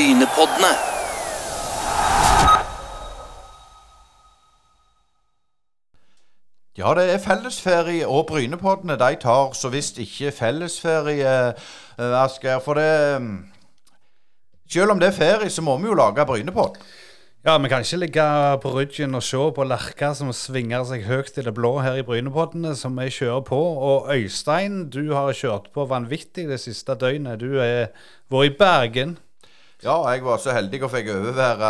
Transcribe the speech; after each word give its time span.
Brynepoddene. 0.00 0.68
Ja, 6.78 6.94
det 6.94 7.04
er 7.12 7.18
fellesferie, 7.18 8.06
og 8.08 8.26
Brynepoddene 8.30 8.96
de 8.96 9.18
tar 9.20 9.52
så 9.52 9.68
visst 9.68 10.00
ikke 10.00 10.32
fellesferie, 10.32 11.34
eh, 11.98 12.16
Asgeir. 12.22 12.64
For 12.64 12.80
det 12.80 13.20
mm, 13.20 13.44
Selv 14.72 14.90
om 14.90 15.00
det 15.00 15.08
er 15.08 15.18
ferie, 15.20 15.50
så 15.50 15.62
må 15.62 15.76
vi 15.76 15.92
jo 15.92 15.94
lage 15.94 16.26
Brynepodd. 16.26 16.80
Ja, 17.44 17.58
vi 17.58 17.68
kan 17.68 17.84
ikke 17.84 17.96
ligge 17.96 18.58
på 18.62 18.72
ryggen 18.72 19.14
og 19.14 19.22
se 19.22 19.36
på 19.36 19.64
Lerka 19.64 20.14
som 20.14 20.32
svinger 20.32 20.84
seg 20.84 21.04
høyt 21.04 21.36
i 21.36 21.44
det 21.44 21.54
blå 21.54 21.78
her 21.84 22.00
i 22.00 22.02
Brynepoddene, 22.02 22.72
som 22.76 22.96
vi 22.96 23.12
kjører 23.12 23.44
på. 23.44 23.64
Og 23.92 24.14
Øystein, 24.16 24.86
du 24.88 25.12
har 25.12 25.32
kjørt 25.32 25.74
på 25.74 25.84
vanvittig 25.84 26.48
det 26.48 26.60
siste 26.60 26.96
døgnet. 26.96 27.40
Du 27.40 27.58
er 27.60 27.90
vært 28.30 28.54
i 28.54 28.56
Bergen. 28.56 29.18
Ja, 29.84 30.08
jeg 30.10 30.24
var 30.24 30.36
så 30.36 30.52
heldig 30.52 30.82
og 30.84 30.90
fikk 30.92 31.06
overvære 31.08 31.68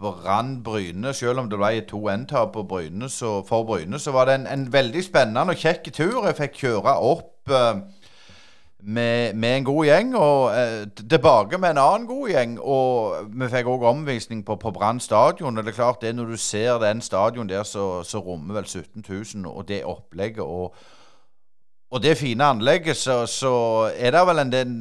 Brann 0.00 0.62
Bryne. 0.64 1.14
Selv 1.16 1.40
om 1.40 1.46
det 1.48 1.56
ble 1.56 1.78
2-1-tap 1.88 2.52
på 2.52 2.66
Bryne, 2.68 3.08
så, 3.08 3.38
for 3.48 3.64
Bryne, 3.64 3.98
så 3.98 4.12
var 4.12 4.28
det 4.28 4.34
en, 4.34 4.44
en 4.46 4.66
veldig 4.72 5.04
spennende 5.04 5.54
og 5.54 5.56
kjekk 5.56 5.88
tur. 5.88 6.26
Jeg 6.26 6.36
fikk 6.36 6.58
kjøre 6.60 6.94
opp 7.00 7.48
eh, 7.48 7.80
med, 8.82 9.34
med 9.40 9.56
en 9.56 9.64
god 9.64 9.88
gjeng, 9.88 10.12
og 10.20 10.52
eh, 10.52 10.84
tilbake 11.00 11.58
med 11.58 11.70
en 11.70 11.82
annen 11.86 12.06
god 12.10 12.28
gjeng. 12.28 12.58
Og 12.60 13.32
vi 13.32 13.48
fikk 13.56 13.72
òg 13.72 13.88
omvisning 13.88 14.44
på, 14.44 14.60
på 14.60 14.76
Brann 14.76 15.00
stadion. 15.00 15.56
Og 15.56 15.64
det 15.64 15.72
er 15.72 15.80
klart 15.80 16.04
det 16.04 16.12
når 16.16 16.34
du 16.34 16.36
ser 16.36 16.76
den 16.84 17.00
stadion 17.00 17.48
der, 17.48 17.64
så, 17.64 18.02
så 18.04 18.20
rommer 18.20 18.60
vel 18.60 18.68
17 18.68 19.00
000, 19.08 19.48
og 19.48 19.64
det 19.68 19.80
opplegget 19.88 20.44
og 20.44 20.74
og 21.90 22.02
det 22.04 22.18
fine 22.20 22.46
anlegget, 22.46 22.96
så, 22.96 23.24
så 23.26 23.52
er 23.90 24.14
det 24.14 24.22
vel 24.28 24.38
en, 24.44 24.54
en, 24.54 24.74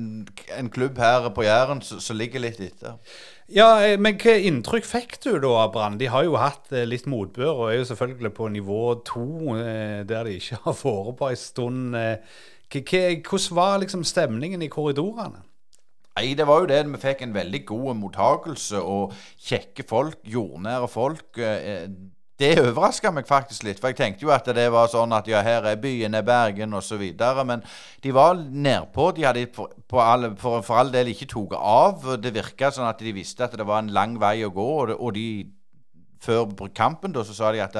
en 0.59 0.69
klubb 0.69 0.99
her 1.01 1.31
på 1.33 1.45
Jæren 1.47 1.81
som 1.81 2.17
ligger 2.17 2.43
litt 2.43 2.61
etter. 2.61 2.99
Ja, 3.49 3.79
eh, 3.81 3.95
men 3.97 4.19
hva 4.21 4.35
inntrykk 4.45 4.85
fikk 4.85 5.15
du 5.23 5.31
da 5.41 5.55
av 5.63 5.71
Brann? 5.73 5.97
De 5.97 6.09
har 6.13 6.27
jo 6.27 6.37
hatt 6.37 6.69
eh, 6.69 6.85
litt 6.85 7.07
motbør, 7.09 7.49
og 7.49 7.71
er 7.71 7.79
jo 7.79 7.87
selvfølgelig 7.89 8.31
på 8.37 8.49
nivå 8.53 8.81
to, 9.09 9.55
eh, 9.57 10.05
der 10.05 10.29
de 10.29 10.35
ikke 10.37 10.59
har 10.67 10.77
vært 10.83 11.17
på 11.17 11.31
en 11.31 11.41
stund. 11.41 11.97
Hvordan 12.69 13.57
var 13.57 13.81
liksom 13.81 14.05
stemningen 14.05 14.61
i 14.61 14.69
korridorene? 14.69 15.41
Nei, 16.19 16.35
det 16.37 16.45
var 16.45 16.61
jo 16.61 16.69
det. 16.69 16.83
Vi 16.91 17.01
fikk 17.01 17.25
en 17.25 17.33
veldig 17.33 17.63
god 17.65 17.97
mottakelse 17.97 18.83
og 18.85 19.17
kjekke 19.41 19.87
folk, 19.89 20.21
jordnære 20.29 20.89
folk. 20.91 21.41
Det 22.39 22.53
overraska 22.61 23.11
meg 23.11 23.27
faktisk 23.27 23.65
litt, 23.67 23.81
for 23.81 23.91
jeg 23.91 23.97
tenkte 23.99 24.23
jo 24.23 24.29
at 24.31 24.45
det 24.55 24.69
var 24.71 24.87
sånn 24.87 25.11
at 25.11 25.27
ja, 25.27 25.41
her 25.43 25.65
er 25.67 25.79
byen, 25.81 26.13
er 26.15 26.23
Bergen 26.23 26.77
osv. 26.77 27.01
Men 27.43 27.65
de 27.99 28.13
var 28.15 28.39
nedpå. 28.39 29.09
De 29.17 29.25
hadde 29.27 29.43
for, 29.51 29.99
all, 29.99 30.29
for, 30.39 30.63
for, 30.63 30.79
all 30.79 30.93
del 30.93 31.11
ikke 31.11 31.27
tatt 31.33 31.57
av. 31.59 32.07
Det 32.23 32.31
virka 32.37 32.71
sånn 32.71 32.87
at 32.87 33.03
de 33.03 33.11
visste 33.17 33.43
at 33.43 33.57
det 33.59 33.67
var 33.67 33.83
en 33.83 33.91
lang 33.91 34.15
vei 34.21 34.37
å 34.47 34.53
gå. 34.55 34.69
Og, 34.85 34.95
og 34.95 35.13
de 35.19 35.27
før 36.23 36.47
kampen 36.75 37.11
da, 37.11 37.25
så 37.27 37.35
sa 37.35 37.51
de 37.51 37.59
at 37.63 37.75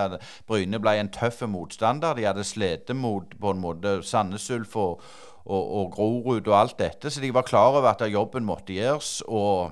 Bryne 0.48 0.84
ble 0.84 0.98
en 1.00 1.12
tøff 1.16 1.40
motstander. 1.48 2.20
De 2.20 2.28
hadde 2.28 2.44
slitt 2.44 2.92
mot 2.92 3.32
på 3.40 3.56
en 3.56 3.64
måte 3.64 4.02
Sandnes 4.04 4.52
Ulf 4.52 4.76
og, 4.76 5.06
og, 5.46 5.64
og 5.64 5.94
Grorud 5.96 6.52
og 6.52 6.56
alt 6.60 6.80
dette, 6.84 7.08
så 7.08 7.24
de 7.24 7.32
var 7.32 7.48
klar 7.48 7.80
over 7.80 7.94
at 7.94 8.04
jobben 8.12 8.44
måtte 8.48 8.76
gjøres. 8.76 9.22
og 9.28 9.72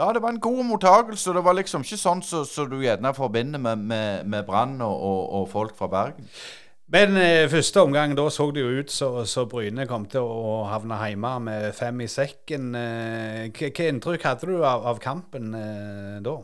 ja, 0.00 0.08
det 0.16 0.22
var 0.24 0.32
en 0.32 0.40
god 0.40 0.64
mottakelse. 0.64 1.34
Det 1.36 1.44
var 1.44 1.58
liksom 1.58 1.84
ikke 1.84 2.00
sånn 2.00 2.24
som 2.24 2.44
så, 2.44 2.48
så 2.48 2.66
du 2.68 2.78
gjerne 2.80 3.12
forbinder 3.16 3.60
med, 3.60 3.84
med, 3.90 4.26
med 4.32 4.46
Brann 4.48 4.78
og, 4.80 4.96
og, 4.96 5.20
og, 5.40 5.48
folk 5.52 5.76
fra 5.76 5.90
Bergen. 5.92 6.28
Men 6.90 7.14
eh, 7.20 7.46
første 7.50 7.84
omgang 7.84 8.16
da 8.18 8.24
så 8.34 8.48
det 8.50 8.64
jo 8.64 8.80
ut 8.80 8.90
så, 8.90 9.10
så 9.28 9.44
Bryne 9.46 9.84
kom 9.86 10.08
til 10.10 10.26
å 10.26 10.64
havne 10.66 10.96
hjemme 11.04 11.34
med 11.46 11.68
fem 11.76 12.00
i 12.02 12.08
sekken. 12.10 12.72
Eh, 12.74 13.44
hva 13.54 13.90
inntrykk 13.90 14.26
hadde 14.26 14.48
du 14.50 14.56
av, 14.64 14.88
av 14.90 14.98
kampen 15.02 15.52
eh, 15.54 16.16
da? 16.24 16.40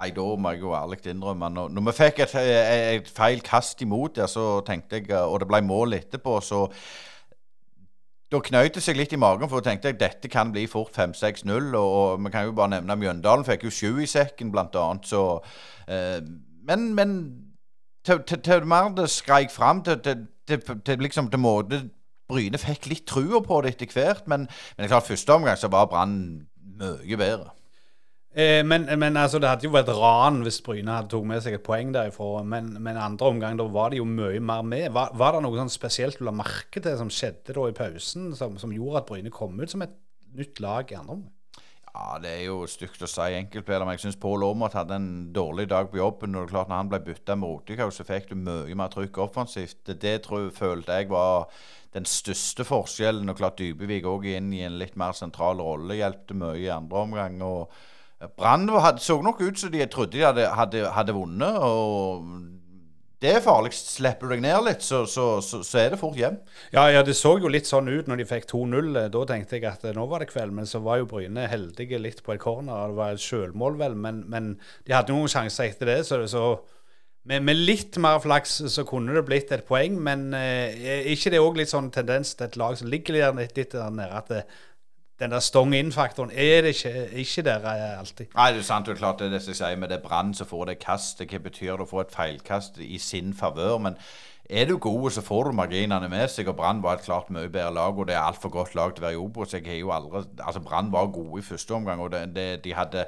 Nei, 0.00 0.10
Da 0.16 0.24
må 0.24 0.54
jeg 0.54 0.64
jo 0.64 0.72
ærlig 0.74 1.02
innrømme 1.12 1.52
når, 1.52 1.70
når 1.76 1.86
vi 1.90 1.96
fikk 2.00 2.22
et, 2.24 2.34
et, 2.40 3.08
feil 3.14 3.44
kast 3.44 3.82
imot 3.84 4.16
der, 4.16 4.30
så 4.32 4.62
tenkte 4.66 5.02
jeg, 5.02 5.12
og 5.20 5.42
det 5.42 5.48
ble 5.50 5.60
mål 5.68 5.98
etterpå, 6.00 6.38
så 6.40 6.64
da 8.30 8.38
knøt 8.46 8.76
det 8.76 8.82
seg 8.84 8.98
litt 8.98 9.12
i 9.14 9.18
magen, 9.18 9.48
for 9.50 9.58
da 9.58 9.70
tenkte 9.70 9.90
at 9.90 10.00
dette 10.00 10.30
kan 10.30 10.52
bli 10.54 10.66
fort 10.70 10.94
5-6-0. 10.94 11.72
Og, 11.74 11.76
og, 11.76 12.24
vi 12.24 12.30
kan 12.30 12.46
jo 12.46 12.56
bare 12.56 12.76
nevne 12.76 12.98
Mjøndalen 13.00 13.46
fikk 13.46 13.66
jo 13.66 13.74
sju 13.74 14.02
i 14.04 14.10
sekken, 14.10 14.52
blant 14.54 14.76
annet. 14.78 15.08
Så, 15.10 15.22
eh, 15.90 16.20
men, 16.68 16.90
men 16.94 17.16
til, 18.06 18.22
til, 18.26 18.42
til, 18.46 18.68
mer 18.70 18.92
det 18.94 19.08
skreik 19.10 19.50
fram, 19.50 19.82
til, 19.86 19.98
til, 20.04 20.62
til 20.86 21.02
liksom 21.02 21.30
til 21.30 21.42
måte 21.42 21.82
Bryne 22.30 22.58
fikk 22.62 22.86
litt 22.86 23.08
trua 23.10 23.40
på 23.42 23.58
det 23.64 23.74
etter 23.74 23.90
hvert. 23.96 24.28
Men, 24.30 24.46
men 24.46 24.84
det 24.84 24.86
er 24.86 24.94
klart, 24.94 25.08
første 25.10 25.34
omgang 25.34 25.58
så 25.58 25.72
var 25.72 25.90
Brann 25.90 26.20
mye 26.80 27.18
bedre. 27.18 27.50
Eh, 28.30 28.62
men, 28.62 28.86
men 28.98 29.16
altså, 29.18 29.40
det 29.42 29.48
hadde 29.50 29.66
jo 29.66 29.72
vært 29.74 29.90
ran 29.90 30.38
hvis 30.44 30.60
Bryne 30.62 30.94
hadde 30.94 31.10
tatt 31.10 31.26
med 31.26 31.42
seg 31.42 31.56
et 31.56 31.66
poeng 31.66 31.90
derifra. 31.94 32.44
Men, 32.46 32.70
men 32.78 33.00
andre 33.00 33.32
omgang 33.32 33.58
da 33.58 33.66
var 33.66 33.90
det 33.90 33.98
jo 33.98 34.06
mye 34.06 34.38
mer 34.38 34.62
med. 34.66 34.86
Var, 34.94 35.16
var 35.18 35.34
det 35.34 35.42
noe 35.46 35.58
sånn 35.58 35.72
spesielt 35.72 36.20
du 36.20 36.24
la 36.28 36.36
merke 36.36 36.82
til 36.82 36.96
som 37.00 37.10
skjedde 37.10 37.56
da 37.56 37.66
i 37.66 37.76
pausen, 37.76 38.30
som, 38.38 38.56
som, 38.62 38.74
gjorde 38.74 39.02
at 39.02 39.10
Bryne 39.10 39.34
kom 39.34 39.58
ut 39.58 39.74
som 39.74 39.82
et 39.86 39.98
nytt 40.38 40.62
lag 40.62 40.92
i 40.92 40.98
andre 41.00 41.18
omgang? 41.18 41.36
Ja, 41.90 42.20
Det 42.22 42.30
er 42.30 42.44
jo 42.46 42.60
stygt 42.70 43.02
å 43.02 43.08
si 43.10 43.34
enkeltspiller, 43.34 43.82
men 43.82 43.96
jeg 43.96 44.04
syns 44.04 44.20
Pål 44.22 44.44
Aamodt 44.46 44.76
hadde 44.78 44.94
en 44.94 45.10
dårlig 45.34 45.66
dag 45.72 45.90
på 45.90 45.98
jobben. 45.98 46.36
og 46.36 46.44
det 46.44 46.52
er 46.52 46.54
klart 46.54 46.70
Når 46.70 46.76
han 46.76 46.92
ble 46.92 47.00
bytta 47.08 47.34
med 47.34 47.50
Rotikhaug, 47.50 47.90
så 47.92 48.06
fikk 48.06 48.30
du 48.30 48.38
mye 48.38 48.78
mer 48.78 48.94
trykk 48.94 49.18
offensivt. 49.26 49.90
Det 49.90 50.20
tror, 50.22 50.52
følte 50.54 51.00
jeg 51.00 51.10
var 51.10 51.50
den 51.90 52.06
største 52.06 52.62
forskjellen. 52.62 53.26
Og 53.26 53.42
klart 53.42 53.58
Dybevik 53.58 54.06
òg 54.06 54.30
inn 54.30 54.54
i 54.54 54.62
en 54.62 54.78
litt 54.78 54.94
mer 54.94 55.18
sentral 55.18 55.58
rolle 55.58 55.98
hjelpte 55.98 56.38
mye 56.38 56.62
i 56.62 56.70
andre 56.70 57.08
omgang. 57.08 57.42
og 57.42 57.74
Brann 58.36 58.68
så 59.00 59.20
nok 59.22 59.40
ut 59.40 59.58
som 59.58 59.70
de 59.72 59.86
trodde 59.88 60.18
de 60.18 60.24
hadde, 60.24 60.48
hadde, 60.52 60.88
hadde 60.92 61.12
vunnet. 61.16 61.56
og 61.56 62.24
det 63.20 63.34
er 63.36 63.42
farlig. 63.44 63.74
Slipper 63.76 64.30
du 64.30 64.32
deg 64.32 64.42
ned 64.46 64.64
litt, 64.64 64.84
så, 64.84 65.02
så, 65.08 65.26
så, 65.44 65.60
så, 65.66 65.78
er 65.82 65.92
det 65.92 66.00
fort 66.00 66.16
hjem. 66.16 66.38
Ja, 66.72 66.86
ja, 66.88 67.02
det 67.04 67.18
så 67.18 67.34
jo 67.40 67.50
litt 67.52 67.68
sånn 67.68 67.90
ut 67.92 68.08
når 68.08 68.22
de 68.22 68.28
fikk 68.28 68.48
2-0. 68.48 68.94
Da 69.12 69.24
tenkte 69.28 69.58
jeg 69.58 69.68
at 69.68 69.84
nå 69.96 70.06
var 70.08 70.24
det 70.24 70.30
kveld. 70.30 70.54
Men 70.56 70.68
så 70.68 70.80
var 70.84 71.02
jo 71.02 71.08
Bryne 71.10 71.44
heldige 71.50 72.00
litt 72.00 72.22
på 72.24 72.32
et 72.32 72.40
corner. 72.40 72.88
Det 72.88 72.96
var 72.96 73.16
et 73.16 73.24
sjølmål, 73.24 73.76
vel. 73.82 73.96
Men, 74.06 74.22
men, 74.32 74.54
de 74.88 74.96
hadde 74.96 75.12
noen 75.12 75.28
sjanser 75.28 75.68
etter 75.68 75.92
det. 75.92 75.98
Så, 76.08 76.46
med, 77.28 77.44
med, 77.44 77.60
litt 77.60 78.00
mer 78.00 78.22
flaks 78.24 78.56
så 78.72 78.86
kunne 78.88 79.12
det 79.12 79.26
blitt 79.28 79.52
et 79.52 79.68
poeng. 79.68 80.00
Men 80.00 80.30
eh, 80.36 81.12
ikke 81.12 81.34
det 81.34 81.44
òg 81.44 81.60
litt 81.60 81.72
sånn 81.74 81.92
tendens 81.92 82.32
til 82.32 82.48
et 82.48 82.56
lag 82.60 82.80
som 82.80 82.88
ligger 82.88 83.20
litt, 83.36 83.60
der 83.76 83.92
nede, 84.00 84.16
at 84.16 84.32
det, 84.32 84.46
den 85.20 85.30
der 85.34 85.42
stong 85.44 85.74
in-faktoren 85.76 86.30
er 86.32 86.64
det 86.64 86.74
ikke, 86.74 87.08
ikke 87.20 87.42
der 87.44 87.66
eh, 87.68 87.98
alltid. 87.98 88.26
Nei, 88.34 88.48
det 88.52 88.62
er 88.62 88.66
sant. 88.66 88.86
Det 88.86 88.94
er 88.94 89.02
klart 89.02 89.20
det 89.20 89.30
det 89.34 89.42
som 89.44 89.56
sier 89.56 89.76
med 89.76 89.92
det 89.92 90.00
brann, 90.02 90.32
så 90.34 90.46
får 90.48 90.64
det 90.70 90.78
kastet. 90.80 91.30
Hva 91.30 91.42
betyr 91.44 91.76
det 91.76 91.84
å 91.84 91.90
få 91.90 92.02
et 92.04 92.14
feilkast 92.14 92.80
i 92.80 92.98
sin 92.98 93.34
favør? 93.36 93.76
Men 93.84 93.98
er 94.50 94.66
du 94.66 94.78
god, 94.78 95.10
så 95.10 95.22
får 95.22 95.44
du 95.44 95.52
marginene 95.58 96.08
med 96.08 96.28
seg. 96.32 96.48
Og 96.50 96.56
Brann 96.56 96.82
var 96.82 96.98
et 96.98 97.04
klart 97.04 97.30
mye 97.30 97.52
bedre 97.52 97.74
lag, 97.76 97.98
og 97.98 98.08
det 98.08 98.16
er 98.16 98.24
altfor 98.24 98.50
godt 98.50 98.74
lag 98.74 98.94
til 98.94 99.04
å 99.04 99.06
være 99.06 99.18
i 99.18 99.20
Obos. 99.20 99.54
Jeg 99.54 99.84
Altså, 100.46 100.60
Brann 100.60 100.92
var 100.92 101.12
gode 101.12 101.38
i 101.38 101.46
første 101.46 101.74
omgang, 101.74 102.00
og 102.00 102.12
det, 102.12 102.34
det, 102.34 102.64
de 102.64 102.74
hadde 102.74 103.06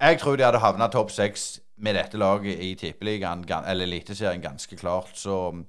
Jeg 0.00 0.18
tror 0.18 0.36
de 0.36 0.44
hadde 0.44 0.58
havna 0.58 0.88
topp 0.88 1.10
seks 1.10 1.60
med 1.76 1.94
dette 1.94 2.18
laget 2.18 2.58
i 2.60 2.74
Tippeligaen, 2.74 3.44
eller 3.66 3.84
Eliteserien, 3.84 4.42
ganske 4.42 4.76
klart. 4.76 5.10
Så 5.14 5.64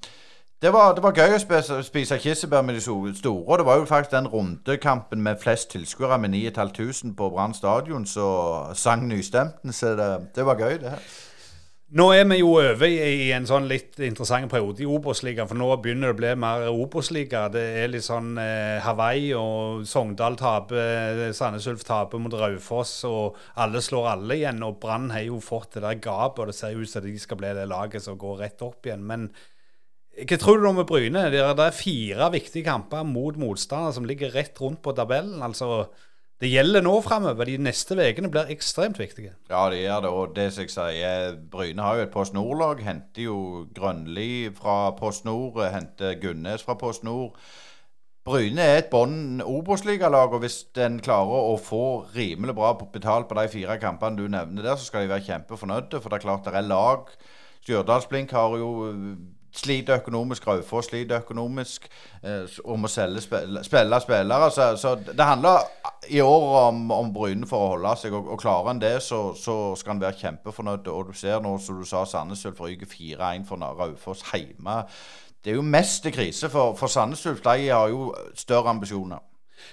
det 0.61 0.73
var, 0.73 0.91
det 0.94 1.01
var, 1.01 1.16
gøy 1.17 1.33
å 1.33 1.41
spise, 1.41 1.79
spise 1.81 2.19
kirsebær 2.22 2.61
med 2.61 2.75
de 2.77 2.83
store. 2.83 3.16
Og 3.33 3.55
det 3.57 3.66
var 3.66 3.79
jo 3.79 3.88
faktisk 3.89 4.11
den 4.13 4.29
rundekampen 4.29 5.23
med 5.25 5.41
flest 5.41 5.72
tilskuere, 5.73 6.19
med 6.22 6.35
9500 6.35 7.16
på 7.17 7.29
Brann 7.33 7.55
stadion, 7.57 8.05
så 8.05 8.27
sang 8.77 9.07
nystemten. 9.09 9.73
Så 9.73 9.95
det, 9.97 10.09
det, 10.35 10.45
var 10.45 10.61
gøy, 10.61 10.77
det. 10.83 10.94
Nå 11.97 12.05
er 12.13 12.27
vi 12.29 12.38
jo 12.44 12.51
over 12.61 12.85
i 12.85 13.31
en 13.33 13.47
sånn 13.49 13.66
litt 13.67 13.97
interessant 14.05 14.51
periode 14.53 14.85
i 14.85 14.88
Obos-ligaen, 14.88 15.49
for 15.49 15.57
nå 15.57 15.66
begynner 15.81 16.11
det 16.11 16.13
å 16.13 16.19
bli 16.19 16.35
mer 16.44 16.67
Obos-liga. 16.69 17.47
Det 17.51 17.63
er 17.81 17.89
litt 17.89 18.05
sånn 18.05 18.38
eh, 18.39 18.78
Hawaii 18.85 19.31
og 19.35 19.81
Sogndal 19.89 20.38
taper, 20.39 21.25
Sandnes 21.33 21.66
Ulf 21.73 21.88
taper 21.89 22.22
mot 22.22 22.38
Raufoss, 22.38 22.99
og 23.09 23.41
alle 23.59 23.81
slår 23.81 24.11
alle 24.14 24.37
igjen. 24.37 24.61
Og 24.61 24.78
Brann 24.79 25.09
har 25.11 25.25
jo 25.25 25.41
fått 25.41 25.79
det 25.79 25.87
der 25.87 25.97
gapet, 26.05 26.46
og 26.46 26.53
det 26.53 26.55
ser 26.59 26.78
ut 26.78 26.93
som 26.93 27.02
de 27.02 27.17
skal 27.19 27.41
bli 27.41 27.55
det 27.57 27.66
laget 27.73 28.05
som 28.05 28.22
går 28.22 28.46
rett 28.46 28.61
opp 28.69 28.85
igjen. 28.85 29.02
men 29.09 29.25
hva 30.11 30.37
tror 30.37 30.59
du 30.59 30.67
om 30.67 30.79
Bryne? 30.85 31.29
Det 31.31 31.41
er, 31.41 31.75
fire 31.75 32.31
viktige 32.34 32.67
kamper 32.67 33.03
mot 33.08 33.37
motstandere 33.40 33.93
som 33.96 34.08
ligger 34.08 34.34
rett 34.35 34.59
rundt 34.59 34.81
på 34.84 34.91
tabellen. 34.96 35.41
altså 35.41 35.87
det 36.41 36.49
gjelder 36.49 36.81
nå 36.81 36.96
framover. 37.05 37.46
De 37.46 37.59
neste 37.61 37.93
ukene 37.93 38.29
blir 38.34 38.49
ekstremt 38.49 38.97
viktige. 38.97 39.35
Ja, 39.49 39.69
det 39.69 39.84
gjør 39.84 39.99
det. 40.02 40.09
Og 40.09 40.31
det 40.35 40.47
som 40.53 40.63
jeg 40.63 40.72
sier, 40.73 41.35
Bryne 41.53 41.84
har 41.85 41.99
jo 41.99 42.05
et 42.08 42.13
Post 42.13 42.34
Nord-lag. 42.34 42.81
Henter 42.81 43.28
jo 43.28 43.67
Grønli 43.75 44.49
fra 44.58 44.90
Post 44.97 45.28
Nord, 45.28 45.61
henter 45.69 46.17
Gunnes 46.22 46.66
fra 46.66 46.73
Post 46.81 47.05
Nord. 47.05 47.37
Bryne 48.25 48.61
er 48.61 48.79
et 48.79 48.90
bånd 48.90 49.43
Obos-ligalag, 49.46 50.34
og 50.34 50.41
hvis 50.41 50.64
den 50.78 50.97
klarer 51.02 51.53
å 51.53 51.59
få 51.61 52.07
rimelig 52.16 52.57
bra 52.57 52.73
betalt 52.73 53.29
på 53.29 53.37
de 53.37 53.46
fire 53.53 53.78
kampene 53.81 54.17
du 54.17 54.25
nevner 54.25 54.66
der, 54.66 54.81
så 54.81 54.90
skal 54.90 55.05
de 55.05 55.14
være 55.14 55.28
kjempefornøyde. 55.29 56.02
For 56.02 56.09
det 56.09 56.19
er 56.19 56.25
klart 56.25 56.49
det 56.49 56.57
er 56.57 56.67
lag 56.67 57.14
Stjørdalsblink 57.61 58.34
har 58.34 58.57
jo 58.57 58.69
sliter 59.56 60.00
økonomisk, 60.00 60.48
Raufoss 60.48 60.88
sliter 60.88 61.22
økonomisk, 61.22 61.88
eh, 62.24 62.59
og 62.64 62.80
må 62.80 62.88
selge 62.88 63.22
spille, 63.22 63.64
spille 63.64 64.02
spillere. 64.02 64.52
Så, 64.52 64.76
så, 64.78 64.96
det 64.96 65.26
handler 65.26 65.59
i 66.09 66.22
år 66.22 66.46
om, 66.68 66.92
om 66.92 67.14
Bryne 67.14 67.48
for 67.48 67.66
å 67.66 67.72
holde 67.76 67.96
seg, 68.00 68.14
og, 68.18 68.30
og 68.32 68.40
klarer 68.42 68.72
en 68.72 68.82
det, 68.82 68.94
så, 69.03 69.24
så 69.38 69.58
skal 69.76 69.96
han 69.96 70.03
være 70.03 70.20
kjempefornøyd. 70.22 70.88
Og 70.88 71.12
du 71.12 71.18
ser 71.18 71.42
nå, 71.44 71.58
som 71.59 71.82
du 71.82 71.88
sa, 71.88 72.06
Sandnes 72.06 72.46
Ulf 72.50 72.62
ryker 72.62 72.90
4-1 72.90 73.48
for 73.50 73.62
Raufoss 73.80 74.24
hjemme. 74.32 74.84
Det 75.42 75.52
er 75.52 75.58
jo 75.58 75.66
mest 75.66 76.06
krise 76.14 76.50
for, 76.53 76.76
for 76.78 76.92
Sandnes 76.92 77.26
Ulf. 77.26 77.42
De 77.44 77.70
har 77.70 77.90
jo 77.90 78.12
større 78.38 78.70
ambisjoner. 78.70 79.30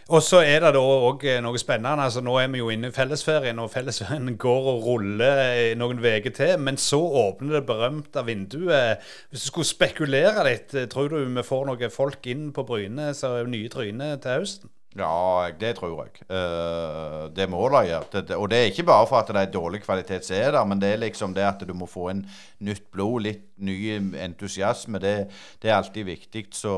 Og 0.09 0.23
så 0.25 0.41
er 0.41 0.63
det 0.65 0.73
da 0.77 0.81
òg 0.81 1.25
noe 1.45 1.61
spennende. 1.61 2.05
altså 2.05 2.23
Nå 2.25 2.39
er 2.41 2.49
vi 2.53 2.63
jo 2.63 2.71
inne 2.73 2.89
i 2.89 2.95
fellesferien, 2.95 3.59
og 3.59 3.71
fellesferien 3.73 4.37
går 4.47 4.71
og 4.73 4.87
ruller 4.87 5.75
noen 5.81 6.01
uker 6.01 6.33
til. 6.35 6.57
Men 6.63 6.81
så 6.81 7.01
åpner 7.01 7.59
det 7.59 7.67
berømte 7.69 8.25
vinduet. 8.27 9.05
Hvis 9.31 9.45
du 9.45 9.53
skulle 9.53 9.69
spekulere 9.69 10.47
litt, 10.49 10.75
tror 10.93 11.13
du 11.13 11.21
vi 11.25 11.45
får 11.45 11.69
noen 11.69 11.93
folk 11.93 12.27
inn 12.27 12.51
på 12.57 12.65
Bryne, 12.69 13.13
så 13.15 13.39
nye 13.45 13.69
tryner 13.73 14.17
til 14.23 14.41
høsten? 14.41 14.78
Ja, 14.99 15.51
det 15.61 15.75
tror 15.79 15.95
jeg. 16.03 16.25
Uh, 16.31 17.29
det 17.35 17.47
må 17.51 17.63
det 17.73 17.85
gjøre. 17.89 18.23
Og 18.37 18.49
det 18.51 18.59
er 18.59 18.71
ikke 18.73 18.87
bare 18.89 19.07
for 19.07 19.21
at 19.21 19.31
det 19.33 19.43
er 19.45 19.53
dårlig 19.55 19.83
kvalitet 19.85 20.27
som 20.27 20.37
er 20.37 20.53
der, 20.57 20.65
men 20.69 20.81
det 20.83 20.93
er 20.93 21.03
liksom 21.03 21.35
det 21.37 21.47
at 21.47 21.63
du 21.67 21.75
må 21.77 21.87
få 21.87 22.09
inn 22.13 22.25
nytt 22.67 22.91
blod, 22.95 23.23
litt 23.27 23.45
ny 23.63 23.77
entusiasme. 24.25 25.01
Det, 25.03 25.15
det 25.63 25.71
er 25.71 25.79
alltid 25.79 26.09
viktig. 26.09 26.47
Så 26.59 26.75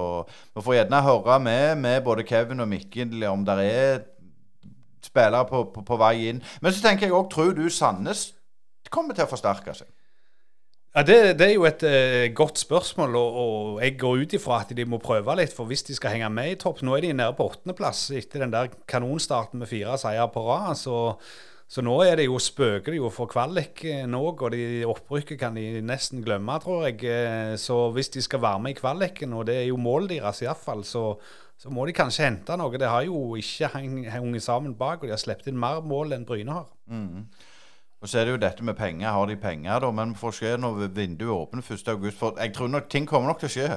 vi 0.54 0.64
får 0.64 0.80
gjerne 0.80 1.04
høre 1.06 1.38
med, 1.40 1.76
med 1.80 2.02
både 2.04 2.26
Kevin 2.28 2.60
og 2.60 2.68
Mikkel 2.70 3.24
om 3.30 3.46
det 3.48 3.58
er 3.66 4.02
spillere 5.04 5.46
på, 5.48 5.64
på, 5.74 5.84
på, 5.86 5.96
vei 6.00 6.28
inn. 6.28 6.42
Men 6.60 6.74
så 6.74 6.84
tenker 6.84 7.08
jeg 7.08 7.16
òg, 7.16 7.30
tror 7.32 7.54
du 7.56 7.66
Sandnes 7.72 8.30
kommer 8.90 9.16
til 9.16 9.24
å 9.24 9.30
forsterke 9.30 9.74
seg? 9.76 9.88
Ja, 10.90 11.04
det, 11.06 11.38
det, 11.38 11.46
er 11.46 11.52
jo 11.54 11.66
et 11.68 11.82
uh, 11.86 12.24
godt 12.34 12.58
spørsmål, 12.58 13.14
og, 13.14 13.36
og 13.40 13.76
jeg 13.78 13.94
går 13.98 14.24
ut 14.24 14.32
ifra 14.34 14.56
at 14.64 14.72
de 14.74 14.86
må 14.90 14.98
prøve 14.98 15.36
litt. 15.38 15.52
For 15.54 15.68
hvis 15.70 15.84
de 15.86 15.94
skal 15.94 16.16
henge 16.16 16.30
med 16.34 16.50
i 16.50 16.56
topp 16.58 16.82
Nå 16.82 16.96
er 16.96 17.04
de 17.04 17.12
nede 17.14 17.36
på 17.38 17.46
åttendeplass 17.46 18.08
etter 18.18 18.42
den 18.42 18.50
der 18.50 18.72
kanonstarten 18.90 19.62
med 19.62 19.70
fire 19.70 19.94
seier 20.02 20.26
på 20.34 20.42
rad. 20.48 20.74
Så, 20.80 20.96
så, 21.70 21.84
nå 21.86 21.94
er 22.02 22.18
det 22.18 22.26
jo 22.26 22.40
spøker 22.42 22.96
jo 22.96 23.10
for 23.14 23.30
kvalik 23.30 23.84
eh, 23.86 24.02
nå, 24.10 24.22
og 24.32 24.48
de 24.50 24.82
opprykket 24.90 25.38
kan 25.44 25.54
de 25.54 25.78
nesten 25.78 26.24
glemme, 26.26 26.58
tror 26.64 26.88
jeg. 26.88 26.98
Eh, 27.06 27.54
så 27.54 27.78
hvis 27.94 28.10
de 28.16 28.26
skal 28.26 28.42
være 28.42 28.64
med 28.66 28.74
i 28.74 28.80
kvaliken, 28.80 29.38
og 29.38 29.46
det 29.46 29.60
er 29.60 29.68
jo 29.68 29.78
målet 29.78 30.16
deres 30.16 30.42
iallfall, 30.42 30.82
så, 30.82 31.04
så 31.54 31.70
må 31.70 31.86
de 31.86 31.94
kanskje 31.94 32.26
hente 32.26 32.58
noe. 32.58 32.82
Det 32.82 32.90
har 32.90 33.06
jo 33.06 33.38
ikke 33.38 33.70
hengt 33.76 34.42
sammen 34.42 34.74
bak, 34.74 35.04
og 35.04 35.06
de 35.06 35.14
har 35.14 35.22
sluppet 35.22 35.54
inn 35.54 35.62
mer 35.68 35.86
mål 35.86 36.18
enn 36.18 36.26
Bryne 36.26 36.58
har. 36.58 36.66
Mm. 36.90 37.30
Og 38.00 38.08
så 38.08 38.18
er 38.18 38.24
det 38.24 38.32
jo 38.32 38.40
dette 38.40 38.64
med 38.64 38.74
penger. 38.78 39.10
Har 39.12 39.26
de 39.28 39.36
penger, 39.36 39.78
da? 39.84 39.90
Men 39.92 40.14
får 40.16 40.32
skje 40.38 40.54
når 40.60 40.86
vinduet 40.96 41.34
åpner 41.34 41.60
1.8. 41.60 42.12
For 42.16 42.38
jeg 42.40 42.54
tror 42.56 42.70
nok 42.72 42.88
ting 42.88 43.08
kommer 43.08 43.28
nok 43.28 43.42
til 43.42 43.50
å 43.50 43.52
skje. 43.52 43.68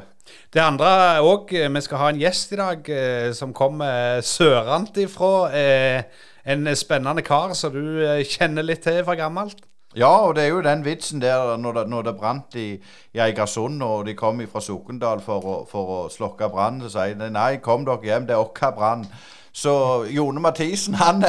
Det 0.54 0.64
andre 0.64 1.20
òg 1.20 1.52
eh, 1.52 1.68
Vi 1.68 1.82
skal 1.84 2.00
ha 2.00 2.08
en 2.14 2.22
gjest 2.22 2.56
i 2.56 2.60
dag 2.62 2.88
eh, 2.88 3.34
som 3.36 3.52
kommer. 3.54 4.22
Eh, 4.24 6.04
en 6.44 6.76
spennende 6.76 7.24
kar 7.24 7.54
som 7.56 7.76
du 7.76 8.00
kjenner 8.28 8.64
litt 8.64 8.84
til 8.88 9.04
fra 9.04 9.16
gammelt. 9.20 9.60
Ja, 9.96 10.10
og 10.26 10.36
det 10.36 10.44
er 10.44 10.48
jo 10.48 10.62
den 10.66 10.86
vitsen 10.86 11.22
der 11.22 11.58
når 11.58 11.74
det, 11.78 11.84
når 11.90 12.02
det 12.02 12.16
brant 12.18 12.56
i, 12.56 12.68
i 13.14 13.20
Eigersund, 13.22 13.84
og 13.84 14.06
de 14.06 14.16
kom 14.18 14.42
fra 14.52 14.62
Sokndal 14.62 15.22
for 15.22 15.46
å, 15.46 15.56
for 15.70 15.94
å 15.98 16.02
slokke 16.10 16.50
brannen, 16.50 16.82
så 16.82 16.96
sier 16.96 17.20
de 17.20 17.30
nei, 17.34 17.62
kom 17.62 17.86
dere 17.86 18.02
hjem, 18.04 18.28
det 18.28 18.38
er 18.38 18.42
vår 18.42 18.76
brann. 18.78 19.08
Så 19.54 19.74
Jone 20.10 20.42
Mathisen 20.42 20.96
han, 20.98 21.22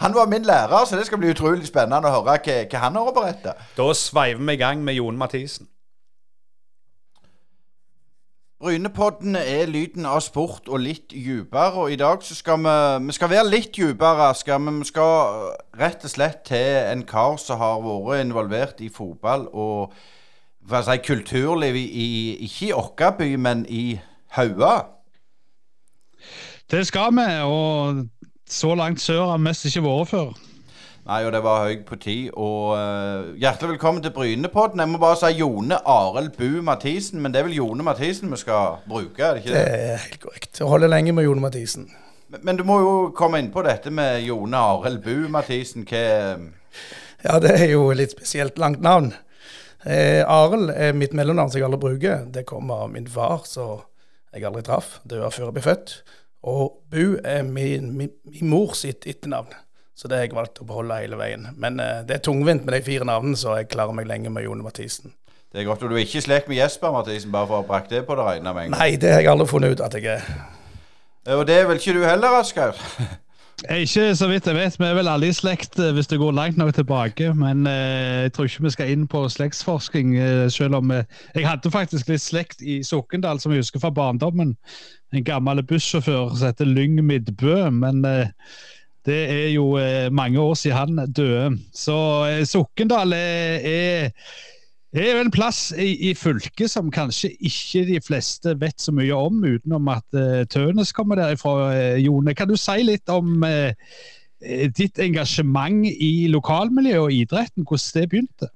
han, 0.00 0.14
var 0.14 0.26
min 0.26 0.46
lærer, 0.48 0.86
så 0.88 0.96
det 0.96 1.04
skal 1.06 1.20
bli 1.20 1.34
utrolig 1.34 1.68
spennende 1.68 2.08
å 2.08 2.14
høre 2.16 2.38
hva, 2.40 2.62
hva 2.64 2.84
han 2.86 2.96
har 2.96 3.10
å 3.10 3.16
berette. 3.16 3.52
Da 3.76 3.90
sveiver 3.92 4.40
vi 4.40 4.56
i 4.56 4.62
gang 4.62 4.80
med 4.84 4.96
Jone 4.96 5.20
Mathisen. 5.20 5.68
Brynepodden 8.58 9.36
er 9.38 9.68
lyden 9.70 10.06
av 10.10 10.18
sport 10.24 10.66
og 10.66 10.80
litt 10.82 11.12
dypere. 11.12 11.78
Og 11.78 11.92
i 11.94 11.98
dag 12.00 12.24
så 12.26 12.34
skal 12.34 12.58
vi, 12.64 12.74
vi 13.06 13.14
skal 13.14 13.30
være 13.30 13.50
litt 13.52 13.70
dypere. 13.76 14.58
Men 14.58 14.80
vi 14.82 14.88
skal 14.90 15.52
rett 15.78 16.02
og 16.02 16.10
slett 16.10 16.42
til 16.48 16.90
en 16.90 17.04
kar 17.06 17.38
som 17.38 17.62
har 17.62 17.78
vært 17.84 18.24
involvert 18.26 18.82
i 18.82 18.90
fotball 18.90 19.46
og 19.52 19.94
hva 20.68 20.82
si, 20.84 20.98
kulturliv 21.06 21.78
i, 21.78 21.86
i, 21.86 22.08
ikke 22.44 22.66
i 22.66 22.74
Åkkaby, 22.76 23.30
men 23.40 23.62
i 23.68 24.00
Haua. 24.36 24.74
Det 26.68 26.82
skal 26.84 27.14
vi, 27.16 27.28
og 27.46 28.02
så 28.44 28.74
langt 28.74 29.00
sør 29.00 29.30
har 29.30 29.38
vi 29.38 29.46
mest 29.46 29.64
ikke 29.70 29.86
vært 29.86 30.10
før. 30.10 30.47
Nei, 31.08 31.22
og 31.24 31.30
det 31.32 31.38
var 31.40 31.62
høy 31.64 31.78
på 31.88 31.96
tid. 31.96 32.24
Og 32.36 32.74
uh, 32.76 33.30
hjertelig 33.40 33.78
velkommen 33.78 34.02
til 34.04 34.12
Brynepodden. 34.12 34.82
Jeg 34.82 34.90
må 34.92 34.98
bare 35.00 35.16
si 35.16 35.38
Jone 35.38 35.78
Arild 35.88 36.34
Bu 36.36 36.58
Mathisen, 36.60 37.22
men 37.24 37.32
det 37.32 37.40
er 37.40 37.46
vel 37.46 37.54
Jone 37.56 37.84
Mathisen 37.86 38.28
vi 38.28 38.36
skal 38.36 38.82
bruke? 38.84 39.22
er 39.24 39.38
Det 39.38 39.40
ikke 39.40 39.54
det? 39.54 39.62
Det 39.62 39.78
er 39.86 40.02
helt 40.02 40.18
korrekt. 40.20 40.58
Jeg 40.60 40.68
holder 40.68 40.90
lenge 40.92 41.14
med 41.16 41.24
Jone 41.24 41.40
Mathisen. 41.40 41.86
Men, 42.28 42.42
men, 42.42 42.58
du 42.58 42.64
må 42.68 42.76
jo 42.82 42.90
komme 43.16 43.40
inn 43.40 43.48
på 43.54 43.64
dette 43.64 43.88
med 43.88 44.20
Jone 44.20 44.60
Arild 44.60 45.00
Bu 45.06 45.30
Mathisen. 45.32 45.86
Hva 45.88 46.02
Ja, 47.24 47.38
det 47.40 47.54
er 47.56 47.72
jo 47.72 47.86
litt 47.96 48.12
spesielt 48.12 48.60
langt 48.60 48.84
navn. 48.84 49.14
Eh, 49.86 50.20
Arild 50.28 50.74
er 50.74 50.92
mitt 50.92 51.16
mellomnavn 51.16 51.48
som 51.48 51.62
jeg 51.62 51.70
aldri 51.70 51.80
bruker. 51.86 52.26
Det 52.28 52.44
kommer 52.44 52.84
av 52.84 52.92
min 52.92 53.08
far, 53.08 53.46
som 53.48 53.80
jeg 54.34 54.44
aldri 54.44 54.60
traff. 54.68 54.98
Døde 55.08 55.32
før 55.32 55.48
jeg 55.48 55.56
ble 55.56 55.64
født. 55.70 55.96
Og 56.52 56.82
Bu 56.92 57.16
er 57.24 57.48
min, 57.48 57.96
min, 57.96 58.12
min 58.28 58.52
mor 58.52 58.76
sitt 58.76 59.08
etternavn, 59.08 59.56
så 59.98 60.08
det 60.08 60.18
har 60.18 60.28
jeg 60.28 60.36
valgt 60.38 60.60
å 60.62 60.66
beholde 60.68 61.00
hele 61.02 61.18
veien. 61.18 61.48
Men 61.58 61.80
uh, 61.82 62.04
det 62.06 62.18
er 62.18 62.22
tungvint 62.22 62.62
med 62.66 62.76
de 62.76 62.82
fire 62.86 63.06
navnene, 63.08 63.38
så 63.38 63.56
jeg 63.58 63.70
klarer 63.72 63.96
meg 63.96 64.06
lenge 64.06 64.30
med 64.30 64.46
Jone 64.46 64.62
Mathisen. 64.62 65.10
Det 65.50 65.62
er 65.62 65.66
godt, 65.66 65.82
og 65.82 65.90
Du 65.90 65.96
er 65.96 66.04
ikke 66.04 66.20
i 66.20 66.26
slekt 66.26 66.50
med 66.50 66.60
Jesper 66.60 66.92
Mathisen, 66.94 67.32
bare 67.34 67.48
for 67.48 67.58
å 67.58 67.62
ha 67.62 67.66
brakt 67.66 67.90
det 67.90 68.04
på 68.06 68.14
det 68.18 68.26
rene? 68.26 68.68
Nei, 68.74 68.92
det 69.00 69.14
har 69.16 69.24
jeg 69.24 69.32
aldri 69.32 69.48
funnet 69.50 69.74
ut 69.74 69.82
at 69.82 69.96
jeg 69.98 70.18
er. 70.18 70.28
Og 71.34 71.46
det 71.48 71.56
er 71.56 71.66
vel 71.68 71.80
ikke 71.80 71.96
du 71.96 72.04
heller, 72.06 72.38
Asgeir? 72.38 72.76
Ikke 73.66 74.14
så 74.14 74.28
vidt 74.30 74.46
jeg 74.46 74.54
vet. 74.54 74.76
Vi 74.78 74.86
er 74.86 74.94
vel 74.94 75.08
alle 75.10 75.32
i 75.32 75.34
slekt 75.34 75.80
eh, 75.82 75.90
hvis 75.96 76.06
det 76.06 76.20
går 76.20 76.36
langt 76.36 76.60
nok 76.60 76.76
tilbake. 76.76 77.32
Men 77.34 77.66
eh, 77.66 78.28
jeg 78.28 78.32
tror 78.36 78.46
ikke 78.46 78.66
vi 78.68 78.70
skal 78.70 78.92
inn 78.92 79.08
på 79.10 79.24
slektsforsking, 79.34 80.14
eh, 80.14 80.44
selv 80.54 80.78
om 80.78 80.92
eh, 80.94 81.02
Jeg 81.34 81.48
hadde 81.48 81.72
faktisk 81.74 82.12
litt 82.12 82.22
slekt 82.22 82.62
i 82.62 82.78
Sokndal 82.86 83.42
som 83.42 83.52
jeg 83.52 83.64
husker 83.64 83.82
fra 83.82 83.90
barndommen 83.90 84.54
en 85.12 85.24
gammel 85.24 85.62
bussjåfør 85.66 86.36
som 86.36 86.52
heter 86.52 86.70
Lyng 86.70 87.00
Midbø. 87.02 87.70
Men 87.74 88.04
eh, 88.06 88.30
det 89.08 89.22
er 89.32 89.48
jo 89.54 89.72
eh, 89.80 90.10
mange 90.12 90.40
år 90.40 90.54
siden 90.58 90.98
han 90.98 91.12
døde. 91.12 91.56
Så 91.74 91.96
eh, 92.28 92.44
Sokndal 92.48 93.14
er, 93.16 93.64
er, 93.64 94.10
er 94.92 95.20
en 95.20 95.32
plass 95.32 95.70
i, 95.72 96.10
i, 96.10 96.12
fylket 96.18 96.70
som 96.70 96.92
kanskje 96.92 97.32
ikke 97.40 97.86
de 97.88 98.02
fleste 98.04 98.54
vet 98.60 98.80
så 98.80 98.94
mye 98.94 99.16
om, 99.16 99.40
utenom 99.44 99.90
at 99.92 100.06
uh, 100.16 100.44
Tønes 100.50 100.92
kommer 100.96 101.20
derifra. 101.20 101.56
Uh, 101.72 101.96
Jone, 102.02 102.36
kan 102.36 102.50
du 102.50 102.56
si 102.60 102.78
litt 102.84 103.08
om 103.12 103.42
uh, 103.44 103.72
ditt 104.76 105.00
engasjement 105.02 105.88
i 105.88 106.28
lokalmiljøet 106.30 107.08
og 107.08 107.16
idretten, 107.16 107.66
hvordan 107.66 108.02
det 108.02 108.08
begynte? 108.12 108.52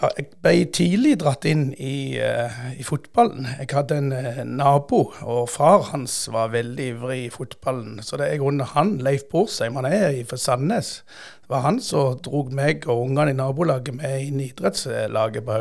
Ja, 0.00 0.08
jeg 0.16 0.30
ble 0.40 0.52
tidlig 0.72 1.18
dratt 1.20 1.44
inn 1.44 1.74
i, 1.76 2.16
uh, 2.16 2.54
i 2.72 2.84
fotballen. 2.88 3.44
Jeg 3.58 3.68
hadde 3.76 3.98
en 4.00 4.14
uh, 4.16 4.38
nabo, 4.48 5.02
og 5.20 5.50
far 5.52 5.90
hans 5.90 6.14
var 6.32 6.54
veldig 6.54 6.86
ivrig 6.94 7.18
i 7.26 7.32
fotballen. 7.34 7.98
Så 8.00 8.16
det 8.16 8.30
er 8.30 8.38
i 8.38 8.40
grunnen 8.40 8.64
han, 8.72 8.94
Leif 9.04 9.26
Borsheim, 9.28 9.76
han 9.76 9.90
er 9.90 10.22
fra 10.30 10.40
Sandnes. 10.40 11.02
Det 11.44 11.52
var 11.52 11.66
han 11.66 11.82
som 11.84 12.16
dro 12.24 12.46
meg 12.48 12.88
og 12.88 13.10
ungene 13.10 13.34
i 13.34 13.36
nabolaget 13.36 14.00
med 14.00 14.24
inn 14.24 14.40
i 14.40 14.48
idrettslaget 14.54 15.44
på, 15.44 15.60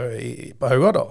på 0.63 0.71
Hauga 0.71 0.95
da. 1.01 1.05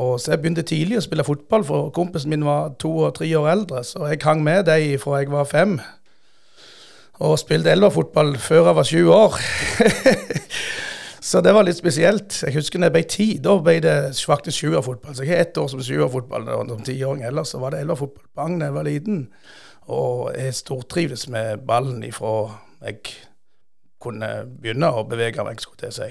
Og 0.00 0.16
så 0.16 0.32
jeg 0.32 0.40
begynte 0.40 0.64
tidlig 0.64 1.02
å 1.02 1.04
spille 1.04 1.28
fotball, 1.28 1.68
for 1.68 1.92
kompisen 1.92 2.32
min 2.32 2.48
var 2.48 2.72
to 2.80 2.94
og 3.10 3.16
tre 3.20 3.28
år 3.36 3.52
eldre. 3.58 3.84
Så 3.84 4.08
jeg 4.08 4.24
hang 4.24 4.40
med 4.46 4.64
dem 4.70 4.96
fra 5.04 5.20
jeg 5.20 5.34
var 5.36 5.52
fem. 5.52 5.80
Og 7.20 7.36
spilte 7.44 7.76
elverfotball 7.76 8.38
før 8.40 8.70
jeg 8.70 8.78
var 8.80 8.94
sju 8.94 9.08
år. 9.12 9.42
Så 11.20 11.40
det 11.42 11.52
var 11.54 11.66
litt 11.66 11.78
spesielt. 11.78 12.36
Jeg 12.44 12.54
husker 12.54 12.80
da 12.80 12.88
jeg 12.88 12.94
ble 12.94 13.04
ti. 13.10 13.28
Da 13.42 13.56
ble 13.62 13.78
det 13.82 13.96
faktisk 14.26 14.62
sjuerfotball. 14.62 15.16
Så 15.16 15.26
jeg 15.26 15.34
har 15.34 15.46
ett 15.46 15.58
år 15.58 15.70
som 15.72 15.82
sjuerfotball 15.82 16.46
som 16.68 16.84
tiåring. 16.86 17.24
Ellers 17.26 17.54
så 17.54 17.62
var 17.62 17.74
det 17.74 17.82
elverfotball 17.82 18.28
bang 18.38 18.58
da 18.60 18.68
jeg 18.68 18.76
var 18.76 18.86
liten. 18.86 19.24
Og 19.88 20.30
jeg 20.36 20.54
stortrivdes 20.54 21.28
med 21.32 21.64
ballen 21.66 22.04
ifra 22.06 22.34
jeg 22.84 23.02
kunne 23.98 24.28
begynne 24.60 24.90
å 24.94 25.06
bevege 25.08 25.42
meg, 25.42 25.58
skulle 25.62 25.88
jeg 25.88 25.96
si. 25.96 26.10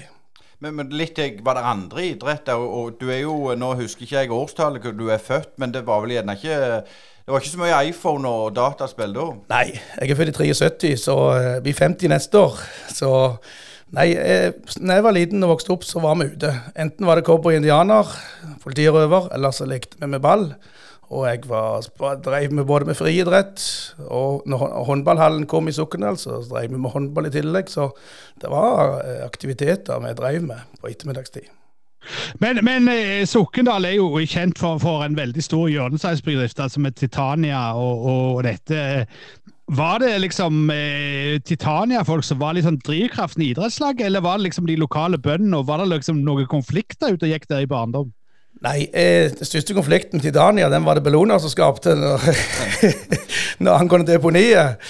Men, 0.58 0.74
men, 0.74 0.90
litt, 0.92 1.20
var 1.46 1.56
det 1.56 1.68
andre 1.70 2.04
idretter? 2.10 2.58
Og, 2.58 2.72
og, 2.78 2.96
du 3.00 3.12
er 3.14 3.22
jo, 3.22 3.36
Nå 3.56 3.70
husker 3.78 4.04
ikke 4.04 4.24
jeg 4.24 4.34
årstallet 4.34 4.84
hvor 4.84 4.96
du 4.98 5.06
er 5.14 5.22
født, 5.22 5.54
men 5.62 5.72
det 5.72 5.84
var 5.86 6.02
vel 6.04 6.18
gjerne 6.18 6.36
ikke 6.36 6.58
det 7.28 7.34
var 7.34 7.42
ikke 7.44 7.52
så 7.52 7.60
mye 7.60 7.78
iPhone 7.90 8.28
og 8.32 8.54
dataspill 8.56 9.10
da? 9.12 9.24
Nei, 9.52 9.64
jeg 9.76 10.12
er 10.14 10.16
født 10.16 10.30
i 10.32 10.48
73, 10.48 10.92
så 11.02 11.16
jeg 11.36 11.58
blir 11.66 11.74
50 11.76 12.08
neste 12.08 12.40
år. 12.40 12.62
Så 12.88 13.10
Nei, 13.96 14.10
jeg, 14.12 14.52
når 14.84 14.98
jeg 14.98 15.04
var 15.06 15.14
liten 15.16 15.44
og 15.46 15.54
vokste 15.54 15.72
opp, 15.72 15.86
så 15.88 16.02
var 16.04 16.18
vi 16.20 16.28
ute. 16.34 16.50
Enten 16.76 17.08
var 17.08 17.16
det 17.16 17.24
cowboy-indianer, 17.28 18.10
politirøver, 18.64 19.30
eller 19.36 19.54
så 19.56 19.68
lekte 19.68 19.96
vi 20.00 20.10
med 20.12 20.20
ball. 20.24 20.50
Og 21.08 21.24
jeg 21.24 21.46
var, 21.48 21.86
drev 22.20 22.52
med 22.52 22.66
både 22.68 22.90
med 22.90 22.98
friidrett, 22.98 23.62
og 24.12 24.42
når 24.44 24.66
håndballhallen 24.90 25.46
kom 25.48 25.70
i 25.70 25.72
Sokndal, 25.72 26.20
så 26.20 26.42
drev 26.50 26.74
vi 26.74 26.80
med 26.80 26.92
håndball 26.92 27.30
i 27.30 27.32
tillegg. 27.32 27.72
Så 27.72 27.88
det 28.42 28.50
var 28.52 28.98
eh, 29.00 29.22
aktiviteter 29.24 30.04
vi 30.04 30.12
drev 30.18 30.44
med 30.50 30.80
på 30.82 30.92
ettermiddagstid. 30.92 31.48
Men, 32.44 32.60
men 32.64 32.88
eh, 32.92 33.24
Sokndal 33.28 33.88
er 33.88 33.96
jo 33.96 34.20
kjent 34.28 34.60
for, 34.60 34.76
for 34.82 35.04
en 35.04 35.16
veldig 35.16 35.42
stor 35.44 35.68
hjørnesteinsbedrift, 35.72 36.60
altså 36.60 36.84
med 36.84 36.96
Titania 37.00 37.70
og, 37.72 38.04
og 38.12 38.44
dette. 38.44 39.06
Var 39.68 39.98
det 40.00 40.14
liksom 40.22 40.70
eh, 40.72 41.40
Titania-folk 41.44 42.24
som 42.24 42.38
var 42.40 42.54
litt 42.56 42.64
sånn 42.64 42.78
drivkraften 42.80 43.42
i 43.44 43.50
idrettslaget, 43.52 44.06
eller 44.06 44.24
var 44.24 44.38
det 44.38 44.48
liksom 44.48 44.68
de 44.68 44.78
lokale 44.80 45.20
bøndene, 45.20 45.60
og 45.60 45.66
var 45.68 45.82
det 45.82 45.90
liksom 45.92 46.22
noen 46.24 46.48
konflikter 46.48 47.12
ute 47.12 47.28
og 47.28 47.34
gikk 47.34 47.44
der 47.50 47.66
i 47.66 47.68
barndom? 47.68 48.08
Nei, 48.64 48.88
eh, 48.90 49.28
den 49.30 49.46
største 49.46 49.76
konflikten 49.76 50.18
med 50.18 50.24
Titania 50.24 50.66
den 50.72 50.82
var 50.82 50.98
det 50.98 51.04
Bellona 51.06 51.36
som 51.38 51.52
skapte 51.52 51.92
når, 51.94 52.24
når 53.62 53.76
angående 53.76 54.08
deponiet. 54.08 54.80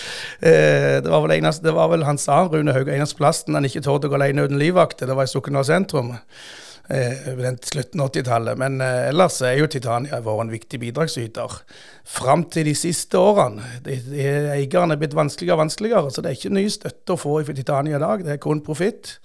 Eh, 0.41 1.03
det, 1.03 1.11
var 1.11 1.27
vel 1.27 1.35
eneste, 1.37 1.67
det 1.67 1.75
var 1.77 1.91
vel 1.93 2.07
han 2.07 2.21
sa, 2.23 2.45
Rune 2.49 2.73
Haug, 2.73 2.89
eneste 2.89 3.19
plassen 3.19 3.59
han 3.59 3.67
ikke 3.69 3.83
torde 3.85 4.09
å 4.09 4.15
gå 4.15 4.17
alene 4.17 4.47
uten 4.47 4.63
livvakt. 4.63 5.03
Det 5.03 5.19
var 5.19 5.29
i 5.29 5.35
Sokndal 5.35 5.67
sentrum 5.69 6.15
eh, 6.89 7.29
ved 7.39 7.61
slutten 7.69 8.03
av 8.03 8.11
80-tallet. 8.11 8.59
Men 8.61 8.81
eh, 8.85 9.09
ellers 9.11 9.41
er 9.47 9.59
jo 9.61 9.69
Titania 9.71 10.21
vært 10.25 10.45
en 10.45 10.53
viktig 10.53 10.81
bidragsyter. 10.83 11.61
Fram 12.09 12.45
til 12.53 12.69
de 12.71 12.75
siste 12.79 13.21
årene. 13.21 13.65
De, 13.85 13.99
de, 14.09 14.27
eierne 14.57 14.97
er 14.97 15.01
blitt 15.01 15.17
vanskeligere 15.19 15.59
og 15.59 15.65
vanskeligere, 15.67 16.13
så 16.13 16.25
det 16.25 16.33
er 16.33 16.41
ikke 16.41 16.57
ny 16.57 16.67
støtte 16.73 17.15
å 17.15 17.21
få 17.21 17.39
fra 17.47 17.57
Titania 17.57 17.99
i 17.99 18.05
dag. 18.05 18.25
Det 18.27 18.37
er 18.37 18.43
kun 18.43 18.65
profitt. 18.65 19.17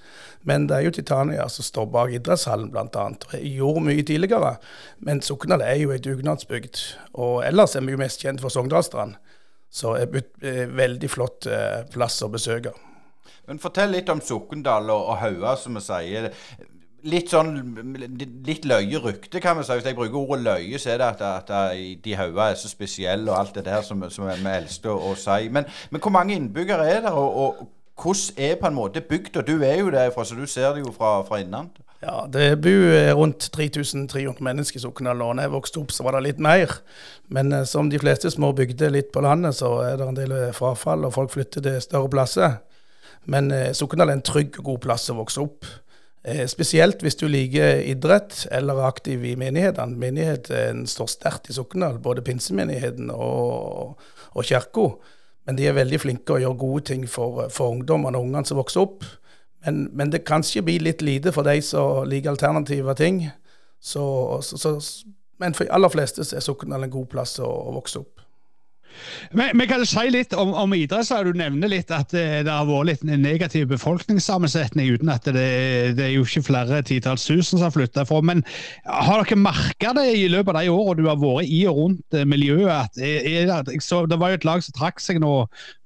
Men 0.43 0.67
det 0.67 0.75
er 0.75 0.88
jo 0.88 0.96
Titania 0.96 1.48
som 1.50 1.63
står 1.63 1.86
bak 1.91 2.15
idrettshallen, 2.17 2.72
bl.a. 2.74 3.05
Gjorde 3.39 3.86
mye 3.86 4.03
tidligere. 4.03 4.58
Men 5.08 5.24
Sokndal 5.24 5.63
er 5.63 5.79
jo 5.79 5.93
ei 5.96 6.01
dugnadsbygd. 6.03 6.82
Og 7.24 7.38
ellers 7.48 7.77
er 7.79 7.86
vi 7.88 7.96
jo 7.96 8.01
mest 8.01 8.24
kjent 8.24 8.43
for 8.43 8.51
Sogndalstrand. 8.51 9.15
Så 9.74 9.96
er 9.98 10.10
det 10.12 10.25
en 10.46 10.75
veldig 10.77 11.10
flott 11.10 11.48
eh, 11.50 11.86
plass 11.93 12.20
å 12.22 12.29
besøke. 12.34 12.75
Men 13.48 13.60
Fortell 13.60 13.96
litt 13.96 14.12
om 14.12 14.22
Sokndal 14.24 14.91
og, 14.93 15.15
og 15.15 15.48
som 15.60 15.79
vi 15.79 15.84
sier. 15.84 16.29
Litt 17.03 17.33
sånn 17.33 17.51
litt 18.48 18.65
løye 18.69 19.00
rykte, 19.03 19.41
kan 19.43 19.57
vi 19.57 19.65
si. 19.67 19.75
Hvis 19.75 19.89
jeg 19.89 19.98
bruker 19.98 20.22
ordet 20.22 20.45
løye, 20.45 20.79
så 20.79 20.93
er 20.93 21.01
det 21.01 21.10
at, 21.10 21.51
at, 21.51 21.77
de 22.05 22.15
Haua 22.15 22.51
er 22.51 22.60
så 22.60 22.72
spesielle 22.72 23.27
og 23.31 23.39
alt 23.41 23.57
det 23.57 23.65
der 23.67 23.83
som, 23.83 24.05
som 24.13 24.29
vi 24.29 24.53
elsker 24.53 24.93
å, 24.93 25.12
si. 25.19 25.50
Men, 25.51 25.67
men, 25.91 26.03
hvor 26.03 26.15
mange 26.15 26.38
innbyggere 26.38 26.88
er 26.88 27.01
det? 27.03 27.12
og, 27.12 27.39
og 27.43 28.03
hvordan 28.03 28.39
er 28.45 28.55
på 28.62 28.67
en 28.67 28.77
måte 28.77 29.01
bygda? 29.01 29.43
Du 29.45 29.57
er 29.62 29.81
jo 29.81 29.91
derfra, 29.91 30.25
så 30.25 30.36
du 30.36 30.45
ser 30.48 30.74
det 30.74 30.86
jo 30.86 30.93
fra, 30.95 31.22
fra 31.27 31.41
innan. 31.43 31.69
Ja, 32.03 32.25
det 32.27 32.62
bor 32.62 33.13
rundt 33.15 33.50
3300 33.53 34.43
mennesker 34.43 34.79
i 34.79 34.81
Sokndal. 34.81 35.22
Da 35.22 35.45
jeg 35.45 35.53
vokste 35.53 35.79
opp, 35.79 35.91
så 35.95 36.03
var 36.03 36.17
det 36.17 36.25
litt 36.25 36.41
mer. 36.43 36.74
Men 37.31 37.53
eh, 37.53 37.63
som 37.69 37.89
de 37.89 38.00
fleste 38.01 38.31
små 38.31 38.51
bygder 38.51 38.91
litt 38.91 39.13
på 39.13 39.24
landet, 39.24 39.55
så 39.55 39.77
er 39.86 39.98
det 40.00 40.07
en 40.10 40.17
del 40.17 40.36
eh, 40.36 40.51
frafall, 40.55 41.05
og 41.07 41.13
folk 41.15 41.31
flytter 41.31 41.63
til 41.63 41.79
større 41.83 42.12
plasser. 42.12 42.57
Men 43.25 43.51
eh, 43.55 43.72
er 43.72 44.12
en 44.12 44.25
trygg 44.25 44.60
og 44.60 44.65
god 44.74 44.83
plass 44.83 45.10
å 45.13 45.17
vokse 45.22 45.45
opp. 45.45 45.69
Eh, 46.24 46.46
spesielt 46.48 47.01
hvis 47.03 47.18
du 47.20 47.25
liker 47.27 47.82
idrett 47.84 48.46
eller 48.51 48.80
er 48.80 48.88
aktiv 48.88 49.25
i 49.27 49.34
menighetene. 49.36 50.00
Menigheten 50.00 50.86
står 50.88 51.10
sterkt 51.12 51.50
i 51.51 51.56
Sokndal, 51.58 52.00
både 52.00 52.24
pinsemenigheten 52.24 53.12
og, 53.12 54.00
og 54.32 54.48
kirka. 54.48 54.88
Men 55.44 55.60
de 55.60 55.68
er 55.68 55.75
veldig 55.75 56.00
flinke 56.00 56.38
og 56.38 56.46
gjør 56.46 56.56
gode 56.62 56.86
ting 56.94 57.03
for, 57.12 57.50
for 57.51 57.75
ungdommene 57.75 58.15
og 58.15 58.30
ungene 58.30 58.48
som 58.48 58.62
vokser 58.62 58.86
opp. 58.86 59.03
Men, 59.65 59.89
men, 59.92 60.12
det 60.12 60.24
ikke 60.24 60.63
bli 60.63 60.77
litt 60.80 61.03
lite 61.03 61.32
for 61.36 61.44
de 61.44 61.60
som 61.63 62.08
liker 62.08 62.32
alternative 62.32 62.96
ting. 62.96 63.25
Så, 63.84 64.39
så, 64.42 64.58
så, 64.58 64.77
men 65.44 65.53
for 65.53 65.68
de 65.68 65.75
aller 65.75 65.92
fleste 65.92 66.24
er 66.24 66.44
Sokndal 66.44 66.88
en 66.88 66.94
god 66.94 67.12
plass 67.12 67.36
å, 67.44 67.48
å 67.48 67.75
vokse 67.75 68.00
opp. 68.00 68.23
Men, 69.31 69.53
men 69.57 69.69
kan 69.69 69.83
si 69.88 70.03
litt 70.13 70.33
om, 70.38 70.53
om 70.57 70.73
idrett? 70.75 71.12
Du 71.25 71.33
nevner 71.38 71.71
litt 71.71 71.91
at 71.93 72.12
det, 72.13 72.50
har 72.50 72.67
vært 72.67 72.89
litt 72.89 73.05
negativ 73.07 73.67
befolkningssammensetning, 73.71 74.91
uten 74.95 75.12
at 75.13 75.27
det, 75.27 75.47
det 75.97 76.07
er 76.07 76.13
jo 76.15 76.25
ikke 76.27 76.45
flere 76.50 76.81
titalls 76.85 77.25
tusen 77.27 77.57
som 77.57 77.67
har 77.67 77.73
flytta 77.75 78.05
fra. 78.09 78.21
Men 78.25 78.43
har 78.85 79.23
dere 79.23 79.39
merka 79.39 79.93
det 79.97 80.09
i 80.19 80.27
løpet 80.31 80.53
av 80.53 80.62
de 80.62 80.73
årene 80.73 81.01
du 81.01 81.09
har 81.09 81.19
vært 81.21 81.50
i 81.50 81.63
og 81.69 81.79
rundt 81.79 82.19
eh, 82.19 82.27
miljøet? 82.29 82.71
at 82.73 83.01
er, 83.01 83.50
er 83.50 83.83
så, 83.83 84.03
det 84.09 84.19
var 84.21 84.33
jo 84.33 84.39
et 84.39 84.47
lag 84.47 84.63
som 84.65 84.75
trakk 84.77 85.01
seg 85.03 85.19
nå 85.23 85.33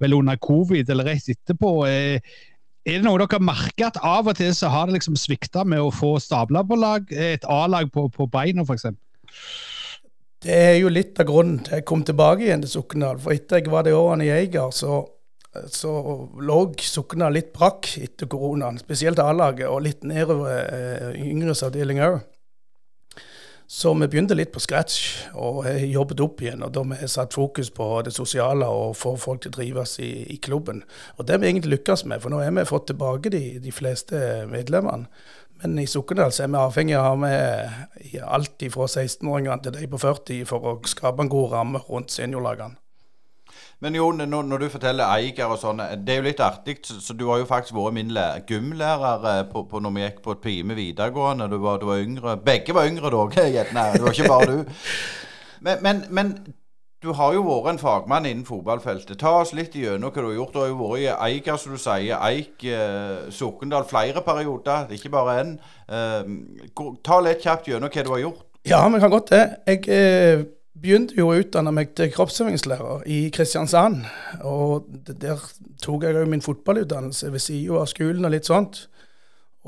vel 0.03 0.17
under 0.17 0.37
covid, 0.41 0.89
eller 0.93 1.11
rett 1.11 1.31
etterpå. 1.33 1.73
Er, 1.87 2.19
eh, 2.19 2.43
er 2.87 3.01
det 3.01 3.03
noe 3.03 3.19
dere 3.19 3.35
har 3.35 3.43
merket 3.43 3.89
at 3.89 3.97
av 4.05 4.29
og 4.31 4.37
til 4.39 4.53
så 4.55 4.69
har 4.71 4.87
det 4.87 4.95
liksom 4.95 5.17
svikta 5.19 5.65
med 5.67 5.83
å 5.83 5.91
få 5.91 6.13
stabla 6.23 6.63
på 6.63 6.77
lag, 6.79 7.09
et 7.11 7.43
A-lag 7.51 7.89
på, 7.91 8.07
på 8.13 8.29
beina, 8.31 8.63
f.eks.? 8.63 8.87
Det 10.47 10.55
er 10.55 10.77
jo 10.79 10.87
litt 10.87 11.17
av 11.19 11.27
grunnen 11.27 11.57
til 11.59 11.75
jeg 11.75 11.83
kom 11.89 12.05
tilbake 12.07 12.45
igjen 12.45 12.61
til 12.63 12.71
Sokndal. 12.71 13.17
For 13.19 13.35
etter 13.35 13.59
jeg 13.59 13.71
var 13.71 13.83
de 13.83 13.91
årene 13.97 14.29
i 14.29 14.31
Eiger, 14.31 14.69
så, 14.71 15.01
så 15.75 15.91
lå 16.39 16.59
Sokndal 16.87 17.35
litt 17.35 17.49
brakk 17.51 17.89
etter 17.99 18.29
koronaen. 18.31 18.79
Spesielt 18.79 19.19
A-laget, 19.19 19.67
og 19.67 19.83
litt 19.83 20.07
nedover 20.07 20.61
eh, 20.63 21.19
yngres 21.25 21.65
avdeling 21.67 21.99
òg. 22.05 22.21
Så 23.67 23.91
vi 23.99 24.07
begynte 24.07 24.37
litt 24.37 24.53
på 24.55 24.61
scratch 24.63 25.25
og 25.35 25.65
jobbet 25.67 26.21
opp 26.23 26.39
igjen. 26.39 26.63
og 26.63 26.71
Da 26.71 26.85
har 26.85 26.95
vi 26.95 27.09
satt 27.11 27.35
fokus 27.35 27.67
på 27.75 27.89
det 28.07 28.13
sosiale 28.15 28.69
og 28.71 28.95
få 28.95 29.17
folk 29.19 29.43
til 29.43 29.51
å 29.51 29.57
trives 29.57 29.97
i, 29.99 30.11
i, 30.31 30.37
klubben. 30.39 30.85
Og 31.17 31.27
Det 31.27 31.35
har 31.35 31.43
vi 31.43 31.49
egentlig 31.51 31.73
lykkes 31.75 32.05
med, 32.07 32.23
for 32.23 32.31
nå 32.31 32.39
har 32.39 32.55
vi 32.55 32.63
fått 32.69 32.87
tilbake 32.93 33.33
de, 33.35 33.43
de 33.59 33.75
fleste 33.75 34.47
medlemmene. 34.47 35.11
Men 35.61 35.79
i 35.81 35.87
Sokndal 35.89 36.29
er 36.29 36.49
vi 36.51 36.59
avhengig 36.61 36.97
av 36.99 37.15
med 37.21 38.19
alt 38.23 38.65
fra 38.73 38.85
16-åringene 38.85 39.63
til 39.63 39.77
de 39.77 39.87
på 39.89 40.01
40 40.01 40.43
for 40.49 40.67
å 40.69 40.75
skape 40.85 41.23
en 41.23 41.31
god 41.31 41.55
ramme 41.55 41.81
rundt 41.87 42.13
seniorlagene. 42.13 42.77
Men 43.79 43.93
Jon, 43.93 44.17
når, 44.17 44.57
du 44.57 44.69
forteller 44.73 45.05
Eiger 45.05 45.51
og 45.53 45.59
sånn, 45.61 45.83
det 46.01 46.15
er 46.15 46.21
jo 46.21 46.25
litt 46.25 46.39
artig. 46.41 46.79
Så 46.81 47.13
du 47.13 47.27
har 47.29 47.43
jo 47.43 47.49
faktisk 47.49 47.75
vært 47.77 47.93
min 47.93 48.09
gymlærer 48.49 49.27
eh, 49.31 49.43
på, 49.51 49.67
på, 49.69 49.81
når 49.85 49.93
vi 49.93 50.01
gikk 50.01 50.23
på 50.25 50.33
et 50.33 50.41
Pime 50.41 50.77
videregående. 50.77 51.45
Du 51.51 51.59
var, 51.61 51.77
du 51.77 51.85
var 51.91 52.01
yngre. 52.01 52.39
Begge 52.41 52.73
var 52.73 52.89
yngre 52.89 53.11
da, 53.13 53.25
gjerne. 53.57 53.83
Det 53.93 54.01
var 54.01 54.17
ikke 54.17 54.31
bare 54.33 54.49
du. 54.49 54.63
Men, 55.65 55.79
men, 55.81 56.03
men 56.13 56.27
du 57.03 57.11
har 57.13 57.35
jo 57.35 57.43
vært 57.45 57.75
en 57.75 57.79
fagmann 57.81 58.25
innen 58.25 58.45
fotballfeltet. 58.47 59.19
Ta 59.21 59.35
oss 59.43 59.53
litt 59.53 59.75
igjennom 59.77 60.09
hva 60.09 60.23
du 60.23 60.29
har 60.31 60.37
gjort. 60.39 60.53
Du 60.55 60.59
har 60.63 60.71
jo 60.71 60.79
vært 60.79 61.03
i 61.03 61.09
Eiker, 61.27 61.59
som 61.61 61.75
du 61.75 61.81
sier. 61.81 62.17
Eik, 62.25 62.65
eh, 62.65 63.29
Sokndal, 63.33 63.85
flere 63.85 64.23
perioder, 64.25 64.89
ikke 64.97 65.13
bare 65.13 65.35
én. 65.43 65.55
Eh, 65.87 66.31
ta 67.05 67.19
litt 67.21 67.45
kjapt 67.45 67.69
gjennom 67.69 67.93
hva 67.93 68.03
du 68.03 68.13
har 68.15 68.23
gjort. 68.25 68.45
Ja, 68.65 68.81
vi 68.89 68.99
kan 68.99 69.13
godt 69.13 69.29
det. 69.29 69.43
Jeg 69.67 69.87
eh, 69.93 70.43
begynte 70.73 71.15
jo 71.19 71.29
å 71.29 71.37
utdanne 71.37 71.71
meg 71.71 71.93
til 71.95 72.09
kroppsøvingslærer 72.11 73.05
i 73.05 73.29
Kristiansand. 73.29 74.01
Og 74.41 74.89
der 75.05 75.37
tok 75.83 76.03
jeg 76.03 76.17
jo 76.17 76.25
min 76.25 76.41
fotballutdannelse 76.41 77.29
ved 77.31 77.45
siden 77.45 77.77
av 77.77 77.85
skolen 77.93 78.25
og 78.25 78.33
litt 78.33 78.49
sånt. 78.49 78.87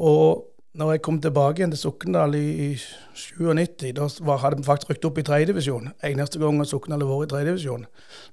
Og 0.02 0.49
når 0.78 0.92
jeg 0.92 1.02
kom 1.02 1.18
tilbake 1.22 1.60
igjen 1.60 1.72
til 1.74 1.82
Sokndal 1.82 2.36
i 2.38 2.76
97, 2.78 3.90
da 3.96 4.36
hadde 4.38 4.60
vi 4.60 4.68
faktisk 4.68 4.92
rykket 4.92 5.08
opp 5.10 5.18
i 5.18 5.26
tredjedivisjon. 5.26 5.90
Eneste 6.06 6.42
gang 6.42 6.62
Sokndal 6.68 7.02
har 7.02 7.10
vært 7.10 7.26
i 7.26 7.32
tredjedivisjon. 7.34 7.88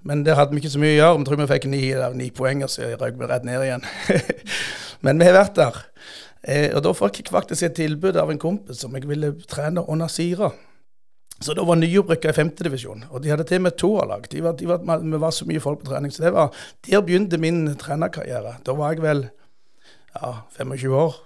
Men 0.05 0.25
det 0.27 0.37
hadde 0.37 0.53
vi 0.53 0.61
ikke 0.61 0.75
så 0.75 0.83
mye 0.83 0.93
å 0.93 0.99
gjøre. 0.99 1.17
Vi 1.17 1.27
tror 1.31 1.41
vi 1.41 1.49
fikk 1.55 1.69
ni, 1.73 1.81
ni 2.21 2.29
poeng, 2.37 2.67
og 2.67 2.73
så 2.73 2.93
røk 2.93 3.17
vi 3.17 3.31
rett 3.31 3.49
ned 3.49 3.65
igjen. 3.65 3.89
Men 5.05 5.21
vi 5.21 5.29
har 5.31 5.39
vært 5.39 5.57
der. 5.57 5.83
Eh, 6.45 6.69
og 6.77 6.85
da 6.85 6.93
fikk 6.97 7.23
jeg 7.23 7.33
faktisk 7.33 7.71
et 7.71 7.79
tilbud 7.81 8.21
av 8.21 8.31
en 8.31 8.41
kompis 8.43 8.85
som 8.85 8.95
jeg 8.97 9.09
ville 9.09 9.33
trene 9.49 9.87
under 9.89 10.13
Sira. 10.13 10.53
Så 11.41 11.57
da 11.57 11.65
var 11.69 11.81
nyopprykka 11.81 12.33
i 12.33 12.37
femtedivisjon. 12.37 13.09
Og 13.11 13.25
de 13.25 13.33
hadde 13.33 13.49
til 13.49 13.63
og 13.63 13.69
med 13.71 13.81
toerlag. 13.81 14.29
De 14.33 14.45
de 14.45 14.69
vi 14.69 15.25
var 15.25 15.33
så 15.33 15.49
mye 15.49 15.61
folk 15.61 15.81
på 15.81 15.89
trening. 15.89 16.13
Så 16.13 16.25
det 16.25 16.37
var, 16.37 16.53
der 16.85 17.01
begynte 17.01 17.41
min 17.41 17.65
trenerkarriere. 17.81 18.59
Da 18.65 18.77
var 18.77 18.93
jeg 18.93 19.05
vel 19.05 19.31
ja, 20.17 20.37
25 20.61 20.93
år 20.93 21.26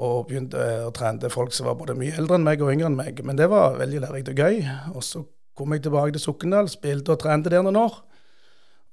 og 0.00 0.28
begynte 0.28 0.60
å 0.86 0.92
trene 0.96 1.30
folk 1.30 1.52
som 1.52 1.68
var 1.68 1.76
både 1.76 1.96
mye 1.98 2.14
eldre 2.16 2.38
enn 2.38 2.46
meg 2.46 2.62
og 2.64 2.72
yngre 2.72 2.88
enn 2.88 2.98
meg. 2.98 3.20
Men 3.26 3.38
det 3.38 3.50
var 3.52 3.76
veldig 3.80 4.00
lærerikt 4.06 4.32
og 4.32 4.40
gøy. 4.40 4.62
Og 4.94 5.04
så 5.04 5.24
kom 5.58 5.74
jeg 5.74 5.84
tilbake 5.84 6.14
til 6.16 6.24
Sokndal, 6.24 6.70
spilte 6.72 7.12
og 7.14 7.20
trente 7.20 7.52
der 7.52 7.64
noen 7.64 7.80
år. 7.82 8.00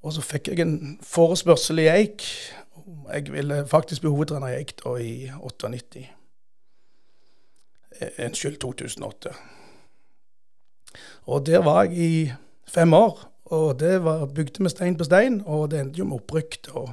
Og 0.03 0.15
så 0.15 0.23
fikk 0.23 0.51
jeg 0.51 0.63
en 0.63 0.97
forespørsel 1.03 1.83
i 1.83 1.89
Eik. 1.91 2.25
Jeg 3.13 3.31
ville 3.31 3.63
faktisk 3.67 4.03
bli 4.03 4.11
hovedtrener 4.11 4.51
i 4.51 4.59
Eik 4.59 4.75
da 4.79 4.95
i 4.99 5.13
98. 5.39 6.05
Eh, 7.99 8.21
unnskyld, 8.25 8.59
2008. 8.63 9.33
Og 11.31 11.45
der 11.45 11.63
var 11.63 11.83
jeg 11.83 11.97
i 11.97 12.31
fem 12.67 12.93
år. 12.93 13.27
Og 13.49 13.79
det 13.79 14.03
var 14.03 14.25
bygde 14.25 14.63
med 14.63 14.69
stein 14.69 14.97
på 14.97 15.03
stein, 15.07 15.41
og 15.45 15.71
det 15.71 15.79
endte 15.79 15.99
jo 15.99 16.05
med 16.05 16.19
opprykk. 16.19 16.69
Og, 16.73 16.91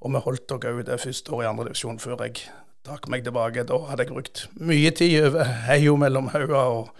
og 0.00 0.12
vi 0.12 0.24
holdt 0.24 0.52
oss 0.52 0.64
òg 0.64 0.84
det 0.86 1.00
første 1.00 1.32
året 1.32 1.48
i 1.48 1.50
andre 1.50 1.70
divisjon 1.70 1.98
før 1.98 2.22
jeg 2.24 2.44
trakk 2.86 3.08
meg 3.12 3.24
tilbake. 3.26 3.66
Da 3.68 3.78
hadde 3.90 4.06
jeg 4.06 4.14
brukt 4.14 4.44
mye 4.60 4.90
tid 4.96 5.18
over 5.28 5.54
heia 5.68 5.96
mellom 6.00 6.30
Hauga 6.34 6.66
og 6.74 6.92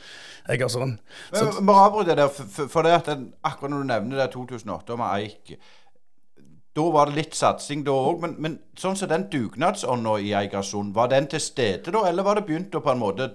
Egersund. 0.50 0.98
Så, 1.32 1.44
Men 1.58 1.66
Bare 1.66 1.84
avbryt 1.88 2.10
det 2.10 2.16
der, 2.18 2.32
for, 2.68 2.82
det 2.82 2.96
at 2.96 3.12
den, 3.12 3.28
akkurat 3.44 3.70
når 3.70 3.84
du 3.84 3.92
nevner 3.92 4.24
det 4.24 4.32
2008 4.34 4.96
med 5.00 5.20
Eik 5.20 5.60
da 6.76 6.86
var 6.94 7.10
det 7.10 7.18
litt 7.18 7.34
satsing 7.34 7.82
da 7.86 7.92
òg, 7.92 8.20
men, 8.22 8.34
men, 8.38 8.52
sånn 8.78 8.94
som 8.98 9.10
den 9.10 9.26
dugnadsånda 9.32 10.16
i 10.22 10.32
Eigersund, 10.38 10.94
var 10.94 11.10
den 11.10 11.26
til 11.30 11.42
stede 11.42 11.90
da, 11.90 12.04
eller 12.06 12.26
var 12.26 12.38
det 12.38 12.46
begynt 12.46 12.76
å 12.78 12.82
på 12.84 12.92
en 12.92 13.00
måte 13.00 13.26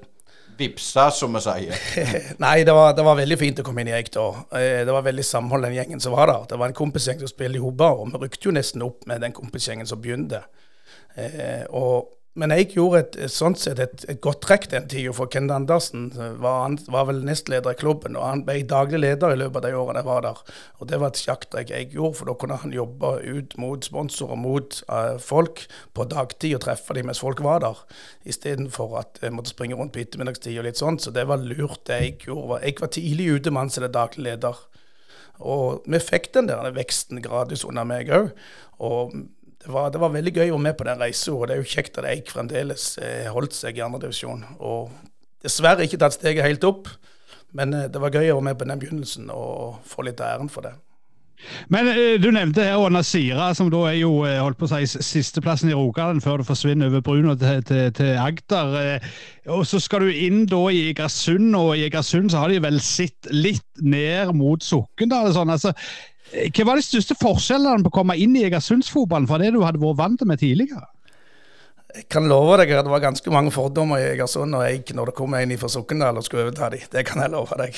vipse, 0.55 1.03
som 1.11 1.35
vi 1.35 1.41
sier? 1.43 1.81
Nei, 2.45 2.55
det 2.67 2.75
var, 2.75 2.93
det 2.95 3.03
var, 3.03 3.19
veldig 3.19 3.37
fint 3.39 3.59
å 3.59 3.65
komme 3.67 3.83
inn 3.83 3.91
i 3.91 3.97
Eik 3.97 4.13
da. 4.15 4.29
Eh, 4.55 4.81
det 4.87 4.95
var 4.95 5.03
veldig 5.03 5.25
samhold, 5.27 5.67
den 5.67 5.75
gjengen 5.75 6.03
som 6.03 6.15
var 6.15 6.31
der. 6.31 6.45
Det 6.53 6.59
var 6.61 6.71
en 6.71 6.77
kompisgjeng 6.77 7.19
som 7.19 7.31
spilte 7.31 7.59
i 7.59 7.63
hopa, 7.63 7.91
og 7.91 8.13
vi 8.13 8.23
rykte 8.23 8.47
jo 8.47 8.55
nesten 8.55 8.85
opp 8.87 9.03
med 9.09 9.19
den 9.25 9.35
kompisgjengen 9.35 9.89
som 9.89 9.99
begynte. 9.99 10.45
Eh, 11.19 11.67
og 11.75 12.15
men 12.35 12.51
jeg 12.51 12.73
gjorde 12.73 12.99
et, 12.99 13.13
sånn 13.31 13.53
sett 13.55 13.79
et, 13.79 14.01
et 14.11 14.19
godt 14.23 14.41
trekk 14.43 14.65
den 14.73 14.89
tida, 14.91 15.13
for 15.15 15.31
Kent 15.31 15.53
Andersen 15.55 16.09
var, 16.13 16.65
han, 16.65 16.75
var, 16.91 17.07
vel 17.07 17.21
nestleder 17.23 17.71
i 17.71 17.79
klubben, 17.79 18.17
og 18.19 18.27
han 18.27 18.43
ble 18.47 18.57
daglig 18.67 18.99
leder 18.99 19.31
i 19.31 19.39
løpet 19.39 19.61
av 19.61 19.71
de 19.71 19.79
årene 19.79 20.01
jeg 20.01 20.09
var 20.09 20.25
der. 20.25 20.41
Og 20.79 20.89
Det 20.91 20.99
var 20.99 21.13
et 21.13 21.21
sjakktrekk 21.21 21.71
jeg 21.71 21.89
gjorde, 21.93 22.19
for 22.19 22.27
da 22.27 22.35
kunne 22.41 22.59
han 22.59 22.75
jobbe 22.75 23.13
ut 23.23 23.55
mot 23.63 23.87
sponsorer, 23.87 24.39
mot 24.39 24.81
uh, 24.91 25.15
folk 25.23 25.63
på 25.95 26.07
dagtid 26.11 26.57
og 26.57 26.65
treffe 26.67 26.99
dem 26.99 27.07
mens 27.07 27.23
folk 27.23 27.39
var 27.45 27.63
der, 27.63 27.79
istedenfor 28.27 28.99
at 28.99 29.23
jeg 29.23 29.35
måtte 29.35 29.55
springe 29.55 29.79
rundt 29.79 29.95
på 29.95 30.03
ettermiddagstid 30.03 30.59
og 30.59 30.67
litt 30.67 30.81
sånn. 30.81 30.99
Så 30.99 31.15
det 31.15 31.29
var 31.31 31.39
lurt, 31.39 31.85
det 31.87 32.01
jeg 32.01 32.17
gjorde. 32.27 32.59
Jeg 32.67 32.81
var 32.83 32.91
tidlig 32.99 33.31
ute 33.31 33.55
med 33.55 33.63
han 33.63 33.71
som 33.71 33.87
daglig 33.87 34.27
leder. 34.27 34.59
Og 35.43 35.83
vi 35.87 35.99
fikk 35.99 36.31
den 36.35 36.47
der 36.47 36.67
veksten 36.75 37.23
gradvis 37.23 37.65
under 37.67 37.87
meg 37.87 38.11
òg. 38.13 38.31
Og 38.83 39.15
det 39.65 39.73
var, 39.73 39.89
det 39.89 40.01
var, 40.01 40.13
veldig 40.13 40.33
gøy 40.35 40.51
å 40.51 40.55
være 40.55 40.65
med 40.67 40.77
på 40.77 40.85
den 40.85 41.01
reisa, 41.01 41.33
og 41.33 41.47
det 41.49 41.55
er 41.55 41.63
jo 41.63 41.73
kjekt 41.73 41.97
at 41.97 42.07
Eik 42.11 42.29
fremdeles 42.29 42.83
eh, 43.01 43.25
holdt 43.33 43.55
seg 43.57 43.79
i 43.79 43.83
andredivisjon. 43.85 44.43
Og 44.61 44.91
dessverre 45.41 45.87
ikke 45.87 45.97
tatt 46.01 46.17
steget 46.19 46.45
helt 46.45 46.67
opp, 46.69 46.91
men 47.57 47.73
eh, 47.73 47.87
det 47.89 48.01
var 48.01 48.13
gøy 48.13 48.29
å 48.29 48.37
være 48.37 48.49
med 48.51 48.59
på 48.59 48.67
den 48.69 48.81
begynnelsen 48.83 49.31
og 49.33 49.81
få 49.89 50.05
litt 50.05 50.21
æren 50.21 50.51
for 50.53 50.69
det. 50.69 50.75
Men 51.73 51.89
eh, 51.91 52.15
du 52.21 52.29
nevnte 52.33 52.63
her 52.63 52.79
Åna 52.79 53.01
Sira, 53.05 53.49
som 53.57 53.69
da 53.73 53.81
er 53.89 53.99
jo 53.99 54.11
eh, 54.27 54.37
holdt 54.41 54.59
på 54.59 54.67
å 54.67 54.71
si 54.71 55.01
sisteplassen 55.03 55.71
i 55.71 55.77
Rogaland 55.77 56.23
før 56.23 56.41
du 56.41 56.47
forsvinner 56.47 56.89
over 56.91 57.03
Bruno 57.05 57.35
til, 57.39 57.61
til, 57.67 57.89
til, 57.95 58.13
Agder. 58.21 58.75
Eh, 58.81 59.09
og 59.53 59.65
Så 59.67 59.81
skal 59.83 60.05
du 60.05 60.11
inn 60.13 60.45
da 60.49 60.61
i 60.69 60.87
Egersund, 60.91 61.51
og 61.57 61.75
i 61.75 61.85
Egersund 61.89 62.31
så 62.33 62.43
har 62.43 62.53
de 62.53 62.61
vel 62.63 62.79
sett 62.83 63.29
litt 63.33 63.65
ned 63.81 64.33
mot 64.37 64.63
Sokndal. 64.63 65.33
Sånn. 65.35 65.53
Altså, 65.53 65.75
hva 66.33 66.65
var 66.67 66.79
de 66.79 66.83
største 66.83 67.15
forskjellene 67.19 67.85
på 67.85 67.91
å 67.93 67.97
komme 67.99 68.17
inn 68.19 68.35
i 68.35 68.43
Egersundsfotballen 68.47 69.27
fra 69.29 69.39
det 69.41 69.53
du 69.55 69.61
hadde 69.63 69.81
vært 69.81 69.99
vant 70.01 70.25
med 70.27 70.41
tidligere? 70.41 70.87
Jeg 71.95 72.09
kan 72.11 72.25
love 72.27 72.57
deg 72.59 72.73
at 72.75 72.83
det 72.83 72.91
var 72.91 73.03
ganske 73.03 73.31
mange 73.31 73.53
fordommer 73.55 74.01
i 74.01 74.09
Egersund 74.09 74.57
og 74.57 74.65
Eik 74.65 74.91
når 74.97 75.11
det 75.11 75.15
kom 75.15 75.37
en 75.37 75.53
fra 75.61 75.69
Sokndal 75.71 76.17
og 76.19 76.25
skulle 76.27 76.43
overta 76.49 76.73
dem. 76.73 76.83
Det 76.91 77.05
kan 77.07 77.23
jeg 77.23 77.31
love 77.31 77.55
deg. 77.61 77.77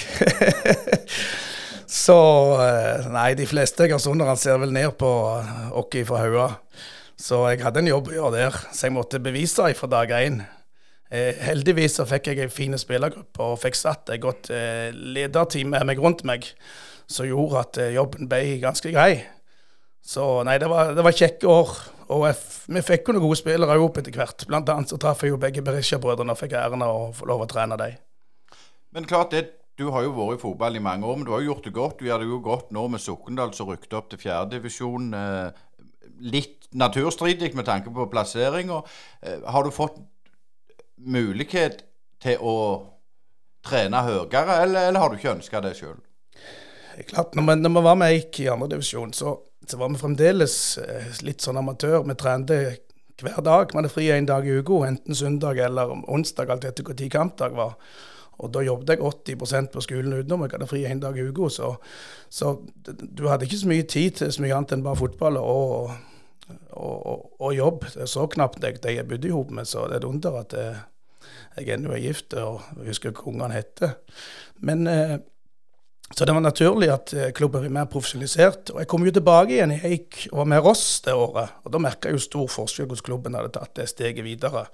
Så 1.87 2.17
eh, 2.59 3.05
nei, 3.13 3.29
de 3.39 3.45
fleste 3.47 3.85
egersundere 3.85 4.33
ser 4.39 4.57
vel 4.59 4.73
ned 4.75 4.91
på 4.99 5.07
oss 5.07 5.99
fra 6.09 6.23
Haua. 6.25 6.47
Så 7.17 7.39
jeg 7.47 7.63
hadde 7.63 7.81
en 7.81 7.89
jobb 7.93 8.11
å 8.11 8.17
gjøre 8.17 8.33
der, 8.35 8.57
så 8.75 8.85
jeg 8.85 8.93
måtte 8.93 9.21
bevise 9.23 9.71
fra 9.77 9.87
dag 9.89 10.11
én. 10.19 10.41
Eh, 11.07 11.39
heldigvis 11.47 11.95
så 11.97 12.05
fikk 12.05 12.27
jeg 12.29 12.43
en 12.43 12.51
fin 12.51 12.75
spillergruppe 12.77 13.41
og 13.41 13.61
fikk 13.61 13.79
satt 13.79 14.11
et 14.11 14.21
godt 14.21 14.51
eh, 14.51 14.91
lederteam 14.91 15.71
med 15.71 15.87
meg 15.87 16.01
rundt 16.03 16.25
meg, 16.27 16.49
som 17.07 17.27
gjorde 17.27 17.63
at 17.63 17.81
eh, 17.81 17.93
jobben 17.95 18.29
ble 18.29 18.57
ganske 18.63 18.91
grei. 18.93 19.21
Så 20.07 20.25
nei, 20.47 20.57
det 20.61 20.69
var, 20.71 20.93
det 20.95 21.03
var 21.03 21.15
kjekke 21.15 21.51
år. 21.51 21.71
Og 22.15 22.23
jeg, 22.29 22.39
vi 22.71 22.83
fikk 22.85 23.09
jo 23.09 23.17
noen 23.17 23.25
gode 23.25 23.39
spillere 23.39 23.79
opp 23.83 23.99
etter 23.99 24.15
hvert. 24.15 24.45
Blant 24.47 24.69
annet 24.71 24.91
så 24.91 24.99
traff 25.01 25.23
jeg 25.23 25.33
jo 25.33 25.39
begge 25.41 25.63
Berisha-brødrene 25.65 26.35
og 26.35 26.39
fikk 26.39 26.55
æren 26.55 26.85
av 26.85 26.93
å 26.95 27.07
få 27.15 27.27
lov 27.27 27.43
å 27.43 27.49
trene 27.51 27.79
dem. 27.79 27.97
Men 28.95 29.07
klart, 29.09 29.33
det 29.35 29.57
du 29.77 29.91
har 29.93 30.07
jo 30.07 30.13
vært 30.15 30.39
i 30.39 30.41
fotball 30.41 30.77
i 30.79 30.81
mange 30.81 31.05
år, 31.05 31.17
men 31.19 31.27
du 31.27 31.31
har 31.35 31.43
jo 31.43 31.51
gjort 31.51 31.67
det 31.67 31.73
godt. 31.75 31.99
Gjør 32.01 32.23
det 32.23 32.29
jo 32.31 32.39
godt 32.41 32.71
nå 32.73 32.87
med 32.89 33.01
Sokndal 33.03 33.51
som 33.53 33.69
rykket 33.69 33.93
opp 33.99 34.07
til 34.09 34.21
fjerdedivisjon. 34.23 35.11
Eh, 35.13 36.07
litt 36.33 36.65
naturstridig 36.73 37.51
med 37.55 37.67
tanke 37.67 37.93
på 37.93 38.07
plasseringa. 38.09 38.81
Eh, 39.21 39.43
har 39.45 39.67
du 39.67 39.75
fått 39.75 39.99
mulighet 40.97 41.83
til 42.23 42.41
å 42.41 42.55
trene 43.67 44.01
høyere, 44.01 44.63
eller, 44.63 44.87
eller 44.89 45.03
har 45.03 45.11
du 45.11 45.19
ikke 45.19 45.35
ønska 45.35 45.61
det 45.61 45.75
sjøl? 45.77 45.99
Klart, 47.05 47.35
når 47.35 47.43
vi, 47.43 47.55
når 47.61 47.69
vi, 47.69 47.83
var 47.85 47.95
med 47.99 48.15
Eik 48.15 48.39
i 48.41 48.49
andredivisjon, 48.49 49.13
så, 49.13 49.37
så 49.67 49.77
var 49.77 49.91
vi 49.93 50.01
fremdeles 50.01 50.55
eh, 50.81 51.09
litt 51.27 51.45
sånn 51.45 51.59
amatør. 51.61 52.01
Vi 52.07 52.15
trente 52.17 52.57
hver 53.21 53.41
dag. 53.45 53.71
Vi 53.71 53.77
hadde 53.79 53.93
fri 53.93 54.09
én 54.13 54.27
dag 54.29 54.47
i 54.47 54.57
uka, 54.57 54.83
enten 54.87 55.17
søndag 55.17 55.59
eller 55.61 55.93
onsdag, 56.09 56.49
alt 56.53 56.65
etter 56.65 56.87
når 56.87 57.09
kampdag 57.13 57.57
var. 57.57 57.77
Og 58.37 58.51
da 58.53 58.61
jobbet 58.61 58.93
jeg 58.93 59.01
80% 59.01 59.71
på 59.73 59.81
skolen 59.81 60.13
utenom. 60.13 60.43
Jeg 60.45 60.53
hadde 60.53 60.69
fri 60.69 60.83
én 60.85 61.01
dag 61.01 61.17
i 61.17 61.25
uka. 61.25 61.49
Så, 61.53 61.71
så, 62.29 62.57
du 62.85 63.25
hadde 63.29 63.47
ikke 63.47 63.61
så 63.63 63.71
mye 63.71 63.87
tid 63.89 64.19
til 64.19 64.33
så 64.33 64.43
mye 64.43 64.57
annet 64.57 64.75
enn 64.75 64.85
bare 64.85 64.99
fotball 64.99 65.39
og, 65.41 65.95
og, 66.73 66.97
og, 66.97 67.23
og 67.41 67.55
jobb. 67.57 67.87
Er 67.95 68.09
så 68.09 68.27
knapt 68.29 68.61
jeg, 68.63 68.81
de 68.83 68.99
jeg 68.99 69.09
bodde 69.09 69.29
i 69.29 69.33
med, 69.57 69.65
så 69.69 69.87
det 69.87 69.97
er 69.97 70.05
et 70.05 70.11
under 70.11 70.37
at 70.43 70.53
jeg, 70.57 70.75
jeg 71.57 71.73
ennå 71.73 71.95
er 71.95 72.05
gift 72.05 72.37
og 72.37 72.61
jeg 72.77 72.91
husker 72.91 73.17
hva 73.17 73.25
ungene 73.31 73.57
heter. 73.57 73.97
Men 74.61 74.85
eh, 74.91 75.17
så 76.15 76.25
det 76.25 76.33
var 76.33 76.41
naturlig 76.41 76.87
at 76.91 77.11
eh, 77.13 77.31
klubben 77.35 77.65
ble 77.65 77.71
mer 77.73 77.87
profesjonalisert. 77.91 78.71
Og 78.71 78.79
jeg 78.81 78.89
kom 78.91 79.03
jo 79.03 79.11
tilbake 79.11 79.57
igjen 79.57 79.75
i 79.75 79.81
Eik 79.89 80.23
og 80.31 80.41
var 80.41 80.49
med 80.53 80.63
Ross 80.63 80.85
det 81.03 81.15
året. 81.17 81.57
Og 81.67 81.73
da 81.73 81.81
merka 81.83 82.07
jeg 82.07 82.15
jo 82.15 82.23
stor 82.23 82.51
forskjell 82.53 82.87
hvordan 82.87 83.07
klubben 83.09 83.35
hadde 83.35 83.51
tatt 83.57 83.73
det 83.75 83.89
steget 83.91 84.23
videre. 84.25 84.67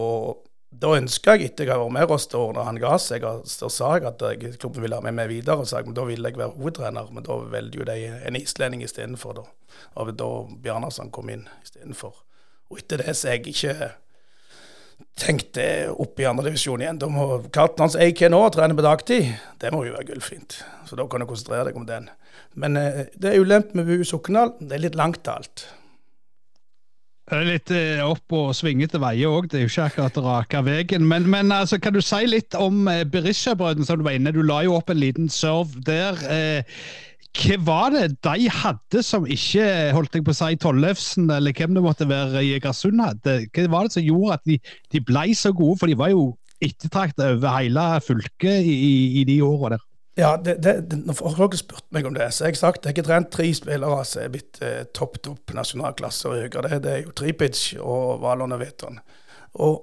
Og 0.00 0.40
da 0.76 0.94
ønska 0.96 1.36
jeg, 1.36 1.50
etter 1.52 1.68
jeg 1.68 1.80
var 1.80 1.92
med 1.92 2.08
Rostor, 2.08 2.54
når 2.56 2.68
han 2.68 2.80
ga 2.80 2.96
seg, 3.00 3.24
så 3.48 3.68
sa 3.72 3.92
jeg 3.96 4.08
at 4.08 4.24
jeg, 4.32 4.56
klubben 4.60 4.84
ville 4.84 4.96
ha 4.96 5.04
med 5.04 5.14
meg 5.18 5.28
videre. 5.30 5.60
Og 5.60 5.68
sa 5.68 5.82
men 5.84 5.96
da 5.96 6.06
ville 6.08 6.32
jeg 6.32 6.40
være 6.40 6.56
hovedtrener. 6.56 7.12
Men 7.12 7.28
da 7.28 7.36
valgte 7.52 7.82
jo 7.82 7.88
de 7.88 7.98
en 8.16 8.40
islending 8.40 8.84
istedenfor. 8.84 9.36
Da 9.42 9.44
Og 10.00 10.16
da 10.16 10.30
Bjarnarsson 10.64 11.12
kom 11.12 11.28
inn 11.32 11.46
istedenfor. 11.64 12.16
Og 12.72 12.80
etter 12.80 13.04
det 13.04 13.14
så 13.14 13.36
jeg 13.36 13.52
ikke 13.52 13.92
tenkte 15.16 15.64
opp 15.96 16.20
i 16.20 16.28
andredivisjon 16.28 16.82
igjen. 16.84 17.00
Da 17.00 17.08
må 17.10 17.40
Karten 17.54 17.86
hans 17.86 17.96
AK 17.96 18.26
nå, 18.32 18.42
trener 18.54 18.76
på 18.76 18.84
dagtid, 18.84 19.32
det 19.62 19.72
må 19.72 19.84
jo 19.86 19.96
være 19.96 20.10
gullfint. 20.12 20.60
Så 20.88 20.98
da 20.98 21.08
kan 21.10 21.24
du 21.24 21.28
konsentrere 21.30 21.70
deg 21.70 21.80
om 21.80 21.88
den. 21.88 22.10
Men 22.56 22.76
eh, 22.80 23.06
det 23.16 23.32
er 23.32 23.42
ulempe 23.42 23.78
med 23.78 23.88
VU 23.88 24.04
Sokndal. 24.06 24.54
Det 24.60 24.76
er 24.76 24.86
litt 24.86 24.98
langt 24.98 25.22
til 25.24 25.36
alt. 25.36 25.66
Det 27.26 27.34
er 27.34 27.48
litt 27.48 27.70
eh, 27.74 28.04
opp- 28.06 28.34
og 28.38 28.52
svingete 28.54 29.00
veier 29.02 29.32
òg, 29.34 29.48
det 29.50 29.58
er 29.58 29.64
jo 29.64 29.70
ikke 29.72 29.86
akkurat 29.88 30.20
raka 30.22 30.60
veien. 30.62 31.08
Men, 31.10 31.24
men 31.26 31.50
altså, 31.50 31.80
kan 31.82 31.96
du 31.96 31.98
si 32.04 32.22
litt 32.28 32.54
om 32.54 32.86
eh, 32.92 33.02
Berisha-brødrene 33.10 33.88
som 33.88 33.98
du 33.98 34.06
var 34.06 34.14
inne 34.14 34.30
Du 34.34 34.44
la 34.46 34.60
jo 34.62 34.76
opp 34.78 34.92
en 34.94 35.00
liten 35.00 35.26
serve 35.32 35.82
der. 35.88 36.22
Eh, 36.30 36.78
hva 37.36 37.56
var 37.66 37.92
det 37.94 38.06
de 38.24 38.48
hadde 38.52 39.02
som 39.04 39.26
ikke 39.28 39.66
holdt 39.96 40.16
jeg 40.16 40.24
på 40.26 40.32
å 40.32 40.38
si 40.38 40.58
Tollefsen, 40.62 41.28
eller 41.32 41.54
hvem 41.56 41.76
det 41.76 41.82
måtte 41.84 42.08
være 42.08 42.42
i 42.44 42.54
Egersund 42.56 43.02
hadde? 43.02 43.38
Hva 43.52 43.66
var 43.72 43.86
det 43.86 43.96
som 43.96 44.06
gjorde 44.06 44.38
at 44.38 44.44
de, 44.48 44.58
de 44.94 45.02
ble 45.04 45.28
så 45.36 45.52
gode? 45.56 45.78
For 45.80 45.90
de 45.90 45.98
var 45.98 46.12
jo 46.12 46.30
ettertraktet 46.64 47.24
over 47.26 47.58
hele 47.58 47.84
fylket 48.04 48.64
i, 48.64 48.72
i, 48.72 48.94
i 49.20 49.26
de 49.28 49.40
åra 49.44 49.74
der. 49.76 49.84
Ja, 50.16 50.30
det, 50.40 50.54
det, 50.64 50.96
Når 51.04 51.18
folk 51.18 51.42
har 51.42 51.58
spurt 51.60 51.84
meg 51.92 52.06
om 52.08 52.14
det, 52.16 52.30
så 52.32 52.46
har 52.46 52.54
jeg 52.54 52.60
sagt 52.62 52.86
at 52.86 52.96
jeg 52.96 53.04
har 53.04 53.10
trent 53.10 53.28
tre 53.34 53.50
spillere 53.52 53.98
som 54.08 54.22
er 54.22 54.32
blitt 54.32 54.62
eh, 54.64 54.86
topp 54.96 55.18
topp 55.26 55.52
nasjonalklasse 55.58 56.30
og 56.30 56.38
høyere. 56.38 56.70
Det, 56.70 56.80
det 56.86 56.94
er 56.94 57.04
jo 57.04 57.12
Tripic 57.12 57.66
og 57.76 58.22
Valon 58.22 58.56
og 58.56 58.62
Veton. 58.62 58.96
Og 59.60 59.82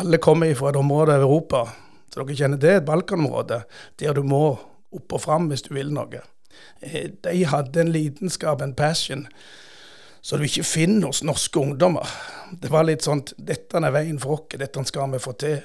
alle 0.00 0.20
kommer 0.22 0.54
fra 0.56 0.72
et 0.72 0.80
område 0.80 1.18
av 1.18 1.26
Europa, 1.26 1.66
så 2.08 2.22
dere 2.22 2.38
kjenner 2.38 2.60
det, 2.62 2.74
et 2.78 2.88
Balkanområde, 2.88 3.60
der 4.00 4.16
du 4.16 4.24
må 4.24 4.44
opp 4.96 5.18
og 5.18 5.22
fram 5.22 5.50
hvis 5.50 5.66
du 5.68 5.74
vil 5.76 5.92
noe. 5.92 6.22
Eh, 6.80 7.10
de 7.24 7.44
hadde 7.46 7.80
en 7.80 7.92
lidenskap, 7.92 8.62
en 8.62 8.74
passion, 8.74 9.26
som 10.22 10.40
du 10.40 10.46
ikke 10.46 10.66
finner 10.68 11.08
hos 11.08 11.22
norske 11.24 11.60
ungdommer. 11.60 12.08
Det 12.60 12.70
var 12.72 12.84
litt 12.84 13.06
sånn 13.06 13.22
Dette 13.36 13.80
er 13.80 13.94
veien 13.94 14.18
for 14.20 14.38
oss, 14.38 14.58
dette 14.58 14.84
skal 14.88 15.12
vi 15.12 15.22
få 15.22 15.36
til. 15.40 15.60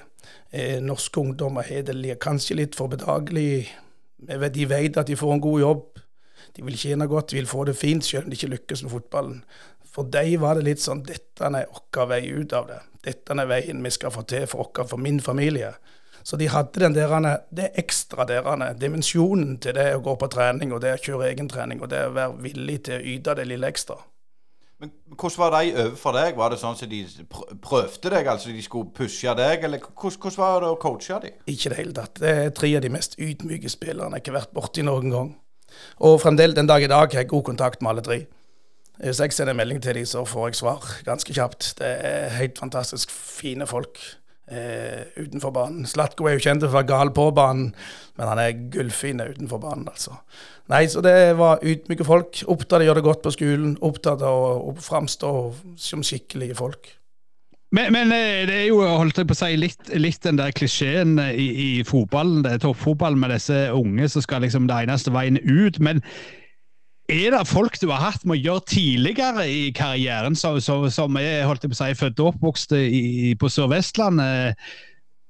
Eh, 0.52 0.78
norske 0.82 1.20
ungdommer 1.20 1.68
har 1.68 1.84
det 1.88 2.20
kanskje 2.24 2.62
litt 2.62 2.76
for 2.76 2.92
bedagelig 2.92 3.68
de 4.26 4.66
vet 4.66 4.98
at 4.98 5.08
de 5.08 5.16
får 5.16 5.34
en 5.34 5.42
god 5.42 5.60
jobb. 5.60 6.00
De 6.56 6.64
vil 6.64 6.78
tjene 6.78 7.08
godt, 7.08 7.30
de 7.30 7.40
vil 7.40 7.48
få 7.48 7.66
det 7.66 7.76
fint, 7.76 8.06
selv 8.06 8.26
om 8.26 8.30
de 8.32 8.38
ikke 8.38 8.54
lykkes 8.54 8.84
med 8.84 8.92
fotballen. 8.92 9.44
For 9.92 10.04
dem 10.04 10.42
var 10.42 10.56
det 10.56 10.66
litt 10.68 10.84
sånn 10.84 11.04
Dette 11.08 11.48
er 11.48 11.68
vår 11.70 12.08
vei 12.10 12.22
ut 12.32 12.54
av 12.54 12.68
det. 12.68 12.80
Dette 13.06 13.36
er 13.36 13.48
veien 13.48 13.84
vi 13.84 13.92
skal 13.92 14.12
få 14.12 14.26
til 14.28 14.48
for 14.48 14.66
oss, 14.66 14.90
for 14.90 14.98
min 14.98 15.20
familie. 15.20 15.74
Så 16.26 16.40
de 16.42 16.48
hadde 16.50 16.82
den 16.82 16.96
derene, 16.96 17.36
det 17.54 17.70
ekstra 17.78 18.26
derene, 18.26 18.72
dimensjonen 18.82 19.60
til 19.62 19.76
det 19.78 19.92
å 19.94 20.02
gå 20.02 20.16
på 20.18 20.30
trening, 20.34 20.72
og 20.74 20.82
det 20.82 20.96
å 20.96 21.02
kjøre 21.04 21.30
egentrening, 21.30 21.84
og 21.86 21.92
det 21.92 22.02
å 22.08 22.16
være 22.16 22.40
villig 22.42 22.80
til 22.88 22.98
å 22.98 23.10
yte 23.14 23.36
det 23.38 23.46
lille 23.46 23.70
ekstra. 23.70 24.00
Men 24.82 24.92
Hvordan 25.14 25.38
var 25.38 25.54
de 25.54 25.76
overfor 25.84 26.18
deg? 26.18 26.40
Var 26.40 26.50
det 26.52 26.58
sånn 26.60 26.76
at 26.76 26.90
de 26.90 27.04
prøvde 27.64 28.12
deg, 28.12 28.28
altså 28.28 28.52
de 28.52 28.66
skulle 28.66 28.90
pushe 28.98 29.38
deg? 29.38 29.64
Eller 29.70 29.86
hvordan, 29.86 30.18
hvordan 30.26 30.42
var 30.42 30.66
det 30.66 30.74
å 30.74 30.82
coache 30.82 31.22
dem? 31.28 31.38
Ikke 31.46 31.70
i 31.70 31.74
det 31.76 31.80
hele 31.80 31.96
tatt. 32.02 32.20
Det 32.20 32.34
er 32.42 32.52
tre 32.58 32.74
av 32.76 32.84
de 32.84 32.94
mest 32.98 33.16
ydmyke 33.22 33.72
spillerne 33.72 34.20
jeg 34.20 34.28
har 34.32 34.40
vært 34.42 34.58
borti 34.58 34.84
noen 34.84 35.14
gang. 35.14 35.32
Og 36.04 36.18
fremdeles 36.24 36.58
den 36.58 36.68
dag 36.68 36.84
i 36.84 36.90
dag 36.90 37.06
har 37.06 37.22
jeg 37.22 37.32
god 37.32 37.46
kontakt 37.54 37.86
med 37.86 37.94
alle 37.94 38.04
tre. 38.04 38.20
Hvis 38.98 39.22
jeg 39.22 39.36
sender 39.36 39.56
melding 39.56 39.82
til 39.84 39.96
dem, 39.96 40.10
så 40.10 40.26
får 40.26 40.50
jeg 40.50 40.62
svar 40.64 40.92
ganske 41.06 41.38
kjapt. 41.38 41.74
Det 41.80 41.96
er 42.10 42.38
helt 42.40 42.60
fantastisk 42.60 43.12
fine 43.14 43.68
folk 43.70 44.02
eh, 44.48 45.06
utenfor 45.18 45.54
banen. 45.56 45.88
Slatko 45.90 46.28
er 46.28 46.38
jo 46.38 46.44
kjent 46.46 46.66
for 46.66 46.74
å 46.74 46.80
være 46.80 46.90
gal 46.92 47.14
på 47.16 47.30
banen, 47.36 47.72
men 48.18 48.32
han 48.32 48.42
er 48.42 48.60
gullfin 48.74 49.24
utenfor 49.24 49.62
banen, 49.64 49.88
altså. 49.92 50.20
Nei, 50.72 50.86
så 50.90 51.02
det 51.06 51.36
var 51.38 51.62
ydmyke 51.62 52.08
folk. 52.08 52.42
Opptatt 52.50 52.80
av 52.80 52.86
å 52.86 52.88
gjøre 52.88 53.02
det 53.02 53.06
godt 53.06 53.26
på 53.26 53.34
skolen. 53.36 53.76
Opptatt 53.86 54.24
av 54.26 54.70
å 54.72 54.76
framstå 54.82 55.34
som 55.78 56.06
skikkelige 56.06 56.58
folk. 56.58 56.90
Men, 57.76 57.92
men, 57.94 58.14
eh, 58.16 58.46
det 58.48 58.56
er 58.56 58.66
jo 58.70 58.80
holdt 58.86 59.20
jeg 59.20 59.28
på 59.30 59.36
å 59.36 59.42
si, 59.42 59.52
litt, 59.60 59.92
litt 60.00 60.24
den 60.24 60.40
der 60.40 60.54
klisjeen 60.56 61.20
i, 61.28 61.48
i 61.66 61.70
fotballen, 61.86 62.46
toppfotballen 62.62 63.20
med 63.20 63.34
disse 63.36 63.66
unge 63.76 64.10
som 64.10 64.24
skal 64.24 64.46
liksom 64.46 64.70
det 64.70 64.86
eneste 64.86 65.14
veien 65.14 65.38
ut. 65.42 65.82
Men 65.84 66.02
Er 67.06 67.36
det 67.36 67.44
folk 67.46 67.78
du 67.78 67.92
har 67.92 68.02
hatt 68.02 68.24
med 68.26 68.40
å 68.40 68.42
gjøre 68.42 68.66
tidligere 68.72 69.46
i 69.46 69.70
karrieren, 69.78 70.34
som, 70.38 70.58
som, 70.64 70.88
som 70.90 71.18
er 71.22 71.46
holdt 71.46 71.68
jeg 71.68 71.70
på 71.70 71.78
å 71.78 71.82
si, 71.84 71.98
født 72.00 72.22
og 72.24 72.32
oppvokst 72.32 72.74
på 73.38 73.50
Sør-Vestlandet, 73.54 74.58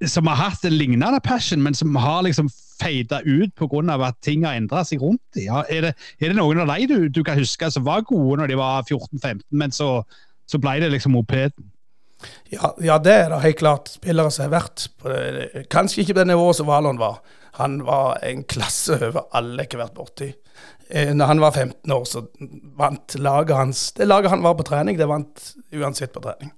som 0.08 0.28
har 0.28 0.40
hatt 0.40 0.64
en 0.64 0.76
lignende 0.76 1.20
passion, 1.24 1.60
men 1.64 1.76
som 1.76 1.92
har 2.00 2.24
liksom 2.24 2.48
feida 2.80 3.20
ut 3.24 3.52
pga. 3.56 3.96
at 4.06 4.16
ting 4.24 4.44
har 4.44 4.56
endra 4.56 4.84
seg 4.84 5.00
rundt 5.04 5.22
dem? 5.36 5.52
Er, 5.68 5.92
er, 5.92 5.94
det 6.20 6.36
noen 6.36 6.64
av 6.64 6.72
de 6.72 6.88
du, 6.88 7.08
du, 7.08 7.22
kan 7.24 7.38
huske 7.38 7.70
som 7.70 7.84
var 7.84 8.04
gode 8.08 8.40
når 8.40 8.52
de 8.52 8.60
var 8.60 8.82
14-15, 8.82 9.44
men 9.50 9.72
så, 9.72 10.02
så 10.48 10.60
ble 10.60 10.78
det 10.80 10.92
liksom 10.92 11.12
mopeden? 11.12 11.72
Ja, 12.48 12.72
ja, 12.80 12.96
det 12.98 13.12
er 13.12 13.28
det 13.28 13.42
helt 13.42 13.60
klart 13.60 13.90
spillere 13.92 14.32
som 14.32 14.46
har 14.46 14.54
vært 14.62 14.88
på 15.00 15.12
det. 15.12 15.66
Kanskje 15.72 16.02
ikke 16.02 16.16
på 16.16 16.22
det 16.22 16.30
nivået 16.30 16.56
som 16.56 16.68
Valon 16.68 17.00
var. 17.00 17.20
Han 17.56 17.80
var 17.86 18.18
en 18.26 18.44
klasse 18.44 18.98
over 19.00 19.28
alle 19.36 19.64
jeg 19.64 19.76
har 19.76 19.86
vært 19.86 19.96
borti. 19.96 20.28
Eh, 20.88 21.14
når 21.16 21.32
han 21.32 21.40
var 21.42 21.56
15 21.56 21.92
år, 21.92 22.04
så 22.04 22.22
vant 22.78 23.16
laget 23.18 23.56
hans 23.56 23.92
Det 23.96 24.06
laget 24.06 24.30
han 24.30 24.44
var 24.44 24.54
på 24.54 24.66
trening, 24.68 24.98
det 24.98 25.08
vant 25.08 25.52
uansett 25.72 26.12
på 26.12 26.22
trening. 26.22 26.52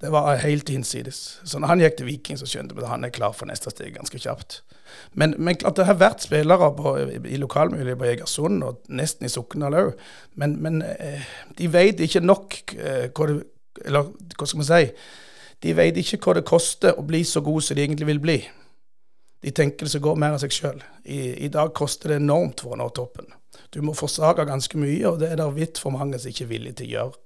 Det 0.00 0.10
var 0.12 0.36
helt 0.36 0.68
hinsides. 0.68 1.40
Så 1.44 1.58
når 1.58 1.70
han 1.70 1.80
gikk 1.80 1.96
til 1.96 2.06
Viking, 2.10 2.38
så 2.38 2.48
skjønte 2.50 2.76
vi 2.76 2.82
at 2.82 2.90
han 2.90 3.06
er 3.06 3.12
klar 3.14 3.32
for 3.32 3.48
neste 3.48 3.70
steg 3.72 3.94
ganske 3.94 4.18
kjapt. 4.20 4.58
Men, 5.16 5.32
men 5.38 5.56
klart 5.56 5.78
det 5.78 5.86
har 5.88 5.96
vært 5.96 6.26
spillere 6.26 6.68
på, 6.76 6.96
i 7.24 7.38
lokalmiljøet 7.40 8.00
på 8.00 8.08
Egersund, 8.10 8.60
og 8.66 8.82
nesten 8.92 9.24
i 9.24 9.32
Sokndal 9.32 9.78
òg. 9.78 9.94
Men, 10.36 10.58
men, 10.62 10.82
eh, 10.82 11.24
de 11.56 11.70
vet 11.72 12.02
ikke 12.04 12.20
nok 12.20 12.58
eh, 12.76 13.06
hva 13.14 13.30
det 13.30 13.42
Eller 13.84 14.06
hva 14.38 14.46
skal 14.46 14.60
vi 14.60 14.64
si? 14.68 14.84
De 15.64 15.72
vet 15.74 15.96
ikke 15.98 16.20
hva 16.22 16.36
det 16.36 16.44
koster 16.46 16.94
å 16.94 17.02
bli 17.02 17.24
så 17.26 17.40
god 17.42 17.64
som 17.64 17.74
de 17.74 17.82
egentlig 17.82 18.06
vil 18.06 18.20
bli. 18.22 18.36
De 19.44 19.52
tenker 19.52 19.84
det 19.84 19.92
skal 19.92 20.04
gå 20.06 20.14
mer 20.16 20.36
av 20.36 20.40
seg 20.40 20.54
sjøl. 20.56 20.78
I, 21.04 21.18
I, 21.44 21.50
dag 21.52 21.74
koster 21.76 22.14
det 22.14 22.22
enormt 22.22 22.62
for 22.64 22.72
å 22.72 22.80
nå 22.80 22.88
toppen. 22.96 23.28
Du 23.74 23.82
må 23.84 23.92
forsake 23.96 24.46
ganske 24.48 24.78
mye, 24.80 25.02
og 25.10 25.20
det 25.20 25.34
er 25.34 25.40
det 25.40 25.50
vidt 25.58 25.80
for 25.82 25.92
mange 25.92 26.18
som 26.18 26.32
ikke 26.32 26.46
er 26.46 26.52
villige 26.54 26.78
til 26.80 26.88
å 26.88 26.94
gjøre. 26.94 27.20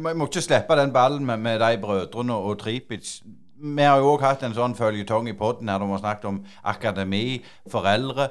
Må, 0.00 0.10
jeg 0.10 0.18
må 0.18 0.26
ikke 0.26 0.42
slippe 0.42 0.78
den 0.80 0.92
ballen 0.94 1.26
med, 1.28 1.38
med 1.44 1.60
de 1.60 1.78
brødrene 1.78 2.34
og 2.34 2.58
Tripic. 2.58 3.20
Vi 3.54 3.86
har 3.86 4.00
jo 4.00 4.14
òg 4.14 4.24
hatt 4.24 4.42
en 4.42 4.56
sånn 4.56 4.74
føljetong 4.74 5.28
i 5.30 5.36
poden 5.38 5.70
her 5.70 5.78
der 5.78 5.86
vi 5.86 5.94
har 5.94 6.02
snakket 6.02 6.28
om 6.32 6.42
akademi, 6.72 7.24
foreldre. 7.70 8.30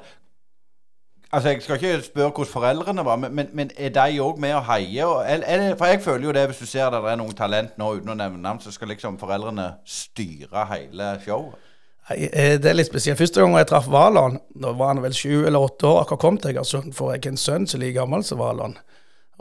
Altså, 1.34 1.48
Jeg 1.48 1.62
skal 1.62 1.80
ikke 1.80 2.02
spørre 2.04 2.30
hvordan 2.30 2.52
foreldrene 2.52 3.04
var, 3.06 3.16
men, 3.16 3.48
men 3.52 3.70
er 3.76 3.94
de 3.94 4.20
òg 4.22 4.38
med 4.42 4.54
og 4.58 4.66
heier? 4.68 5.74
For 5.78 5.88
jeg 5.88 6.02
føler 6.02 6.28
jo 6.28 6.34
det, 6.36 6.46
hvis 6.50 6.60
du 6.60 6.66
ser 6.66 6.92
det 6.92 7.00
er 7.00 7.16
noen 7.18 7.34
talent 7.34 7.78
nå 7.80 7.94
uten 7.96 8.12
å 8.12 8.18
nevne 8.18 8.42
navn, 8.44 8.60
så 8.60 8.74
skal 8.74 8.92
liksom 8.92 9.16
foreldrene 9.18 9.72
styre 9.88 10.68
hele 10.74 11.14
showet. 11.24 11.70
Eh, 12.12 12.58
det 12.60 12.68
er 12.68 12.76
litt 12.76 12.90
spesielt. 12.90 13.18
Første 13.20 13.40
gang 13.40 13.54
jeg 13.56 13.70
traff 13.70 13.86
Valon, 13.92 14.38
da 14.60 14.74
var 14.76 14.92
han 14.92 15.02
vel 15.04 15.16
sju 15.16 15.46
eller 15.46 15.62
åtte 15.64 15.88
år, 15.88 16.02
akkurat 16.02 16.24
kom 16.24 16.40
til 16.40 16.52
Egersund, 16.52 16.92
for 16.96 17.14
jeg 17.14 17.24
har 17.24 17.32
en 17.32 17.40
sønn 17.40 17.68
som 17.68 17.80
er 17.80 17.86
like 17.86 17.96
gammel 17.96 18.26
som 18.26 18.42
Valon. 18.42 18.76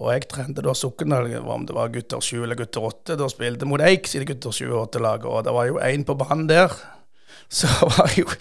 Og 0.02 0.10
jeg 0.10 0.30
trente 0.32 0.64
da 0.66 0.74
Sokndal, 0.74 1.28
om 1.38 1.68
det 1.68 1.76
var 1.76 1.92
gutter 1.94 2.24
sju 2.24 2.42
eller 2.44 2.58
gutter 2.58 2.88
åtte. 2.88 3.18
Da 3.20 3.28
spilte 3.30 3.68
mot 3.70 3.84
Eik 3.84 4.08
sine 4.10 4.26
gutter 4.26 4.56
sju 4.56 4.72
og 4.72 4.88
åtte-lag, 4.88 5.28
og 5.30 5.44
det 5.46 5.54
var 5.54 5.68
jo 5.70 5.82
én 5.84 6.06
på 6.08 6.16
banen 6.18 6.48
der. 6.50 6.74
Så 7.54 7.70
var 7.84 8.10
jeg 8.10 8.24
jo 8.24 8.32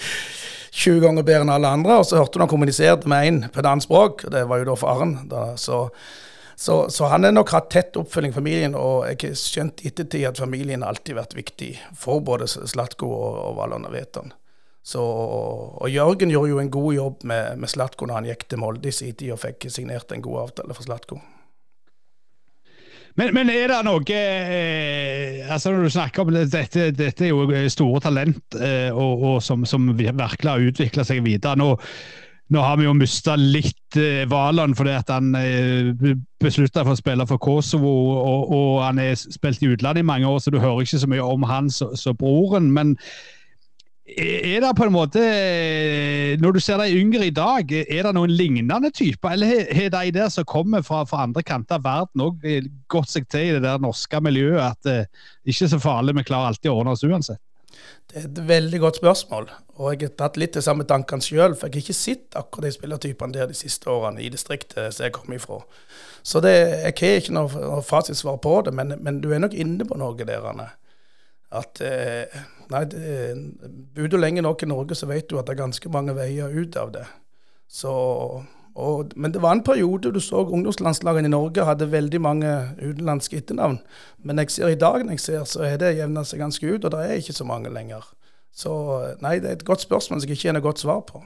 20 0.73 1.03
ganger 1.05 1.27
bedre 1.27 1.45
enn 1.45 1.53
alle 1.53 1.69
andre. 1.69 1.99
Og 2.01 2.07
så 2.09 2.17
hørte 2.17 2.39
du 2.39 2.47
han 2.47 2.49
kommuniserte 2.49 3.11
med 3.11 3.27
én 3.29 3.41
på 3.53 3.61
et 3.61 3.67
annet 3.69 3.85
språk, 3.85 4.25
og 4.25 4.33
det 4.33 4.47
var 4.49 4.63
jo 4.63 4.71
da 4.71 4.77
faren. 4.81 5.17
Da. 5.29 5.43
Så, 5.61 5.83
så, 6.57 6.91
så, 6.91 7.09
han 7.11 7.25
har 7.25 7.33
nok 7.35 7.51
hatt 7.55 7.71
tett 7.73 7.97
oppfølging 7.99 8.35
i 8.35 8.37
familien, 8.37 8.77
og 8.79 9.07
jeg 9.09 9.19
har 9.23 9.41
skjønt 9.41 9.83
ettertid 9.87 10.29
at 10.29 10.41
familien 10.41 10.85
alltid 10.87 11.15
har 11.15 11.25
vært 11.25 11.37
viktig 11.39 11.73
for 11.99 12.23
både 12.25 12.49
Slatko 12.51 13.09
og, 13.09 13.41
og 13.49 13.59
Valon 13.61 13.89
og 13.89 13.95
Veton. 13.97 14.33
Så, 14.83 15.03
og 15.03 15.87
Jørgen 15.91 16.33
gjorde 16.33 16.51
jo 16.51 16.59
en 16.59 16.73
god 16.75 16.95
jobb 16.95 17.29
med, 17.31 17.61
med 17.63 17.71
Slatko 17.71 18.09
når 18.09 18.19
han 18.19 18.33
gikk 18.33 18.49
til 18.51 18.63
Molde 18.63 18.91
i 18.91 18.95
sin 18.95 19.15
tid 19.15 19.31
og 19.35 19.43
fikk 19.45 19.69
signert 19.71 20.11
en 20.11 20.25
god 20.25 20.49
avtale 20.49 20.75
for 20.75 20.89
Slatko. 20.89 21.21
Men, 23.15 23.35
men, 23.37 23.51
er 23.53 23.69
det 23.69 23.79
noe 23.85 24.17
eh, 24.17 25.43
altså 25.53 25.75
Når 25.75 25.85
du 25.85 25.93
snakker 25.93 26.23
om 26.23 26.31
det, 26.33 26.47
dette, 26.53 26.87
dette 26.97 27.27
er 27.27 27.35
jo 27.35 27.69
store 27.73 28.01
talent 28.01 28.57
eh, 28.57 28.89
og, 28.89 29.27
og 29.29 29.37
som, 29.45 29.67
som, 29.69 29.91
virkelig 29.99 30.49
har 30.49 30.65
utvikla 30.71 31.05
seg 31.05 31.21
videre. 31.27 31.59
Nå, 31.61 31.75
nå, 32.53 32.61
har 32.61 32.79
vi 32.79 32.87
jo 32.87 32.95
mista 32.97 33.37
litt 33.39 33.97
eh, 33.97 34.25
Valand 34.29 34.77
fordi 34.77 34.95
at 34.97 35.13
han 35.13 35.33
eh, 35.39 35.93
beslutta 36.43 36.85
for 36.85 36.95
å 36.95 37.01
spille 37.01 37.27
for 37.29 37.41
Kosovo, 37.43 37.93
og, 38.21 38.51
og 38.53 38.73
han 38.85 39.01
har 39.01 39.15
spilt 39.17 39.63
i 39.65 39.71
utlandet 39.73 40.03
i 40.03 40.09
mange 40.09 40.29
år, 40.29 40.41
så 40.43 40.53
du 40.53 40.61
hører 40.61 40.85
ikke 40.85 41.01
så 41.01 41.11
mye 41.11 41.25
om 41.25 41.47
han 41.49 41.71
som 41.73 42.19
broren. 42.19 42.73
men 42.75 42.97
er 44.13 44.61
det 44.61 44.73
på 44.77 44.85
en 44.85 44.93
måte, 44.93 45.21
Når 46.41 46.53
du 46.53 46.61
ser 46.61 46.77
de 46.77 46.99
yngre 46.99 47.27
i 47.27 47.31
dag, 47.31 47.71
er 47.73 48.03
det 48.03 48.15
noen 48.15 48.35
lignende 48.35 48.91
typer? 48.91 49.31
Eller 49.31 49.73
har 49.73 49.89
de 49.95 50.11
der 50.13 50.29
som 50.29 50.45
kommer 50.45 50.83
fra, 50.83 51.05
fra 51.09 51.23
andre 51.23 51.43
kanter 51.43 51.79
av 51.79 51.85
verden 51.87 52.25
òg 52.27 52.43
gått 52.91 53.09
seg 53.09 53.29
til 53.31 53.47
i 53.47 53.55
det 53.55 53.63
der 53.63 53.81
norske 53.81 54.21
miljøet 54.21 54.61
at 54.67 54.83
det 54.85 54.99
ikke 55.47 55.65
er 55.65 55.73
så 55.73 55.81
farlig, 55.81 56.17
vi 56.19 56.27
klarer 56.29 56.51
alltid 56.51 56.73
å 56.73 56.77
ordne 56.83 56.97
oss 56.97 57.07
uansett? 57.07 57.41
Det 58.11 58.19
er 58.21 58.29
et 58.29 58.41
veldig 58.49 58.81
godt 58.83 59.01
spørsmål. 59.01 59.49
Og 59.81 59.95
jeg 59.95 60.09
har 60.09 60.15
tatt 60.21 60.37
litt 60.41 60.57
de 60.57 60.63
samme 60.65 60.85
tankene 60.89 61.25
sjøl. 61.25 61.57
For 61.57 61.69
jeg 61.69 61.79
har 61.79 61.85
ikke 61.87 61.97
sett 61.97 62.39
akkurat 62.39 62.69
de 62.69 62.75
spillertypene 62.77 63.37
der 63.37 63.51
de 63.51 63.57
siste 63.57 63.91
årene 63.91 64.23
i 64.23 64.31
distriktet 64.33 64.93
som 64.93 65.07
jeg 65.07 65.15
kommer 65.17 65.41
ifra. 65.41 65.63
Så 66.23 66.43
det, 66.45 66.53
jeg 66.55 66.95
har 67.01 67.19
ikke 67.23 67.35
noe 67.35 67.81
fasitsvar 67.83 68.39
på 68.45 68.61
det, 68.67 68.75
men, 68.79 68.95
men, 69.03 69.19
du 69.25 69.33
er 69.33 69.43
nok 69.43 69.57
inne 69.59 69.87
på 69.89 69.99
noe 69.99 70.15
der. 70.23 70.45
Anne 70.53 70.69
at 71.53 71.83
eh, 71.85 72.43
Nei, 72.73 72.87
bor 73.93 74.09
du 74.09 74.15
lenge 74.17 74.41
nok 74.41 74.63
i 74.65 74.69
Norge, 74.71 74.97
så 74.97 75.05
vet 75.11 75.27
du 75.29 75.37
at 75.37 75.45
det 75.45 75.53
er 75.53 75.65
ganske 75.65 75.91
mange 75.93 76.15
veier 76.17 76.49
ut 76.49 76.77
av 76.81 76.93
det. 76.95 77.03
Så, 77.69 77.93
og, 78.75 79.13
men 79.17 79.33
det 79.35 79.43
var 79.43 79.53
en 79.53 79.65
periode 79.65 80.13
du 80.15 80.21
så 80.21 80.47
ungdomslandslagene 80.47 81.29
i 81.29 81.33
Norge 81.33 81.65
hadde 81.69 81.91
veldig 81.93 82.21
mange 82.25 82.53
utenlandske 82.81 83.43
etternavn. 83.43 83.79
Men 84.25 84.41
jeg 84.41 84.55
ser 84.55 84.73
i 84.73 84.81
dag 84.81 85.05
når 85.05 85.19
jeg 85.19 85.25
ser, 85.27 85.45
så 85.45 85.67
er 85.67 85.77
det 85.83 85.97
jevna 85.99 86.25
seg 86.25 86.41
ganske 86.41 86.67
ut, 86.67 86.85
og 86.85 86.95
det 86.95 87.03
er 87.05 87.21
ikke 87.21 87.37
så 87.37 87.45
mange 87.49 87.73
lenger. 87.73 88.07
Så 88.53 88.73
nei, 89.21 89.39
det 89.41 89.51
er 89.51 89.59
et 89.61 89.69
godt 89.69 89.85
spørsmål 89.85 90.21
som 90.21 90.29
jeg 90.29 90.39
ikke 90.39 90.49
har 90.49 90.57
noe 90.57 90.65
godt 90.65 90.85
svar 90.85 91.05
på. 91.09 91.21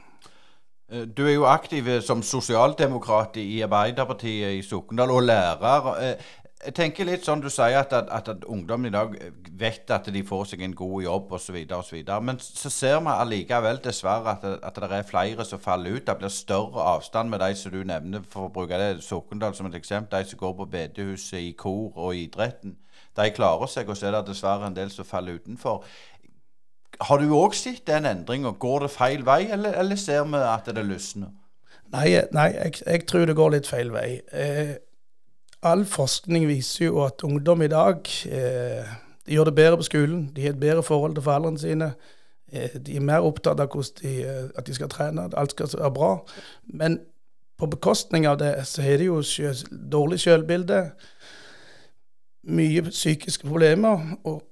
Eh, 0.90 1.06
du 1.06 1.24
er 1.26 1.36
jo 1.36 1.46
aktiv 1.50 1.88
som 2.06 2.22
sosialdemokrat 2.22 3.38
i 3.42 3.62
Arbeiderpartiet 3.66 4.58
i 4.58 4.66
Sokndal, 4.66 5.14
og 5.14 5.22
lærer. 5.26 6.18
Jeg 6.64 6.72
tenker 6.72 7.04
litt 7.04 7.26
sånn 7.26 7.42
du 7.44 7.50
sier 7.52 7.76
at, 7.76 7.92
at, 7.92 8.08
at, 8.08 8.28
at 8.32 8.44
ungdommen 8.48 8.88
i 8.88 8.94
dag 8.94 9.12
vet 9.60 9.90
at 9.92 10.08
de 10.12 10.22
får 10.24 10.46
seg 10.50 10.62
en 10.64 10.74
god 10.76 11.02
jobb 11.04 11.34
osv. 11.36 11.58
Men 12.24 12.40
så 12.40 12.72
ser 12.72 12.96
vi 13.04 13.12
allikevel 13.12 13.82
dessverre 13.84 14.32
at, 14.32 14.46
at, 14.64 14.80
det 14.80 14.96
er 14.96 15.06
flere 15.06 15.44
som 15.44 15.60
faller 15.60 15.98
ut. 15.98 16.06
Det 16.06 16.16
blir 16.16 16.32
større 16.32 16.88
avstand 16.96 17.30
med 17.30 17.44
de 17.44 17.52
som 17.60 17.74
du 17.74 17.82
nevner, 17.84 18.24
for 18.32 18.48
å 18.48 18.54
bruke 18.54 18.80
det 18.80 19.04
Sokndal 19.04 19.54
som 19.54 19.68
et 19.68 19.76
eksempel. 19.76 20.16
De 20.16 20.32
som 20.32 20.40
går 20.40 20.56
på 20.56 20.68
bedehuset 20.72 21.44
i 21.44 21.52
kor 21.60 21.92
og 21.92 22.16
idretten. 22.16 22.78
De 23.16 23.30
klarer 23.36 23.68
seg, 23.68 23.88
og 23.88 23.96
så 23.96 24.08
er 24.08 24.16
det 24.16 24.26
dessverre 24.30 24.68
en 24.68 24.76
del 24.76 24.90
som 24.92 25.08
faller 25.08 25.36
utenfor. 25.36 25.84
Har 27.04 27.20
du 27.20 27.32
òg 27.36 27.54
sett 27.56 27.84
den 27.88 28.08
endringa? 28.08 28.54
Går 28.56 28.86
det 28.86 28.94
feil 28.96 29.24
vei, 29.28 29.42
eller, 29.52 29.76
eller, 29.76 30.00
ser 30.00 30.24
vi 30.24 30.40
at 30.40 30.68
det 30.72 30.84
lysner? 30.88 31.32
Nei, 31.92 32.08
nei 32.32 32.48
jeg, 32.54 32.80
jeg, 32.80 33.06
tror 33.06 33.28
det 33.28 33.36
går 33.36 33.52
litt 33.58 33.68
feil 33.68 33.92
vei. 33.92 34.08
Eh, 34.32 34.72
all 35.66 35.84
forskning 35.88 36.46
viser 36.48 36.86
jo 36.86 37.02
at 37.04 37.24
ungdom 37.26 37.62
i 37.62 37.70
dag 37.72 38.06
eh, 38.30 38.94
de 39.26 39.34
gjør 39.34 39.48
det 39.48 39.54
bedre 39.54 39.76
på 39.80 39.88
skolen. 39.88 40.30
De 40.36 40.42
har 40.42 40.54
et 40.54 40.60
bedre 40.60 40.82
forhold 40.82 41.14
til 41.14 41.24
foreldrene 41.26 41.58
sine. 41.58 41.90
Eh, 42.52 42.78
de 42.86 42.96
er 42.96 43.04
mer 43.04 43.26
opptatt 43.26 43.60
av 43.60 43.72
de, 44.02 44.12
eh, 44.22 44.48
at 44.54 44.66
de 44.66 44.74
skal 44.74 44.88
trene, 44.88 45.24
at 45.24 45.34
alt 45.36 45.50
skal 45.50 45.70
være 45.74 45.92
bra. 45.94 46.10
Men 46.66 47.00
på 47.58 47.66
bekostning 47.66 48.26
av 48.26 48.38
det 48.38 48.54
så 48.66 48.82
har 48.82 48.98
de 48.98 49.08
jo 49.08 49.22
selv, 49.22 49.66
dårlig 49.92 50.20
selvbilde, 50.20 50.90
mye 52.46 52.82
psykiske 52.82 53.48
problemer. 53.48 54.16
Og, 54.24 54.42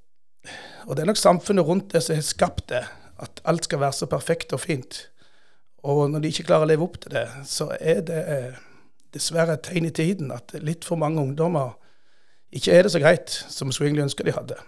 og, 0.86 0.96
det 0.96 1.02
er 1.02 1.12
nok 1.12 1.22
samfunnet 1.22 1.66
rundt 1.66 1.92
det 1.92 2.02
som 2.02 2.16
har 2.16 2.22
skapt 2.22 2.68
det. 2.68 2.84
At 3.22 3.40
alt 3.44 3.64
skal 3.64 3.80
være 3.80 3.92
så 3.92 4.06
perfekt 4.06 4.52
og 4.52 4.60
fint. 4.60 5.10
Og 5.84 6.10
når 6.10 6.18
de 6.18 6.28
ikke 6.32 6.48
klarer 6.48 6.66
å 6.66 6.72
leve 6.72 6.82
opp 6.82 6.98
til 6.98 7.14
det, 7.14 7.28
så 7.46 7.68
er 7.78 8.00
det 8.08 8.22
eh, 8.32 8.62
dessverre 9.14 9.56
et 9.56 9.64
tegn 9.66 9.88
i 9.88 9.94
tiden 9.94 10.32
at 10.34 10.54
litt 10.62 10.84
for 10.84 11.00
mange 11.00 11.22
ungdommer 11.22 11.74
ikke 12.54 12.74
er 12.74 12.86
det 12.86 12.94
så 12.94 13.02
greit 13.02 13.30
som 13.30 13.68
vi 13.68 13.74
skulle 13.74 13.90
egentlig 13.90 14.08
ønske 14.08 14.26
de 14.26 14.34
hadde. 14.36 14.60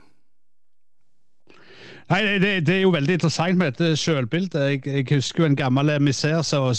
Nei, 2.06 2.20
det, 2.38 2.66
det, 2.68 2.74
er 2.76 2.84
jo 2.84 2.92
veldig 2.94 3.16
interessant 3.18 3.58
med 3.58 3.72
dette 3.74 3.96
sjølbildet. 3.98 4.60
Jeg, 4.70 4.82
jeg, 4.86 5.06
husker 5.10 5.42
jo 5.42 5.48
en 5.48 5.56
gammel 5.58 5.90
emissær 5.96 6.44
som 6.46 6.70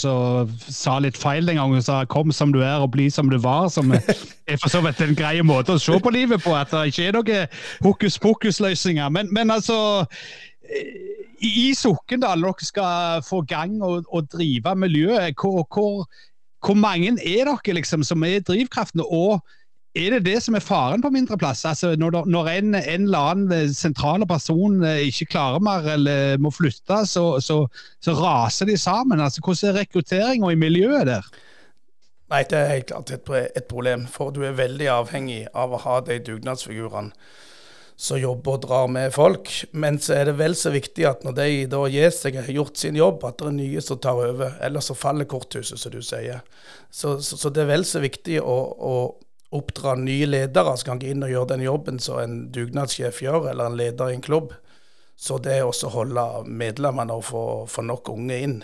sa 0.72 0.94
litt 1.04 1.18
feil 1.20 1.48
den 1.48 1.60
gangen. 1.60 1.82
sa 1.84 2.04
'kom 2.04 2.32
som 2.32 2.52
du 2.52 2.62
er 2.62 2.80
og 2.80 2.90
bli 2.96 3.10
som 3.10 3.28
du 3.28 3.36
var', 3.36 3.68
som 3.68 3.92
er 3.92 4.56
for 4.56 4.72
så 4.72 4.80
vidt 4.80 5.00
en 5.04 5.14
grei 5.14 5.42
måte 5.44 5.76
å 5.76 5.78
se 5.78 6.00
på 6.00 6.10
livet 6.10 6.40
på. 6.40 6.54
At 6.56 6.72
det 6.72 6.86
ikke 6.86 7.08
er 7.08 7.12
noen 7.12 7.46
hokus 7.84 8.18
pokus-løsninger. 8.18 9.08
Men, 9.08 9.28
men, 9.32 9.50
altså 9.50 10.08
i 11.44 11.74
Sokndal, 11.76 12.40
dere 12.42 12.64
skal 12.64 13.22
få 13.22 13.42
gang 13.44 13.82
og, 13.82 14.08
og 14.08 14.32
drive 14.32 14.74
miljøet. 14.76 15.36
Hvor, 15.36 15.68
hvor, 15.68 16.08
hvor 16.64 16.74
mange 16.74 17.14
er 17.16 17.46
dere 17.46 17.74
liksom 17.76 18.04
som 18.06 18.24
er 18.26 18.40
drivkraften? 18.40 19.02
Og 19.04 19.40
er 19.98 20.14
det 20.14 20.26
det 20.26 20.38
som 20.44 20.54
er 20.54 20.64
faren 20.64 21.02
på 21.02 21.10
mindre 21.10 21.38
plass? 21.38 21.64
Altså 21.64 21.94
når, 21.96 22.24
når 22.26 22.48
en, 22.52 22.74
en, 22.74 23.06
eller 23.08 23.32
annen 23.32 23.74
sentrale 23.74 24.26
person 24.26 24.82
eh, 24.84 25.06
ikke 25.08 25.32
klarer 25.34 25.62
mer 25.64 25.86
eller 25.94 26.38
må 26.38 26.50
flytte, 26.54 27.04
så, 27.06 27.40
så, 27.40 27.64
så 28.04 28.14
raser 28.18 28.66
de 28.66 28.76
sammen. 28.76 29.20
Altså, 29.20 29.42
hvordan 29.44 29.70
er 29.70 29.80
rekrutteringa 29.80 30.52
i 30.52 30.60
miljøet 30.60 31.06
der? 31.06 31.28
Nei, 32.28 32.42
det 32.44 32.58
er 32.58 32.72
helt 32.74 32.90
klart 32.90 33.10
et, 33.10 33.30
et 33.56 33.64
problem. 33.64 34.06
For 34.06 34.30
du 34.30 34.42
er 34.44 34.58
veldig 34.58 34.90
avhengig 34.92 35.46
av 35.56 35.72
å 35.72 35.82
ha 35.86 36.00
de 36.04 36.18
dugnadsfigurene 36.26 37.14
som 37.98 38.20
jobber 38.20 38.54
og 38.54 38.62
drar 38.62 38.90
med 38.94 39.10
folk. 39.14 39.50
Men 39.72 39.98
så 39.98 40.14
er 40.20 40.28
det 40.28 40.36
vel 40.38 40.54
så 40.56 40.70
viktig 40.70 41.02
at 41.08 41.24
når 41.26 41.34
de 41.34 41.46
da 41.72 41.80
gir 41.90 42.12
seg 42.14 42.36
og 42.36 42.46
har 42.46 42.58
gjort 42.60 42.78
sin 42.78 42.98
jobb, 42.98 43.24
at 43.26 43.40
det 43.40 43.48
er 43.50 43.56
nye 43.56 43.82
som 43.82 43.98
tar 43.98 44.20
over. 44.22 44.54
Ellers 44.62 44.90
så 44.90 44.94
faller 44.94 45.26
korthuset, 45.26 45.80
som 45.82 45.94
du 45.94 45.98
sier. 46.06 46.44
Så, 46.90 47.16
så, 47.18 47.40
så 47.40 47.50
det 47.50 47.64
er 47.64 47.72
vel 47.72 47.86
så 47.88 48.02
viktig 48.04 48.38
å, 48.38 48.54
å 48.78 48.94
oppdra 49.58 49.96
nye 49.98 50.28
ledere 50.30 50.76
som 50.78 50.92
kan 50.92 51.02
gå 51.02 51.10
inn 51.10 51.26
og 51.26 51.32
gjøre 51.32 51.50
den 51.56 51.66
jobben 51.66 51.98
som 52.02 52.20
en 52.22 52.38
dugnadssjef 52.54 53.18
gjør, 53.24 53.50
eller 53.50 53.66
en 53.66 53.80
leder 53.80 54.12
i 54.12 54.18
en 54.20 54.24
klubb. 54.24 54.54
Så 55.18 55.40
det 55.42 55.56
er 55.56 55.66
også 55.66 55.88
å 55.88 55.96
holde 55.96 56.26
medlemmene 56.46 57.18
og 57.18 57.26
få, 57.26 57.44
få 57.66 57.82
nok 57.82 58.12
unge 58.14 58.38
inn. 58.46 58.58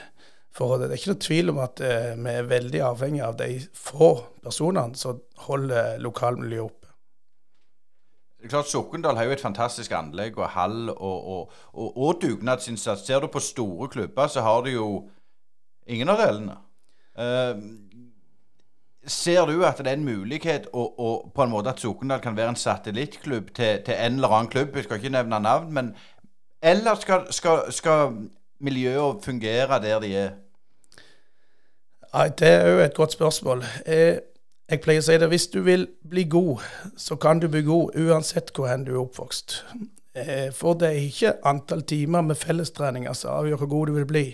For 0.54 0.78
det 0.78 0.92
er 0.92 1.00
ikke 1.00 1.16
noe 1.16 1.24
tvil 1.26 1.50
om 1.50 1.60
at 1.64 1.82
eh, 1.82 2.12
vi 2.14 2.38
er 2.38 2.46
veldig 2.46 2.86
avhengig 2.86 3.24
av 3.26 3.34
de 3.40 3.50
få 3.74 4.12
personene 4.44 4.94
som 4.94 5.18
holder 5.48 5.98
lokalmiljøet 6.04 6.68
oppe. 6.68 6.83
Det 8.44 8.50
er 8.50 8.58
klart 8.58 8.68
Sokndal 8.68 9.16
har 9.16 9.24
jo 9.24 9.32
et 9.32 9.40
fantastisk 9.40 9.92
anlegg 9.96 10.34
og 10.36 10.50
hall 10.52 10.90
og, 10.90 11.28
og, 11.34 11.52
og, 11.72 11.94
og 11.96 12.18
dugnadsinnsats. 12.20 13.06
Ser 13.06 13.22
du 13.24 13.26
på 13.32 13.40
store 13.40 13.88
klubber, 13.88 14.26
så 14.28 14.42
har 14.44 14.60
du 14.60 14.68
jo 14.68 14.88
ingen 15.88 16.12
av 16.12 16.20
delene. 16.20 16.56
Uh, 17.16 17.62
ser 19.08 19.48
du 19.48 19.64
at 19.64 19.80
det 19.80 19.88
er 19.88 19.96
en 19.96 20.04
mulighet 20.04 20.68
og, 20.74 21.00
og 21.00 21.32
på 21.32 21.46
en 21.46 21.54
måte 21.54 21.72
at 21.72 21.80
Sokndal 21.80 22.20
kan 22.20 22.36
være 22.36 22.52
en 22.52 22.60
satellittklubb 22.60 23.48
til, 23.56 23.80
til, 23.86 23.96
en 23.96 24.20
eller 24.20 24.36
annen 24.36 24.52
klubb? 24.52 24.76
Jeg 24.76 24.84
skal 24.90 25.00
ikke 25.00 25.14
nevne 25.16 25.40
navn, 25.40 25.72
men 25.72 25.94
Eller 26.60 27.00
skal, 27.00 27.32
skal, 27.32 27.72
skal 27.72 28.12
miljøet 28.60 29.24
fungere 29.24 29.80
der 29.80 30.04
de 30.04 30.16
er? 30.16 30.30
Nei, 32.12 32.28
Det 32.28 32.48
er 32.48 32.68
jo 32.68 32.78
et 32.84 32.94
godt 32.94 33.16
spørsmål. 33.16 33.64
Eh, 33.86 34.18
jeg 34.70 34.80
pleier 34.80 35.02
å 35.02 35.04
si 35.04 35.18
det, 35.20 35.28
hvis 35.28 35.50
du 35.52 35.58
vil 35.66 35.84
bli 36.08 36.24
god, 36.30 36.62
så 36.96 37.18
kan 37.20 37.42
du 37.42 37.50
bli 37.52 37.64
god 37.66 37.98
uansett 38.00 38.52
hvor 38.56 38.70
hen 38.70 38.86
du 38.86 38.94
er 38.94 39.02
oppvokst. 39.02 39.58
Eh, 40.16 40.48
for 40.54 40.78
det 40.80 40.88
er 40.88 41.04
ikke 41.04 41.36
antall 41.50 41.84
timer 41.88 42.24
med 42.24 42.38
fellestreninger 42.40 43.12
som 43.18 43.34
avgjør 43.34 43.60
hvor 43.64 43.72
god 43.74 43.90
du 43.90 43.98
vil 43.98 44.08
bli. 44.08 44.24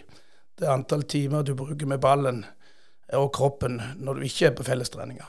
Det 0.55 0.69
er 0.69 0.77
antall 0.77 1.03
timer 1.09 1.43
du 1.43 1.55
bruker 1.59 1.88
med 1.88 2.03
ballen 2.03 2.45
og 3.16 3.31
kroppen 3.35 3.81
når 3.99 4.21
du 4.21 4.27
ikke 4.29 4.51
er 4.51 4.57
på 4.59 4.66
fellestreninger. 4.69 5.27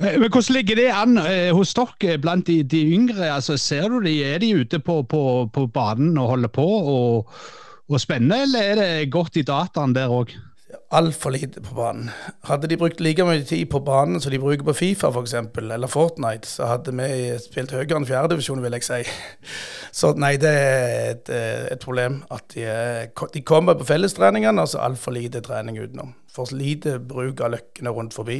Eh, 0.00 0.18
men 0.18 0.30
Hvordan 0.30 0.56
ligger 0.56 0.80
det 0.80 0.90
an 0.90 1.18
eh, 1.22 1.50
hos 1.54 1.74
dere 1.78 2.18
blant 2.18 2.48
de, 2.48 2.62
de 2.64 2.80
yngre? 2.96 3.28
Altså, 3.28 3.56
ser 3.56 3.86
du 3.92 4.00
de, 4.02 4.18
Er 4.24 4.42
de 4.42 4.54
ute 4.56 4.80
på, 4.80 5.02
på, 5.02 5.50
på 5.52 5.66
banen 5.66 6.18
og 6.18 6.32
holder 6.34 6.48
på 6.48 6.66
og, 6.66 7.36
og 7.88 8.00
spenner, 8.00 8.48
eller 8.48 8.72
er 8.72 8.80
det 8.80 9.12
godt 9.12 9.36
i 9.36 9.46
dataen 9.46 9.94
der 9.94 10.10
òg? 10.10 10.32
Altfor 10.92 11.32
lite 11.34 11.62
på 11.64 11.74
banen. 11.74 12.10
Hadde 12.46 12.68
de 12.70 12.76
brukt 12.80 13.00
like 13.00 13.24
mye 13.24 13.42
tid 13.48 13.64
på 13.72 13.80
banen 13.84 14.20
som 14.20 14.32
de 14.32 14.40
bruker 14.40 14.66
på 14.66 14.74
Fifa 14.76 15.10
f.eks., 15.10 15.34
eller 15.58 15.90
Fortnite, 15.90 16.48
så 16.48 16.68
hadde 16.68 16.94
vi 16.96 17.32
spilt 17.42 17.72
høyere 17.72 17.98
enn 17.98 18.08
fjerdedivisjon, 18.08 18.62
vil 18.64 18.76
jeg 18.78 18.86
si. 18.86 19.02
Så 20.02 20.14
nei, 20.16 20.38
det 20.40 20.48
er 20.48 21.10
et, 21.10 21.30
et 21.74 21.82
problem 21.82 22.22
at 22.32 22.54
de, 22.54 22.64
de, 23.34 23.42
kommer 23.44 23.76
på 23.76 23.84
fellestreningene, 23.90 24.64
og 24.64 24.70
så 24.72 24.80
altfor 24.80 25.12
lite 25.12 25.42
trening 25.44 25.76
utenom. 25.76 26.14
For 26.32 26.48
lite 26.56 26.96
bruk 26.96 27.42
av 27.44 27.52
løkkene 27.52 27.92
rundt 27.92 28.16
forbi. 28.16 28.38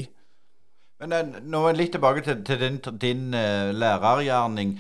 Men 1.03 1.13
eh, 1.13 1.37
nå 1.45 1.61
er 1.69 1.77
litt 1.77 1.93
tilbake 1.93 2.25
til, 2.25 2.41
til 2.47 2.63
din, 2.63 2.81
din 3.03 3.37
uh, 3.37 3.69
lærergjerning. 3.77 4.77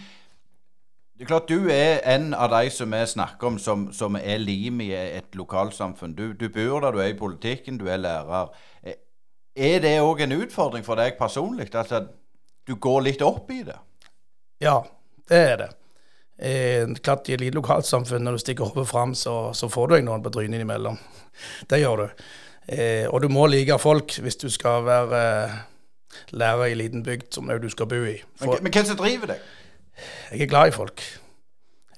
Det 1.22 1.28
er 1.28 1.38
klart 1.38 1.48
Du 1.48 1.68
er 1.70 2.00
en 2.10 2.32
av 2.34 2.50
de 2.50 2.70
som 2.74 2.90
vi 2.90 3.00
snakker 3.06 3.46
om 3.46 3.58
som, 3.62 3.82
som 3.94 4.16
er 4.18 4.40
lim 4.42 4.80
i 4.82 4.88
et 4.90 5.36
lokalsamfunn. 5.38 6.16
Du, 6.18 6.32
du, 6.34 6.48
bor 6.50 6.82
der, 6.82 6.90
du 6.90 6.98
er 6.98 7.12
i 7.12 7.14
politikken, 7.14 7.78
du 7.78 7.86
er 7.86 8.00
lærer. 8.02 8.50
Eh, 8.82 8.96
er 9.54 9.78
det 9.84 9.92
òg 10.02 10.24
en 10.24 10.34
utfordring 10.40 10.82
for 10.82 10.98
deg 10.98 11.14
personlig? 11.20 11.68
Altså 11.78 12.00
du 12.66 12.74
går 12.74 13.06
litt 13.06 13.22
opp 13.22 13.54
i 13.54 13.60
det? 13.62 13.78
Ja, 14.66 14.80
det 15.30 15.44
er 15.52 15.56
det. 15.62 15.70
Eh, 16.42 16.90
klart 16.98 17.30
I 17.30 17.38
et 17.38 17.46
lite 17.46 17.60
lokalsamfunn, 17.60 18.26
når 18.26 18.40
du 18.40 18.42
stikker 18.42 18.74
hodet 18.74 18.88
fram, 18.90 19.14
så, 19.14 19.54
så, 19.54 19.70
får 19.70 19.92
du 19.92 19.96
deg 20.00 20.10
noen 20.10 20.26
på 20.26 20.34
trynet 20.34 20.58
innimellom. 20.58 20.98
Det 21.70 21.84
gjør 21.84 22.02
du. 22.02 22.28
Eh, 22.66 23.06
og 23.06 23.22
du 23.22 23.30
må 23.30 23.46
like 23.46 23.78
folk 23.78 24.18
hvis 24.18 24.42
du 24.42 24.48
skal 24.50 24.90
være 24.90 25.24
eh, 25.46 25.58
lærer 26.34 26.66
i 26.66 26.74
en 26.74 26.82
liten 26.82 27.06
bygd 27.06 27.30
som 27.38 27.46
du 27.46 27.70
skal 27.70 27.94
bo 27.94 28.02
i. 28.10 28.18
For, 28.42 28.56
men, 28.56 28.66
men 28.66 28.74
hvem 28.74 28.90
som 28.90 28.98
driver 28.98 29.36
deg? 29.36 29.50
Jeg 30.32 30.46
er 30.46 30.50
glad 30.50 30.70
i 30.72 30.76
folk. 30.76 31.02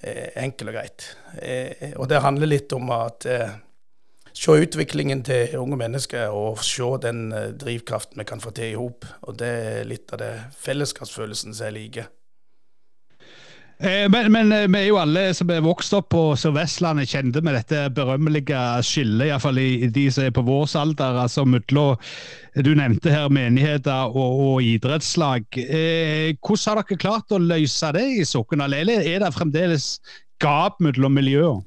Eh, 0.04 0.32
enkelt 0.36 0.68
og 0.68 0.76
greit. 0.76 1.06
Eh, 1.40 1.92
og 1.96 2.08
det 2.10 2.20
handler 2.20 2.50
litt 2.50 2.72
om 2.76 2.90
at 2.92 3.24
eh, 3.30 3.54
se 4.34 4.56
utviklingen 4.64 5.22
til 5.24 5.54
unge 5.60 5.78
mennesker 5.80 6.34
og 6.34 6.60
se 6.66 6.88
den 7.00 7.30
drivkraften 7.60 8.20
vi 8.20 8.26
kan 8.28 8.42
få 8.42 8.52
til 8.56 8.72
i 8.72 8.76
hop. 8.76 9.06
Og 9.22 9.38
det 9.40 9.48
er 9.48 9.88
litt 9.88 10.12
av 10.12 10.20
det 10.20 10.32
fellesskapsfølelsen 10.60 11.54
som 11.54 11.70
jeg 11.70 11.76
liker. 11.78 12.10
Eh, 13.78 14.08
men, 14.10 14.32
men, 14.32 14.52
eh, 14.52 14.68
vi 14.70 14.78
er 14.78 14.86
jo 14.86 14.98
alle 15.00 15.24
som 15.34 15.50
er 15.50 15.64
vokst 15.64 15.94
opp 15.98 16.12
på 16.14 16.22
Sør-Vestlandet, 16.38 17.10
kjente 17.10 17.42
med 17.42 17.56
dette 17.58 17.88
berømmelige 17.96 18.60
skillet, 18.86 19.26
iallfall 19.28 19.58
i, 19.58 19.88
de 19.90 20.04
som 20.14 20.28
er 20.28 20.34
på 20.34 20.44
vår 20.46 20.68
alder. 20.78 21.18
altså 21.24 21.44
mellom 21.44 21.98
Du 22.54 22.70
nevnte 22.78 23.10
her 23.10 23.28
menigheter 23.34 24.14
og, 24.14 24.40
og 24.46 24.62
idrettslag. 24.62 25.46
Eh, 25.58 26.36
hvordan 26.38 26.70
har 26.70 26.82
dere 26.84 27.02
klart 27.02 27.34
å 27.34 27.42
løse 27.42 27.90
det 27.96 28.06
i 28.20 28.24
Sokndal, 28.28 28.78
eller 28.78 29.02
er 29.02 29.24
det 29.24 29.34
fremdeles 29.34 29.98
gap 30.42 30.78
mellom 30.78 31.18
miljøer? 31.18 31.58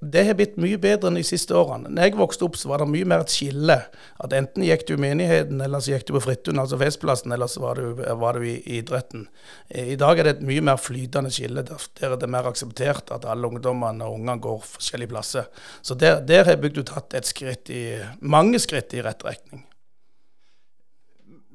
Det 0.00 0.22
har 0.26 0.34
blitt 0.38 0.56
mye 0.60 0.78
bedre 0.80 1.10
enn 1.10 1.18
de 1.18 1.22
siste 1.26 1.54
årene. 1.54 1.90
Når 1.92 2.08
jeg 2.08 2.16
vokste 2.18 2.46
opp, 2.46 2.56
så 2.58 2.70
var 2.70 2.82
det 2.82 2.88
mye 2.90 3.06
mer 3.08 3.22
et 3.24 3.32
skille. 3.32 3.76
At 4.24 4.34
enten 4.34 4.64
gikk 4.66 4.86
du 4.88 4.94
i 4.96 5.00
menigheten, 5.04 5.60
eller 5.62 5.82
så 5.82 5.94
gikk 5.94 6.08
du 6.08 6.14
på 6.16 6.22
Frittun, 6.24 6.58
altså 6.62 6.78
festplassen, 6.80 7.34
eller 7.34 7.50
så 7.50 7.62
var 7.62 7.78
du, 7.78 8.02
var 8.22 8.38
du 8.38 8.46
i, 8.50 8.56
idretten. 8.78 9.28
I 9.70 9.98
dag 10.00 10.18
er 10.18 10.26
det 10.26 10.34
et 10.36 10.46
mye 10.50 10.64
mer 10.70 10.80
flytende 10.82 11.32
skille, 11.34 11.64
der, 11.66 11.86
der 12.00 12.16
er 12.16 12.22
det 12.22 12.30
mer 12.34 12.50
akseptert 12.50 13.12
at 13.14 13.28
alle 13.30 13.50
ungdommene 13.50 14.06
og 14.06 14.18
ungene 14.18 14.38
går 14.42 14.62
forskjellige 14.74 15.12
plasser. 15.14 15.50
Så 15.82 15.94
der, 15.98 16.18
der 16.26 16.50
har 16.50 16.60
bygd 16.62 16.82
tatt 16.90 17.14
et 17.18 17.30
skritt 17.30 17.70
i, 17.70 17.84
mange 18.20 18.58
skritt 18.62 18.96
i 18.96 19.04
rett 19.06 19.22
retning. 19.26 19.66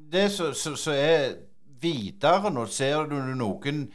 Det 0.06 0.30
som 0.32 0.94
er 0.94 1.34
videre 1.82 2.50
nå, 2.52 2.64
ser 2.72 3.08
du 3.10 3.18
noen 3.36 3.86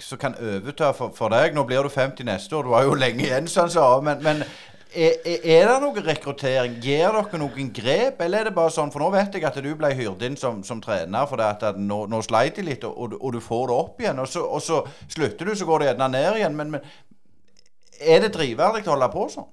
som 0.00 0.18
kan 0.18 0.34
overta 0.34 0.92
for, 0.96 1.12
for, 1.16 1.32
deg. 1.34 1.54
Nå 1.56 1.64
blir 1.68 1.84
du 1.84 1.92
50 1.92 2.26
neste 2.28 2.56
år, 2.56 2.66
du 2.66 2.74
har 2.76 2.88
jo 2.88 2.98
lenge 2.98 3.26
igjen, 3.26 3.48
som 3.50 3.66
han 3.66 3.72
sa. 3.74 3.86
Men, 4.04 4.22
men 4.24 4.42
er, 4.88 5.18
er, 5.26 5.66
det 5.68 5.76
noe 5.82 6.04
rekruttering? 6.04 6.78
Gir 6.84 7.12
dere 7.12 7.40
noen 7.40 7.72
grep, 7.76 8.22
eller 8.24 8.40
er 8.40 8.48
det 8.48 8.54
bare 8.56 8.72
sånn 8.72 8.92
For 8.94 9.04
nå 9.04 9.10
vet 9.12 9.36
jeg 9.36 9.44
at 9.44 9.58
du 9.60 9.68
ble 9.76 9.92
hyrt 9.98 10.24
inn 10.24 10.38
som, 10.40 10.62
som 10.64 10.80
trener 10.84 11.28
for 11.28 11.42
at 11.44 11.66
nå, 11.76 12.06
nå 12.08 12.22
sleit 12.24 12.56
de 12.56 12.64
litt, 12.70 12.86
og, 12.88 13.18
og, 13.18 13.28
du 13.34 13.42
får 13.44 13.68
det 13.68 13.76
opp 13.76 14.02
igjen. 14.02 14.24
Og 14.24 14.30
så, 14.32 14.46
og 14.46 14.64
så 14.64 14.80
slutter 15.10 15.50
du, 15.50 15.54
så 15.58 15.68
går 15.68 15.84
det 15.84 15.92
gjerne 15.92 16.10
ned 16.16 16.40
igjen. 16.40 16.56
Men, 16.56 16.74
men 16.76 18.00
er 18.00 18.24
det 18.24 18.34
drivverdig 18.36 18.86
å 18.86 18.94
holde 18.94 19.12
på 19.12 19.28
sånn? 19.34 19.50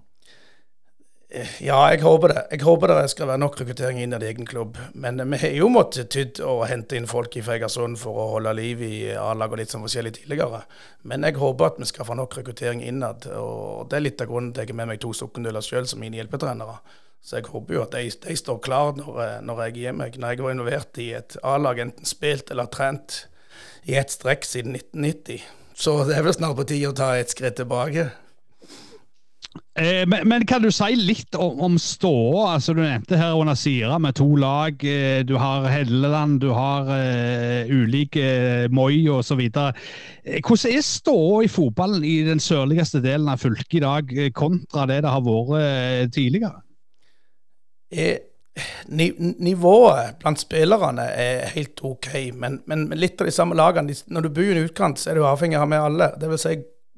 Ja, 1.59 1.77
jeg 1.91 1.99
håper 2.05 2.31
det. 2.31 2.41
Jeg 2.53 2.63
håper 2.63 2.91
det 2.93 3.09
skal 3.11 3.27
være 3.27 3.41
nok 3.41 3.57
rekruttering 3.59 3.99
innad 3.99 4.23
i 4.23 4.29
egen 4.29 4.47
klubb. 4.47 4.77
Men 4.93 5.19
vi 5.33 5.39
har 5.41 5.55
jo 5.57 5.67
måttet 5.71 6.11
tydd 6.13 6.39
å 6.39 6.61
hente 6.69 6.95
inn 6.95 7.07
folk 7.09 7.35
fra 7.43 7.57
Egersund 7.57 7.99
for 7.99 8.21
å 8.21 8.27
holde 8.35 8.53
liv 8.55 8.83
i 8.85 8.95
A-lag 9.19 9.51
og 9.51 9.59
litt 9.59 9.73
sånn 9.73 9.83
forskjellig 9.83 10.13
tidligere. 10.19 10.63
Men 11.03 11.27
jeg 11.27 11.39
håper 11.41 11.73
at 11.73 11.81
vi 11.81 11.89
skal 11.89 12.07
få 12.07 12.15
nok 12.15 12.37
rekruttering 12.39 12.83
innad. 12.85 13.27
Og 13.35 13.89
det 13.91 13.99
er 13.99 14.05
litt 14.05 14.23
av 14.23 14.31
grunnen 14.31 14.53
til 14.53 14.63
at 14.63 14.69
jeg 14.69 14.75
har 14.75 14.81
med 14.81 14.93
meg 14.93 15.03
to 15.03 15.11
Sokndøler 15.17 15.65
sjøl 15.65 15.89
som 15.91 16.03
mine 16.03 16.21
hjelpetrenere. 16.21 16.79
Så 17.25 17.39
jeg 17.39 17.49
håper 17.49 17.73
jo 17.73 17.83
at 17.83 17.95
de, 17.97 18.09
de 18.27 18.37
står 18.37 18.59
klar 18.63 18.95
når, 18.99 19.21
når, 19.43 19.63
jeg 19.67 19.79
gir 19.79 19.95
meg. 19.97 20.19
Når 20.21 20.35
jeg 20.35 20.45
var 20.45 20.55
involvert 20.55 20.99
i 21.01 21.11
et 21.19 21.39
A-lag, 21.43 21.81
enten 21.81 22.07
spilt 22.07 22.53
eller 22.53 22.69
trent 22.71 23.25
i 23.89 23.97
ett 23.99 24.13
strekk 24.13 24.45
siden 24.47 24.77
1990. 24.77 25.41
Så 25.75 25.97
det 26.07 26.15
er 26.15 26.23
vel 26.23 26.37
snart 26.37 26.55
på 26.55 26.67
tide 26.69 26.93
å 26.93 26.95
ta 26.95 27.15
et 27.17 27.33
skritt 27.33 27.57
tilbake. 27.59 28.07
Eh, 29.75 30.07
men, 30.07 30.27
men, 30.27 30.45
kan 30.47 30.63
du 30.63 30.69
si 30.71 30.95
litt 30.95 31.35
om, 31.35 31.59
om 31.67 31.79
ståa? 31.79 32.53
Altså, 32.53 32.73
du 32.75 32.79
nevnte 32.83 33.19
her 33.19 33.35
under 33.35 33.57
Sira 33.59 33.97
med 33.99 34.15
to 34.15 34.27
lag. 34.39 34.83
Eh, 34.87 35.19
du 35.27 35.35
har 35.39 35.67
Helleland, 35.67 36.39
du 36.43 36.49
har 36.55 36.87
uh, 36.87 37.71
ulike 37.71 38.23
uh, 38.23 38.67
Moi 38.71 39.03
osv. 39.11 39.41
Hvordan 39.51 40.71
er 40.71 40.85
ståa 40.85 41.41
i 41.43 41.51
fotballen 41.51 42.05
i 42.07 42.21
den 42.27 42.39
sørligste 42.43 43.03
delen 43.03 43.27
av 43.31 43.43
fylket 43.43 43.81
i 43.81 43.83
dag, 43.83 44.15
kontra 44.35 44.87
det 44.87 45.01
det 45.03 45.11
har 45.11 45.25
vært 45.25 46.15
tidligere? 46.15 46.63
Eh, 47.91 48.17
nivået 48.87 50.15
blant 50.21 50.39
spillerne 50.39 51.09
er 51.11 51.49
helt 51.51 51.81
OK, 51.83 52.07
men, 52.33 52.61
men, 52.65 52.87
litt 52.95 53.19
av 53.19 53.27
de 53.27 53.33
samme 53.35 53.57
lagene 53.57 53.93
Når 54.07 54.23
du 54.23 54.29
bor 54.29 54.47
i 54.47 54.55
en 54.55 54.69
utkant, 54.69 54.99
så 54.99 55.11
er 55.11 55.19
du 55.19 55.25
avhengig 55.27 55.59
av 55.59 55.67
med 55.69 55.83
alle. 55.83 56.09
Det 56.19 56.29
vil 56.31 56.41
si 56.41 56.55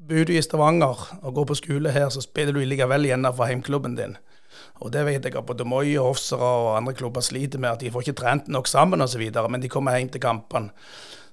Bor 0.08 0.24
du 0.24 0.32
i 0.32 0.41
Stavanger 0.41 1.02
og 1.22 1.34
går 1.36 1.46
på 1.50 1.58
skole 1.60 1.91
her, 1.91 2.08
så 2.13 2.22
spiller 2.24 2.56
du 2.56 2.62
likevel 2.63 3.10
igjen 3.10 3.28
for 3.34 3.50
heimklubben 3.50 3.98
din. 3.98 4.15
Og 4.80 4.93
det 4.93 5.04
vet 5.08 5.26
jeg 5.26 5.36
at 5.36 5.46
både 5.46 5.65
Moi 5.67 5.98
og 5.98 6.13
Hofsera 6.13 6.52
og 6.62 6.78
andre 6.78 6.93
klubber 6.96 7.26
sliter 7.26 7.60
med, 7.60 7.74
at 7.74 7.82
de 7.82 7.91
får 7.91 8.06
ikke 8.06 8.20
trent 8.22 8.48
nok 8.48 8.70
sammen 8.72 9.02
osv., 9.04 9.26
men 9.50 9.62
de 9.62 9.72
kommer 9.72 9.98
hjem 9.98 10.13
til 10.13 10.24
kampene. 10.24 10.72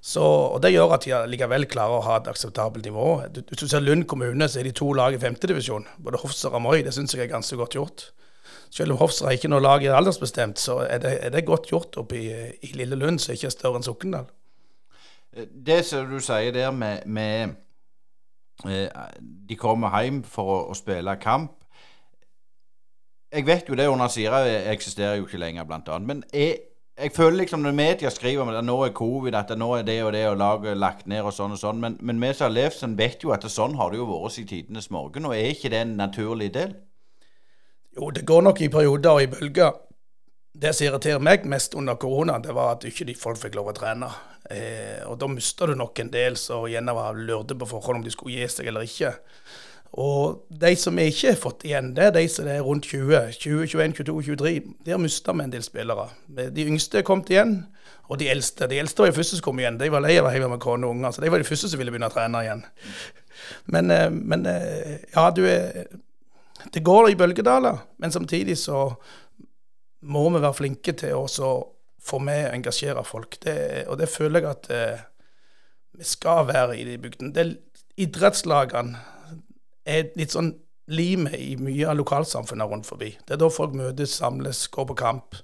Så, 0.05 0.21
og 0.21 0.61
Det 0.61 0.69
gjør 0.73 0.91
at 0.93 1.05
de 1.05 1.17
likevel 1.31 1.65
klarer 1.65 1.97
å 1.97 2.03
ha 2.05 2.19
et 2.19 2.27
akseptabelt 2.29 2.85
nivå. 2.85 3.07
Hvis 3.33 3.63
du 3.63 3.67
ser 3.67 3.81
Lund 3.81 4.05
kommune, 4.05 4.49
så 4.49 4.59
er 4.59 4.67
de 4.67 4.75
to 4.75 4.91
lag 4.93 5.15
i 5.15 5.21
femtedivisjon. 5.21 5.87
Både 5.97 6.19
Hofsera 6.21 6.59
og 6.59 6.61
Moi. 6.61 6.83
Det 6.85 6.93
syns 6.93 7.15
jeg 7.15 7.25
er 7.25 7.31
ganske 7.31 7.57
godt 7.57 7.73
gjort. 7.73 8.11
selv 8.69 8.91
om 8.91 8.97
Hofstra 8.97 9.31
ikke 9.31 9.47
noe 9.47 9.63
lag 9.63 9.83
er 9.83 9.95
aldersbestemt, 9.95 10.59
så 10.59 10.81
er 10.83 10.99
det, 10.99 11.17
er 11.23 11.29
det 11.31 11.45
godt 11.45 11.69
gjort 11.71 11.95
oppe 11.97 12.17
i, 12.17 12.27
i 12.61 12.73
Lille 12.75 12.95
Lund, 12.95 13.19
som 13.19 13.33
ikke 13.33 13.47
er 13.47 13.53
større 13.53 13.79
enn 13.79 13.85
Sokndal. 13.87 14.25
Det 15.35 15.85
som 15.85 16.09
du 16.09 16.19
sier 16.19 16.51
der 16.51 16.71
med, 16.75 17.05
med 17.07 17.43
eh, 17.43 17.53
De 18.63 19.57
kommer 19.59 19.91
hjem 20.01 20.23
for 20.23 20.51
å, 20.53 20.59
å, 20.71 20.77
spille 20.77 21.17
kamp. 21.21 21.57
Jeg 23.35 23.45
vet 23.45 23.67
jo 23.67 23.75
det 23.75 23.89
under 23.91 24.07
Sira 24.07 24.45
eksisterer 24.71 25.19
jo 25.19 25.25
ikke 25.27 25.41
lenger, 25.41 25.67
blant 25.67 25.89
annet. 25.91 26.07
Men 26.07 26.23
jeg, 26.31 26.55
jeg 26.95 27.11
føler 27.11 27.41
liksom 27.41 27.65
når 27.65 27.75
media 27.75 28.11
skriver 28.13 28.45
om 28.45 28.53
at 28.53 28.63
nå 28.63 28.77
er 28.85 28.93
covid, 28.95 29.35
at 29.35 29.51
nå 29.59 29.73
er 29.75 29.83
det 29.83 29.97
og 30.05 30.13
det 30.15 30.23
og 30.29 30.37
laget 30.39 30.79
lagt 30.79 31.09
ned 31.11 31.27
og 31.27 31.35
sånn 31.35 31.57
og 31.57 31.59
sånn, 31.59 31.81
men, 31.83 31.97
men 31.99 32.21
vi 32.21 32.31
som 32.31 32.47
har 32.47 32.55
levd 32.55 32.77
sånn, 32.79 32.97
vet 32.99 33.25
jo 33.25 33.33
at 33.35 33.47
sånn 33.51 33.75
har 33.75 33.91
det 33.91 33.99
jo 33.99 34.07
vært 34.07 34.37
siden 34.37 34.51
tidenes 34.53 34.87
morgen. 34.93 35.27
Og 35.27 35.35
er 35.35 35.51
ikke 35.51 35.73
det 35.73 35.83
en 35.83 35.97
naturlig 35.99 36.53
del? 36.55 36.77
Jo, 37.95 38.09
det 38.15 38.23
går 38.27 38.47
nok 38.47 38.61
i 38.63 38.71
perioder 38.71 39.19
og 39.19 39.25
i 39.25 39.31
bølger. 39.31 39.75
Det 40.55 40.71
som 40.71 40.87
irriterer 40.87 41.19
meg 41.19 41.43
mest 41.51 41.75
under 41.75 41.99
korona, 41.99 42.39
det 42.39 42.55
var 42.55 42.77
at 42.77 42.87
ikke 42.87 43.07
de 43.09 43.17
folk 43.19 43.39
fikk 43.41 43.59
lov 43.59 43.73
å 43.73 43.75
trene. 43.75 44.07
Eh, 44.51 45.01
og 45.09 45.17
da 45.21 45.29
mista 45.31 45.65
du 45.65 45.73
nok 45.77 45.99
en 45.99 46.11
del 46.13 46.35
som 46.37 46.67
gjerne 46.69 46.93
lurte 47.25 47.57
på 47.57 47.69
forhånd 47.69 48.01
om 48.01 48.05
de 48.05 48.13
skulle 48.13 48.37
gi 48.37 48.49
seg 48.51 48.69
eller 48.69 48.85
ikke. 48.85 49.13
Og 49.95 50.41
de 50.51 50.73
som 50.75 50.97
ikke 50.99 51.31
har 51.31 51.39
fått 51.39 51.63
igjen, 51.67 51.93
det 51.95 52.09
er 52.09 52.15
de 52.17 52.25
som 52.27 52.47
er 52.51 52.63
rundt 52.65 52.89
20. 52.91 53.31
20, 53.39 53.67
21, 53.71 53.93
22, 54.01 54.21
23. 54.35 54.55
Der 54.85 54.99
mista 54.99 55.33
vi 55.33 55.45
en 55.45 55.53
del 55.53 55.63
spillere. 55.63 56.09
De 56.27 56.65
yngste 56.67 56.99
er 56.99 57.07
kommet 57.07 57.31
igjen, 57.31 57.61
og 58.11 58.19
de 58.19 58.27
eldste 58.29 58.67
de 58.69 58.81
eldste 58.81 59.01
var 59.01 59.13
de 59.13 59.15
første 59.15 59.37
som 59.37 59.45
kom 59.45 59.61
igjen. 59.61 59.79
De 59.79 59.91
var 59.93 60.03
lei 60.03 60.17
av 60.19 60.27
å 60.27 60.33
være 60.33 60.49
med 60.51 60.61
kone 60.63 60.87
og 60.87 60.97
unger, 60.97 61.15
så 61.15 61.23
de 61.23 61.31
var 61.31 61.39
de 61.39 61.47
første 61.47 61.71
som 61.71 61.79
ville 61.79 61.93
begynne 61.95 62.09
å 62.11 62.13
trene 62.13 62.41
igjen. 62.43 62.65
Men, 63.71 63.93
eh, 63.93 64.09
men 64.11 64.45
eh, 64.51 64.97
ja, 65.13 65.29
du 65.31 65.45
er 65.47 65.87
Det 66.73 66.81
går 66.81 67.11
i 67.11 67.15
bølgedaler, 67.15 67.77
men 68.01 68.11
samtidig 68.11 68.55
så 68.57 68.87
må 70.01 70.23
vi 70.29 70.39
være 70.41 70.57
flinke 70.57 70.95
til 70.97 71.13
å 71.13 71.27
få 72.05 72.19
med 72.21 72.47
og 72.47 72.57
engasjere 72.59 73.03
folk. 73.07 73.39
Det, 73.43 73.57
og 73.89 73.99
det 74.01 74.09
føler 74.11 74.43
jeg 74.43 74.51
at 74.51 74.69
eh, 74.73 75.05
vi 75.95 76.07
skal 76.07 76.47
være 76.49 76.77
i 76.77 76.85
de 76.87 76.99
bygdene. 77.01 77.47
Idrettslagene 78.01 79.01
er 79.85 80.11
litt 80.19 80.35
sånn 80.35 80.53
limet 80.91 81.37
i 81.39 81.55
mye 81.57 81.87
av 81.89 81.97
lokalsamfunnet 81.97 82.69
rundt 82.69 82.89
forbi. 82.89 83.15
Det 83.25 83.35
er 83.35 83.41
da 83.41 83.49
folk 83.49 83.73
møtes, 83.77 84.17
samles, 84.19 84.67
går 84.73 84.89
på 84.91 84.97
kamp. 84.99 85.37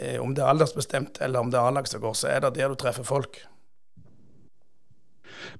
Eh, 0.00 0.16
om 0.22 0.34
det 0.34 0.42
er 0.42 0.50
aldersbestemt 0.50 1.20
eller 1.22 1.44
om 1.44 1.52
det 1.52 1.60
er 1.60 1.68
A-lag 1.68 1.86
som 1.90 2.02
går, 2.02 2.16
så 2.18 2.32
er 2.32 2.42
det 2.42 2.56
der 2.58 2.72
du 2.72 2.78
treffer 2.80 3.06
folk. 3.06 3.38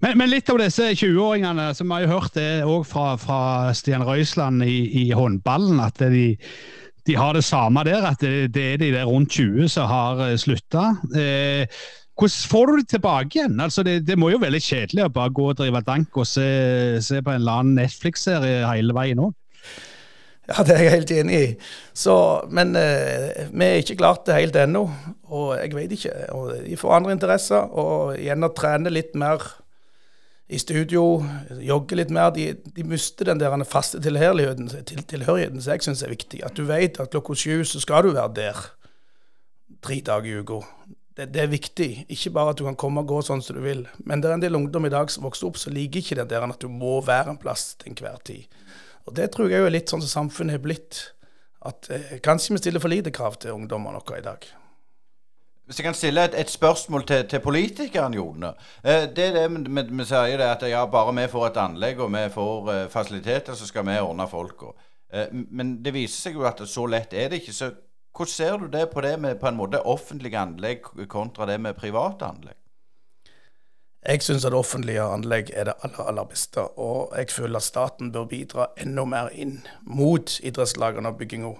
Men, 0.02 0.16
men 0.18 0.30
litt 0.30 0.50
av 0.50 0.58
disse 0.58 0.88
20-åringene, 0.96 1.68
som 1.76 1.86
vi 1.86 1.94
har 1.94 2.06
jo 2.06 2.16
hørt 2.16 2.34
det 2.34 2.48
òg 2.66 2.82
fra, 2.88 3.12
fra, 3.20 3.38
Stian 3.76 4.04
Røisland 4.04 4.64
i, 4.66 5.04
i 5.04 5.04
håndballen, 5.14 5.78
at 5.84 6.00
de, 6.02 6.32
de, 7.06 7.16
har 7.16 7.36
det 7.36 7.44
samme 7.44 7.84
der. 7.86 8.06
At 8.10 8.20
det, 8.20 8.54
det 8.54 8.66
er 8.72 8.82
de 8.82 8.92
der 8.94 9.06
rundt 9.08 9.30
20 9.30 9.68
som 9.72 9.88
har 9.90 10.22
eh, 10.26 10.36
slutta. 10.40 10.88
Eh, 11.14 11.80
hvordan 12.16 12.48
får 12.50 12.66
du 12.66 12.76
det 12.76 12.88
tilbake 12.88 13.38
igjen? 13.38 13.60
Altså 13.60 13.82
det, 13.82 14.06
det, 14.06 14.18
må 14.18 14.30
jo 14.30 14.38
være 14.38 14.48
veldig 14.48 14.62
kjedelig 14.64 15.04
å 15.04 15.12
bare 15.12 15.34
gå 15.36 15.50
og 15.50 15.58
drive 15.58 15.82
dank 15.84 16.16
og 16.16 16.28
se, 16.28 16.46
se 17.04 17.20
på 17.20 17.32
en 17.34 17.42
eller 17.42 17.60
annen 17.60 17.76
Netflix-serie 17.82 18.64
hele 18.70 18.96
veien 18.96 19.20
òg. 19.20 19.34
Ja, 20.46 20.62
det 20.62 20.76
er 20.76 20.84
jeg 20.84 20.94
helt 20.94 21.12
enig 21.12 21.38
i. 21.42 21.46
Så, 21.96 22.14
men 22.54 22.76
eh, 22.78 23.48
vi 23.50 23.66
er 23.66 23.80
ikke 23.82 23.98
klart 23.98 24.26
det 24.28 24.38
helt 24.38 24.56
ennå. 24.62 24.84
Og 25.26 25.56
jeg 25.58 25.74
vet 25.74 25.94
ikke. 25.96 26.14
Og 26.36 26.52
de 26.62 26.78
får 26.78 26.96
andre 27.00 27.16
interesser. 27.16 27.66
Og 27.74 28.14
igjen 28.20 28.46
å 28.46 28.52
trene 28.54 28.92
litt 28.94 29.16
mer 29.18 29.42
i 30.46 30.58
studio, 30.62 31.24
jogge 31.58 31.98
litt 31.98 32.12
mer. 32.14 32.30
De, 32.34 32.52
de 32.76 32.84
mister 32.86 33.26
den 33.26 33.40
der 33.42 33.64
faste 33.66 33.98
tilhørigheten, 34.02 34.68
til, 34.86 35.02
tilhørigheten 35.02 35.62
som 35.62 35.74
jeg 35.74 35.86
syns 35.88 36.04
er 36.06 36.12
viktig. 36.14 36.44
At 36.46 36.58
du 36.58 36.66
vet 36.68 37.00
at 37.02 37.10
klokka 37.10 37.34
sju 37.34 37.64
så 37.66 37.82
skal 37.82 38.06
du 38.06 38.14
være 38.14 38.34
der 38.36 38.62
tre 39.82 39.98
dager 40.06 40.30
i 40.30 40.38
uka 40.40 40.62
det, 41.16 41.30
det, 41.32 41.42
er 41.42 41.50
viktig. 41.50 41.90
Ikke 42.12 42.30
bare 42.36 42.52
at 42.52 42.60
du 42.60 42.66
kan 42.66 42.76
komme 42.78 43.02
og 43.02 43.10
gå 43.10 43.22
sånn 43.24 43.42
som 43.44 43.56
du 43.56 43.62
vil. 43.64 43.86
Men 44.04 44.20
det 44.20 44.30
er 44.30 44.36
en 44.36 44.44
del 44.44 44.58
ungdom 44.58 44.86
i 44.86 44.92
dag 44.92 45.10
som 45.12 45.24
vokser 45.24 45.48
opp, 45.48 45.58
som 45.60 45.72
liker 45.74 46.02
ikke 46.02 46.18
det 46.20 46.28
der 46.32 46.44
at 46.44 46.60
du 46.60 46.68
må 46.68 46.98
være 47.04 47.32
en 47.32 47.40
plass 47.40 47.70
til 47.80 47.94
enhver 47.94 48.20
tid. 48.28 48.44
Og 49.06 49.16
det 49.16 49.30
tror 49.32 49.50
jeg 49.50 49.64
er 49.64 49.72
litt 49.72 49.92
sånn 49.92 50.04
som 50.04 50.28
samfunnet 50.28 50.58
er 50.58 50.62
blitt. 50.62 51.00
At 51.66 51.88
eh, 51.94 52.18
Kanskje 52.24 52.56
vi 52.56 52.62
stiller 52.62 52.84
for 52.84 52.92
lite 52.92 53.14
krav 53.14 53.38
til 53.40 53.56
ungdommer 53.56 53.96
noe 53.96 54.18
i 54.18 54.24
dag. 54.24 54.44
Hvis 55.66 55.80
jeg 55.80 55.84
kan 55.84 55.96
stille 55.98 56.24
et, 56.24 56.34
et 56.38 56.50
spørsmål 56.50 57.02
til, 57.06 57.24
til 57.28 57.40
politikeren, 57.42 58.14
Jone. 58.14 58.52
Eh, 58.84 59.08
det 59.16 59.24
er 59.32 59.48
det 59.48 59.86
vi 59.90 60.04
sier, 60.06 60.36
det 60.38 60.46
at 60.46 60.62
ja, 60.70 60.84
bare 60.86 61.14
vi 61.16 61.24
får 61.32 61.46
et 61.48 61.58
anlegg 61.58 62.02
og 62.04 62.12
vi 62.14 62.22
får 62.30 62.68
uh, 62.68 62.74
fasiliteter, 62.90 63.54
så 63.58 63.66
skal 63.66 63.86
vi 63.88 63.96
ordne 63.98 64.28
folka. 64.30 64.70
Uh, 65.10 65.26
men 65.32 65.80
det 65.82 65.94
viser 65.96 66.28
seg 66.28 66.38
jo 66.38 66.46
at 66.46 66.62
så 66.70 66.86
lett 66.86 67.16
er 67.18 67.32
det 67.32 67.42
ikke. 67.42 67.56
Så 67.56 67.72
hvordan 68.14 68.32
ser 68.32 68.62
du 68.62 68.68
det 68.70 68.84
på 68.92 69.02
det 69.02 69.16
med 69.20 69.40
på 69.40 69.50
en 69.50 69.58
måte 69.58 69.82
offentlige 69.82 70.38
anlegg 70.38 70.86
kontra 71.10 71.50
det 71.50 71.58
med 71.60 71.74
private 71.74 72.30
anlegg? 72.30 72.60
Jeg 74.06 74.22
syns 74.22 74.44
at 74.46 74.54
offentlige 74.54 75.02
anlegg 75.02 75.48
er 75.50 75.66
det 75.66 75.72
aller, 75.82 76.02
aller 76.12 76.26
beste. 76.30 76.62
Og 76.78 77.10
jeg 77.18 77.32
føler 77.34 77.58
at 77.58 77.66
staten 77.66 78.12
bør 78.14 78.28
bidra 78.30 78.68
enda 78.78 79.02
mer 79.08 79.32
inn 79.34 79.56
mot 79.82 80.30
idrettslagene 80.46 81.10
og 81.10 81.18
bygginga. 81.18 81.50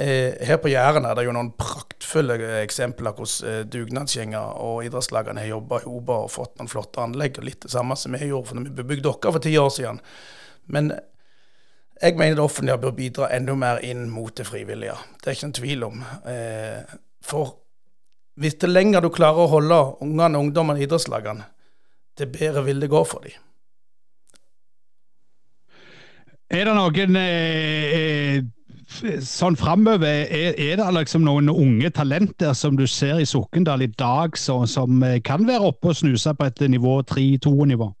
Eh, 0.00 0.38
her 0.48 0.56
på 0.62 0.72
Jæren 0.72 1.04
er 1.04 1.18
det 1.18 1.26
jo 1.26 1.34
noen 1.36 1.52
praktfulle 1.60 2.38
eksempler 2.62 3.12
hvordan 3.18 3.50
eh, 3.52 3.60
dugnadsgjenger 3.68 4.56
og 4.64 4.86
idrettslagene 4.88 5.44
har 5.44 5.52
jobba 5.52 5.82
i 5.82 5.90
Oba 5.92 6.22
og 6.24 6.32
fått 6.32 6.56
noen 6.56 6.72
flotte 6.72 7.04
anlegg. 7.04 7.36
og 7.36 7.48
Litt 7.50 7.68
det 7.68 7.74
samme 7.76 7.98
som 8.00 8.16
vi 8.16 8.32
gjorde 8.32 8.48
for 8.48 8.56
når 8.56 8.70
vi 8.70 8.76
bebygde 8.80 9.08
dere 9.10 9.36
for 9.36 9.44
ti 9.44 9.54
år 9.60 9.70
siden. 9.76 10.00
Men 10.72 10.94
jeg 12.00 12.16
mener 12.16 12.40
det 12.40 12.48
offentlige 12.48 12.80
bør 12.80 12.96
bidra 12.96 13.32
enda 13.36 13.60
mer 13.60 13.84
inn 13.84 14.08
mot 14.08 14.32
det 14.32 14.48
frivillige. 14.48 14.96
Det 15.20 15.28
er 15.28 15.36
ikke 15.36 15.50
noen 15.50 15.60
tvil 15.60 15.88
om. 15.92 16.04
Eh, 16.32 16.98
for 17.20 17.58
hvis 18.40 18.56
det 18.56 18.72
lenger 18.72 19.04
du 19.04 19.12
klarer 19.12 19.44
å 19.44 19.50
holde 19.52 19.84
ungene 20.00 20.38
og 20.38 20.46
ungdommene 20.46 20.80
i 20.80 20.86
idrettslagene, 20.88 21.44
det 22.20 22.30
bedre 22.32 22.64
vil 22.66 22.82
det 22.82 22.90
gå 22.92 23.02
for 23.08 23.24
dem. 23.24 23.36
Er 26.50 26.66
det 26.66 26.74
noen 26.74 27.16
eh, 27.20 27.92
eh, 27.94 29.20
sånn 29.22 29.54
framover, 29.58 30.26
er, 30.26 30.56
er, 30.58 30.80
det 30.80 30.88
liksom 30.96 31.22
noen 31.22 31.50
unge 31.52 31.92
talenter 31.94 32.56
som 32.58 32.74
du 32.78 32.88
ser 32.90 33.22
i 33.22 33.28
Sokndal 33.28 33.86
i 33.86 33.92
dag, 33.92 34.34
som, 34.38 34.66
som 34.66 35.04
kan 35.24 35.46
være 35.46 35.70
oppe 35.70 35.92
og 35.92 36.00
snuse 36.00 36.34
på 36.34 36.50
et 36.50 36.64
nivå 36.72 36.98
3-2-nivå? 37.06 37.92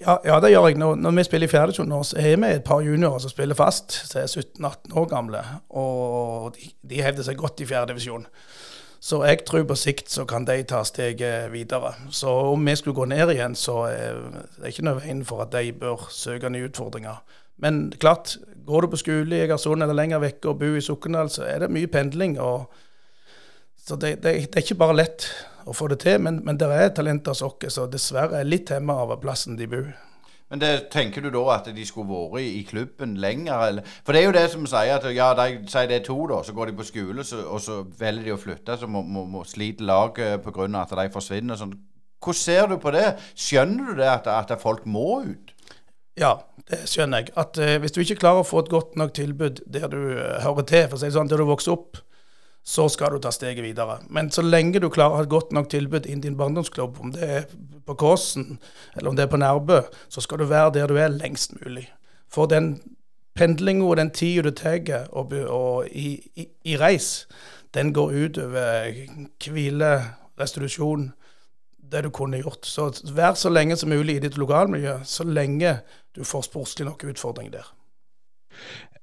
Ja, 0.00 0.18
ja, 0.26 0.40
det 0.40 0.50
gjør 0.50 0.68
jeg. 0.68 0.78
Når, 0.78 0.96
når 1.00 1.10
vi 1.16 1.24
spiller 1.24 1.48
i 1.48 1.50
fjerdedivisjon 1.50 1.88
nå, 1.88 2.00
så 2.06 2.18
er 2.18 2.36
vi 2.36 2.50
et 2.50 2.64
par 2.66 2.82
juniorer 2.82 3.22
som 3.22 3.30
spiller 3.30 3.58
fast, 3.58 3.94
som 4.10 4.20
er 4.20 4.30
17-18 4.30 4.96
år 5.00 5.06
gamle. 5.10 5.42
Og 5.70 6.54
de, 6.56 6.70
de 6.90 7.02
hevder 7.02 7.26
seg 7.26 7.38
godt 7.38 7.62
i 7.62 7.68
fjerdedivisjon. 7.68 8.26
Så 9.04 9.18
jeg 9.26 9.42
tror 9.44 9.66
på 9.68 9.76
sikt 9.76 10.08
så 10.08 10.24
kan 10.24 10.46
de 10.48 10.62
ta 10.64 10.78
steget 10.88 11.50
videre. 11.52 11.90
Så 12.08 12.30
om 12.54 12.62
vi 12.64 12.76
skulle 12.76 12.96
gå 12.96 13.04
ned 13.10 13.34
igjen, 13.34 13.54
så 13.54 13.82
er 13.90 14.22
det 14.56 14.70
ikke 14.70 14.86
noe 14.86 15.00
veien 15.02 15.20
for 15.28 15.44
at 15.44 15.52
de 15.52 15.74
bør 15.76 16.06
søke 16.08 16.48
nye 16.48 16.70
utfordringer. 16.70 17.18
Men 17.60 17.90
klart, 18.00 18.38
går 18.64 18.80
du 18.80 18.94
på 18.94 19.02
skole 19.02 19.36
i 19.36 19.42
Egersund 19.44 19.84
eller 19.84 19.98
lenger 19.98 20.22
vekk 20.24 20.48
og 20.48 20.62
bor 20.62 20.78
i 20.78 20.80
Sokndal, 20.80 21.28
så 21.28 21.44
er 21.44 21.66
det 21.66 21.70
mye 21.76 21.90
pendling. 21.92 22.38
og 22.40 22.72
så 23.84 23.96
det, 24.00 24.14
det, 24.22 24.32
det, 24.48 24.56
er 24.56 24.64
ikke 24.64 24.80
bare 24.80 24.96
lett 24.96 25.28
å 25.68 25.76
få 25.76 25.90
det 25.92 26.00
til, 26.00 26.16
men, 26.24 26.40
men 26.44 26.56
det 26.56 26.70
er 26.72 26.88
talenter 26.96 27.36
hos 27.36 27.44
oss 27.44 27.76
som 27.76 27.92
dessverre 27.92 28.40
er 28.40 28.48
litt 28.48 28.72
hemma 28.72 28.96
av 29.04 29.12
plassen 29.20 29.60
de 29.60 29.68
bor. 29.68 29.92
Men 30.54 30.60
det, 30.62 30.84
tenker 30.86 31.18
du 31.18 31.32
da 31.34 31.40
at 31.56 31.66
de 31.74 31.82
skulle 31.82 32.06
vært 32.30 32.44
i, 32.46 32.60
klubben 32.68 33.16
lenger? 33.18 33.62
Eller? 33.72 33.94
For 34.06 34.14
det 34.14 34.20
er 34.20 34.28
jo 34.28 34.34
det 34.36 34.44
som 34.52 34.68
sier 34.70 34.92
at 34.94 35.08
ja, 35.10 35.32
de 35.34 35.56
sier 35.66 35.88
det 35.90 35.96
er 35.96 36.04
to, 36.06 36.14
da, 36.30 36.36
så 36.46 36.52
går 36.54 36.70
de 36.70 36.76
på 36.78 36.86
skole, 36.86 37.24
så, 37.26 37.40
og 37.50 37.58
så 37.64 37.80
velger 37.98 38.28
de 38.28 38.34
å 38.36 38.38
flytte. 38.38 38.76
Så 38.78 38.86
må, 38.86 39.02
må, 39.02 39.24
må 39.26 39.42
slite 39.50 39.82
laget 39.82 40.44
pga. 40.44 40.68
at 40.78 40.94
de 40.94 41.08
forsvinner. 41.10 41.58
Sånn. 41.58 41.74
Hvordan 42.22 42.38
ser 42.38 42.70
du 42.70 42.76
på 42.78 42.94
det? 42.94 43.02
Skjønner 43.34 43.90
du 43.90 43.98
det 43.98 44.06
at, 44.12 44.30
at 44.30 44.54
folk 44.62 44.86
må 44.86 45.24
ut? 45.26 45.50
Ja, 46.22 46.36
det 46.70 46.84
skjønner 46.86 47.24
jeg. 47.24 47.34
At 47.34 47.58
uh, 47.58 47.74
Hvis 47.82 47.98
du 47.98 48.04
ikke 48.04 48.20
klarer 48.22 48.44
å 48.44 48.46
få 48.46 48.62
et 48.62 48.70
godt 48.70 48.94
nok 48.94 49.10
tilbud 49.18 49.58
der 49.66 49.90
du 49.90 49.98
uh, 50.14 50.38
hører 50.46 50.70
til, 50.70 50.86
for 50.86 51.00
å 51.00 51.02
si 51.02 51.10
det 51.10 51.16
sånn, 51.18 51.34
der 51.34 51.42
du 51.42 51.50
vokser 51.50 51.74
opp, 51.74 51.98
så 52.64 52.88
skal 52.88 53.12
du 53.12 53.18
ta 53.20 53.30
steget 53.30 53.64
videre. 53.64 53.98
Men 54.08 54.30
så 54.32 54.42
lenge 54.42 54.80
du 54.80 54.88
klarer 54.88 55.12
å 55.12 55.20
ha 55.20 55.24
et 55.26 55.32
godt 55.32 55.52
nok 55.52 55.68
tilbud 55.72 56.06
inn 56.08 56.22
din 56.24 56.36
barndomsklubb, 56.38 56.96
om 57.00 57.12
det 57.12 57.28
er 57.28 57.44
på 57.84 57.96
Kåsen 58.00 58.58
eller 58.96 59.10
om 59.10 59.16
det 59.16 59.26
er 59.26 59.32
på 59.32 59.40
Nærbø, 59.40 59.82
så 60.08 60.24
skal 60.24 60.40
du 60.40 60.48
være 60.48 60.72
der 60.78 60.88
du 60.88 60.96
er 60.96 61.12
lengst 61.12 61.52
mulig. 61.60 61.90
For 62.32 62.48
den 62.48 62.78
pendlinga 63.36 63.84
og 63.84 63.98
den 64.00 64.10
tida 64.10 64.46
du 64.48 64.50
tar 64.50 64.80
i, 64.80 66.08
i, 66.34 66.48
i, 66.64 66.76
reis, 66.80 67.26
den 67.74 67.92
går 67.92 68.16
utover 68.24 68.96
hvile, 69.44 69.92
restitusjon, 70.40 71.12
det 71.92 72.04
du 72.04 72.10
kunne 72.10 72.40
gjort. 72.40 72.66
Så 72.66 72.90
vær 73.12 73.34
så 73.34 73.52
lenge 73.52 73.76
som 73.76 73.92
mulig 73.92 74.16
i 74.16 74.24
ditt 74.24 74.38
lokalmiljø, 74.38 75.02
så 75.04 75.24
lenge 75.24 75.80
du 76.16 76.24
får 76.24 76.48
sportslig 76.48 76.86
nok 76.86 77.04
utfordring 77.04 77.52
der. 77.52 77.68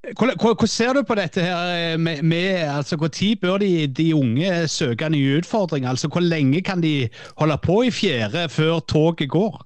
Hvordan 0.02 0.68
ser 0.68 0.94
du 0.98 1.04
på 1.06 1.16
dette 1.16 1.44
her 1.46 1.94
eh, 1.94 2.00
med, 2.00 2.24
med 2.24 2.64
altså 2.66 2.98
Når 2.98 3.36
bør 3.42 3.58
de, 3.58 3.88
de, 3.88 4.16
unge 4.16 4.68
søke 4.68 5.10
nye 5.10 5.38
utfordringer? 5.38 5.90
Altså 5.90 6.08
Hvor 6.08 6.22
lenge 6.22 6.62
kan 6.62 6.82
de 6.82 7.10
holde 7.38 7.58
på 7.58 7.82
i 7.82 7.92
fjerde 7.92 8.50
før 8.50 8.80
toget 8.80 9.30
går? 9.30 9.66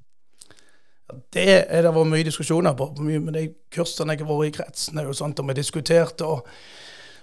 Det 1.33 1.65
er 1.69 1.81
det 1.81 1.93
vært 1.95 2.09
mye 2.11 2.25
diskusjoner 2.25 2.73
på. 2.73 2.89
Med 2.99 3.33
de 3.33 3.49
kursene 3.71 4.11
jeg 4.11 4.25
har 4.25 4.31
vært 4.33 4.47
i 4.47 4.57
kretsen, 4.57 4.97
er 4.97 5.07
jo 5.07 5.13
sånt, 5.13 5.39
og 5.39 5.47
vi 5.47 5.53
diskutert. 5.53 6.21
og 6.21 6.47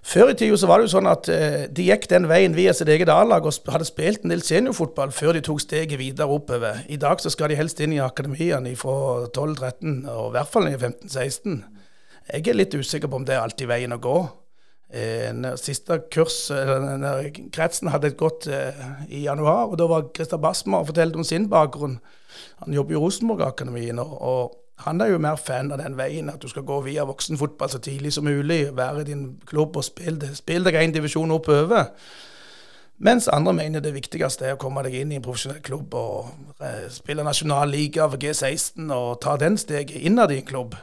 før 0.03 0.33
i 0.33 0.35
tida 0.35 0.67
var 0.67 0.81
det 0.81 0.89
jo 0.89 0.95
sånn 0.97 1.07
at 1.07 1.29
eh, 1.29 1.67
de 1.71 1.85
gikk 1.87 2.09
den 2.11 2.25
veien 2.31 2.57
via 2.57 2.73
sitt 2.75 2.89
eget 2.89 3.13
A-lag 3.13 3.45
og 3.47 3.69
hadde 3.71 3.87
spilt 3.87 4.25
en 4.25 4.33
del 4.33 4.43
seniorfotball 4.43 5.13
før 5.13 5.37
de 5.37 5.45
tok 5.45 5.61
steget 5.61 5.99
videre 6.01 6.27
oppover. 6.27 6.81
I 6.89 6.97
dag 6.97 7.21
så 7.21 7.31
skal 7.31 7.53
de 7.53 7.61
helst 7.61 7.81
inn 7.81 7.93
i 7.93 8.01
akademiene 8.03 8.73
fra 8.77 9.29
12-13, 9.29 10.09
og 10.09 10.31
i 10.31 10.35
hvert 10.39 10.51
fall 10.51 10.73
i 10.73 10.75
15-16. 10.75 11.61
Jeg 12.33 12.49
er 12.49 12.57
litt 12.57 12.73
usikker 12.73 13.11
på 13.13 13.19
om 13.21 13.27
det 13.29 13.35
er 13.37 13.43
alltid 13.45 13.69
veien 13.69 13.93
å 13.93 14.01
gå. 14.01 14.17
Eh, 14.93 15.33
siste 15.61 15.99
kurs, 16.13 16.47
eller 16.53 17.29
kretsen 17.53 17.91
hadde 17.93 18.15
godt 18.17 18.47
eh, 18.49 18.81
i 19.09 19.27
januar, 19.27 19.69
og 19.69 19.77
da 19.81 19.89
var 19.89 20.09
Christer 20.17 20.41
Basma 20.41 20.81
og 20.81 20.89
fortalte 20.89 21.21
om 21.21 21.29
sin 21.29 21.51
bakgrunn. 21.53 21.99
Han 22.65 22.77
jobber 22.77 22.97
i 22.97 23.03
Rosenborg-akademien. 23.03 24.01
og, 24.01 24.17
og 24.21 24.59
han 24.83 25.01
er 25.01 25.13
jo 25.13 25.21
mer 25.23 25.37
fan 25.37 25.71
av 25.73 25.79
den 25.79 25.97
veien, 25.99 26.31
at 26.33 26.43
du 26.43 26.49
skal 26.49 26.65
gå 26.67 26.81
via 26.87 27.05
voksenfotball 27.07 27.71
så 27.71 27.79
tidlig 27.79 28.13
som 28.17 28.25
mulig, 28.27 28.77
være 28.77 29.05
i 29.05 29.09
din 29.13 29.27
klubb 29.47 29.77
og 29.77 29.85
spille, 29.87 30.33
spille 30.35 30.67
deg 30.67 30.81
én 30.81 30.95
divisjon 30.95 31.31
oppover. 31.31 31.93
Mens 33.03 33.29
andre 33.29 33.53
mener 33.53 33.83
det 33.83 33.95
viktigste 33.95 34.47
er 34.47 34.57
å 34.57 34.61
komme 34.63 34.83
deg 34.87 34.97
inn 34.99 35.13
i 35.13 35.19
en 35.19 35.25
profesjonell 35.25 35.63
klubb 35.65 35.95
og 35.99 36.63
eh, 36.63 36.89
spille 36.91 37.25
nasjonal 37.27 37.71
liga 37.71 38.09
for 38.09 38.21
G16 38.23 38.91
og 38.95 39.21
ta 39.23 39.37
den 39.41 39.59
steget 39.59 40.03
innad 40.03 40.35
i 40.35 40.41
en 40.43 40.49
klubb. 40.49 40.77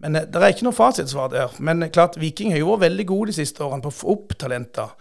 Men 0.00 0.16
eh, 0.16 0.28
Det 0.28 0.40
er 0.40 0.54
ikke 0.54 0.68
noe 0.68 0.76
fasitsvar 0.76 1.32
der. 1.32 1.58
Men 1.60 1.82
eh, 1.82 1.92
klart, 1.92 2.20
Viking 2.20 2.54
har 2.54 2.62
jo 2.62 2.72
vært 2.72 2.86
veldig 2.88 3.06
gode 3.10 3.32
de 3.32 3.40
siste 3.40 3.64
årene 3.64 3.84
på 3.84 3.92
å 3.92 3.98
få 3.98 4.16
opp 4.16 4.38
talenter. 4.38 4.94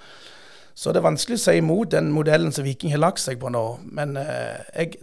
Så 0.74 0.92
det 0.92 1.02
er 1.02 1.10
vanskelig 1.10 1.38
å 1.38 1.44
si 1.44 1.58
imot 1.60 1.92
den 1.94 2.12
modellen 2.16 2.54
som 2.56 2.66
Viking 2.66 2.94
har 2.94 3.04
lagt 3.04 3.22
seg 3.24 3.40
på 3.42 3.52
nå. 3.54 3.66
Men 3.92 4.18
eh, 4.20 4.62
jeg 4.76 5.02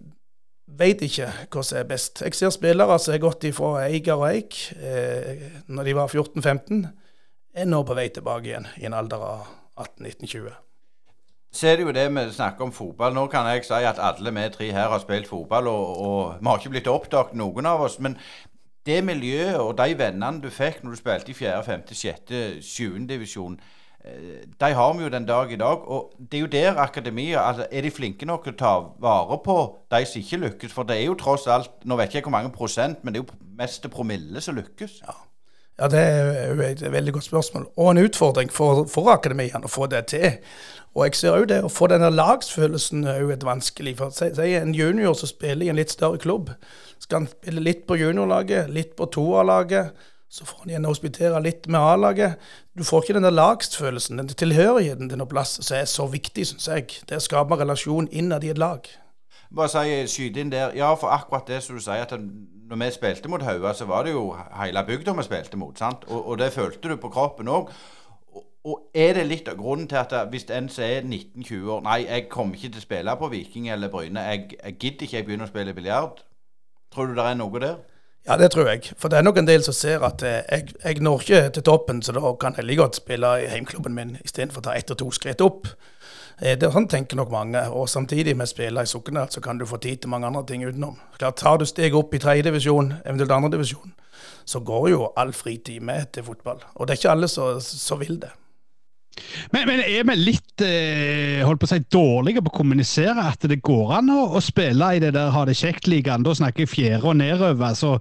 Veit 0.78 1.00
ikke 1.00 1.30
hva 1.48 1.62
som 1.64 1.78
er 1.80 1.86
best. 1.88 2.20
Jeg 2.22 2.36
ser 2.36 2.52
spillere 2.52 2.98
som 3.00 3.14
har 3.14 3.22
gått 3.22 3.46
ifra 3.48 3.86
Eiger 3.86 4.20
og 4.20 4.26
Eik 4.28 4.58
eh, 4.76 5.46
når 5.66 5.88
de 5.88 5.94
var 5.96 6.12
14-15, 6.12 6.82
er 7.56 7.66
nå 7.66 7.80
på 7.88 7.96
vei 7.96 8.04
tilbake 8.12 8.50
igjen 8.50 8.68
i 8.76 8.84
en 8.86 8.94
alder 8.94 9.24
av 9.24 9.46
18-19-20. 9.80 10.52
Så 11.50 11.70
er 11.70 11.78
det 11.78 11.86
jo 11.86 11.94
det 11.96 12.04
vi 12.12 12.24
snakker 12.36 12.66
om 12.66 12.74
fotball. 12.76 13.16
Nå 13.16 13.24
kan 13.32 13.48
jeg 13.48 13.64
si 13.64 13.80
at 13.88 13.98
alle 13.98 14.34
vi 14.36 14.44
tre 14.52 14.68
her 14.76 14.92
har 14.92 15.00
spilt 15.00 15.30
fotball, 15.30 15.70
og, 15.72 16.02
og 16.04 16.20
vi 16.36 16.50
har 16.50 16.60
ikke 16.60 16.74
blitt 16.76 16.92
oppdaget, 16.92 17.38
noen 17.40 17.66
av 17.66 17.86
oss. 17.88 17.96
Men 18.04 18.18
det 18.88 19.02
miljøet 19.04 19.60
og 19.60 19.76
de 19.78 19.94
vennene 19.98 20.42
du 20.42 20.48
fikk 20.50 20.82
når 20.82 20.96
du 20.96 21.00
spilte 21.02 21.34
i 21.34 21.36
4., 21.36 21.60
5., 21.66 21.84
6., 21.92 22.38
7. 22.64 23.04
divisjon, 23.08 23.58
Eh, 24.04 24.48
de 24.60 24.74
har 24.74 24.92
vi 24.92 25.02
jo 25.02 25.08
den 25.08 25.26
dag 25.26 25.52
i 25.52 25.56
dag. 25.56 25.88
Og 25.88 26.12
det 26.30 26.36
er 26.36 26.40
jo 26.40 26.46
der 26.46 26.78
akademia 26.78 27.40
altså 27.48 27.66
Er 27.72 27.80
de 27.80 27.90
flinke 27.90 28.26
nok 28.26 28.44
til 28.44 28.52
å 28.52 28.56
ta 28.56 28.74
vare 29.00 29.38
på 29.44 29.56
de 29.90 30.04
som 30.06 30.20
ikke 30.20 30.42
lykkes? 30.44 30.72
For 30.72 30.82
det 30.82 30.96
er 30.96 31.06
jo 31.06 31.14
tross 31.18 31.46
alt 31.46 31.70
Nå 31.84 31.96
vet 31.96 32.14
jeg 32.14 32.22
ikke 32.22 32.30
hvor 32.30 32.38
mange 32.38 32.54
prosent, 32.54 33.04
men 33.04 33.14
det 33.14 33.20
er 33.20 33.24
jo 33.24 33.38
mest 33.58 33.90
promille 33.90 34.40
som 34.40 34.54
lykkes. 34.54 35.00
Ja. 35.02 35.14
ja. 35.80 35.88
det 35.88 35.98
er 36.00 36.54
jo 36.54 36.62
et 36.62 36.92
veldig 36.92 37.12
godt 37.12 37.24
spørsmål. 37.24 37.66
Og 37.76 37.90
en 37.90 38.04
utfordring 38.04 38.52
for, 38.52 38.86
for 38.86 39.10
akademiene 39.10 39.64
å 39.64 39.72
få 39.72 39.86
det 39.86 40.06
til. 40.14 40.38
Og 40.98 41.06
jeg 41.06 41.14
ser 41.14 41.38
òg 41.38 41.46
det 41.52 41.62
å 41.62 41.70
få 41.70 41.86
denne 41.92 42.10
lagsfølelsen 42.10 43.06
er 43.06 43.20
jo 43.22 43.30
et 43.30 43.46
vanskelig. 43.46 43.94
For 44.00 44.10
si 44.10 44.52
en 44.58 44.74
junior 44.74 45.14
som 45.14 45.30
spiller 45.30 45.68
i 45.68 45.70
en 45.70 45.78
litt 45.78 45.94
større 45.94 46.18
klubb, 46.18 46.50
skal 46.98 47.22
han 47.22 47.30
spille 47.30 47.62
litt 47.62 47.84
på 47.86 48.00
juniorlaget, 48.00 48.72
litt 48.74 48.96
på 48.98 49.06
toerlaget 49.14 49.94
så 50.28 50.44
får 50.44 50.58
han 50.62 50.70
igjen 50.70 50.84
hospitere 50.84 51.40
litt 51.40 51.66
med 51.72 51.80
A-laget. 51.80 52.36
Du 52.76 52.84
får 52.84 53.04
ikke 53.04 53.16
den 53.16 53.32
lagsfølelsen, 53.32 54.20
den 54.20 54.28
tilhørigheten 54.28 55.08
til 55.08 55.20
noe 55.20 55.30
plass 55.30 55.56
som 55.56 55.76
er 55.78 55.86
så 55.88 56.04
viktig, 56.12 56.44
syns 56.50 56.68
jeg. 56.68 56.98
Det 57.08 57.16
å 57.16 57.24
skape 57.24 57.56
relasjon 57.56 58.10
innad 58.12 58.44
i 58.44 58.52
et 58.52 58.60
lag. 58.60 58.84
Bare 59.48 59.70
si, 59.72 60.02
skyte 60.12 60.42
inn 60.42 60.52
der. 60.52 60.74
Ja, 60.76 60.92
for 61.00 61.14
akkurat 61.14 61.48
det 61.48 61.62
som 61.64 61.78
du 61.78 61.80
sier, 61.80 62.04
at 62.04 62.12
når 62.12 62.82
vi 62.82 62.90
spilte 62.92 63.32
mot 63.32 63.42
Hauga, 63.42 63.72
så 63.72 63.88
var 63.88 64.04
det 64.04 64.12
jo 64.12 64.34
hele 64.60 64.84
bygda 64.84 65.16
vi 65.16 65.24
spilte 65.24 65.56
mot. 65.56 65.78
sant? 65.78 66.04
Og, 66.12 66.20
og 66.28 66.38
det 66.42 66.52
følte 66.52 66.92
du 66.92 66.98
på 67.00 67.08
kroppen 67.14 67.48
òg. 67.48 67.72
Og 68.68 68.90
er 68.94 69.14
det 69.16 69.26
litt 69.28 69.48
av 69.48 69.56
grunnen 69.56 69.88
til 69.88 70.00
at 70.00 70.12
hvis 70.32 70.48
en 70.52 70.66
som 70.72 70.84
er 70.84 71.04
19-20 71.06 71.70
år 71.72 71.84
Nei, 71.86 71.98
jeg 72.04 72.26
kommer 72.32 72.58
ikke 72.58 72.74
til 72.74 72.82
å 72.82 72.84
spille 72.84 73.14
på 73.20 73.30
Viking 73.32 73.68
eller 73.72 73.92
Bryne. 73.92 74.24
Jeg, 74.28 74.58
jeg 74.58 74.74
gidder 74.82 75.06
ikke 75.06 75.16
jeg 75.16 75.28
begynner 75.28 75.48
å 75.48 75.52
spille 75.52 75.76
biljard. 75.76 76.20
Tror 76.92 77.08
du 77.08 77.16
det 77.16 77.24
er 77.30 77.38
noe 77.38 77.62
der? 77.62 77.78
Ja, 78.28 78.36
det 78.36 78.50
tror 78.52 78.68
jeg. 78.68 78.90
For 79.00 79.08
det 79.08 79.18
er 79.18 79.24
nok 79.24 79.38
en 79.40 79.46
del 79.48 79.62
som 79.64 79.72
ser 79.76 80.02
at 80.04 80.22
eh, 80.26 80.42
jeg, 80.52 80.74
jeg 80.84 81.00
når 81.00 81.22
ikke 81.24 81.42
til 81.56 81.64
toppen, 81.64 82.02
så 82.04 82.12
da 82.12 82.32
kan 82.40 82.58
jeg 82.58 82.66
like 82.68 82.82
godt 82.82 82.98
spille 83.00 83.30
i 83.40 83.46
heimklubben 83.48 83.94
min 83.96 84.16
istedenfor 84.24 84.60
å 84.60 84.66
ta 84.66 84.74
ett 84.76 84.90
og 84.92 84.98
to 85.00 85.08
skritt 85.16 85.40
opp. 85.44 85.70
Eh, 86.42 86.58
det 86.60 86.68
Sånn 86.74 86.90
tenker 86.92 87.16
nok 87.16 87.32
mange. 87.32 87.62
Og 87.72 87.88
samtidig 87.88 88.36
med 88.36 88.48
å 88.48 88.52
spille 88.52 88.84
i 88.84 88.90
Sokndal, 88.90 89.30
så 89.32 89.40
kan 89.44 89.60
du 89.60 89.64
få 89.68 89.80
tid 89.80 90.02
til 90.02 90.12
mange 90.12 90.28
andre 90.28 90.44
ting 90.50 90.66
utenom. 90.66 90.98
Klart, 91.16 91.38
Tar 91.40 91.56
du 91.62 91.64
steget 91.68 91.96
opp 91.96 92.12
i 92.12 92.20
tredjedivisjon, 92.20 92.92
eventuelt 93.04 93.32
andredivisjon, 93.38 93.94
så 94.44 94.60
går 94.60 94.90
jo 94.92 95.08
all 95.16 95.32
fritid 95.32 95.80
med 95.80 96.12
til 96.12 96.28
fotball. 96.28 96.60
Og 96.74 96.86
det 96.86 96.94
er 96.94 97.00
ikke 97.00 97.16
alle 97.16 97.32
som 97.32 98.00
vil 98.00 98.20
det. 98.20 98.34
Men, 99.54 99.68
men, 99.68 99.82
er 99.84 100.06
vi 100.08 100.16
litt 100.18 100.64
eh, 100.64 101.44
holdt 101.46 101.62
på 101.62 101.68
å 101.68 101.72
si, 101.72 101.78
dårlige 101.92 102.42
på 102.44 102.52
å 102.52 102.58
kommunisere 102.58 103.28
at 103.30 103.46
det 103.50 103.60
går 103.64 103.94
an 104.00 104.10
å, 104.14 104.24
å 104.38 104.42
spille 104.44 104.94
i 104.96 105.02
det 105.02 105.14
der 105.16 105.32
ha 105.34 105.44
det 105.48 105.56
kjekt-ligaen? 105.58 106.26
Da 106.26 106.34
snakker 106.36 106.64
jeg 106.64 106.74
fjerde 106.74 107.08
og 107.08 107.18
nedover. 107.20 107.74
så 107.78 107.96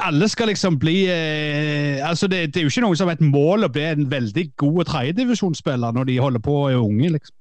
alle 0.00 0.28
skal 0.32 0.48
liksom 0.48 0.78
bli 0.80 1.04
eh, 1.12 2.00
altså 2.08 2.28
det, 2.30 2.54
det, 2.54 2.60
er 2.60 2.66
jo 2.66 2.72
ikke 2.72 2.84
noe 2.86 2.96
som 2.96 3.10
er 3.10 3.18
et 3.18 3.26
mål 3.26 3.66
å 3.66 3.72
bli 3.72 3.84
en 3.84 4.06
veldig 4.10 4.46
god 4.60 4.88
tredjedivisjonsspiller 4.88 5.96
når 5.96 6.08
de 6.08 6.20
holder 6.22 6.44
på 6.44 6.54
og 6.62 6.70
er 6.70 6.80
unge. 6.80 7.16
liksom. 7.18 7.36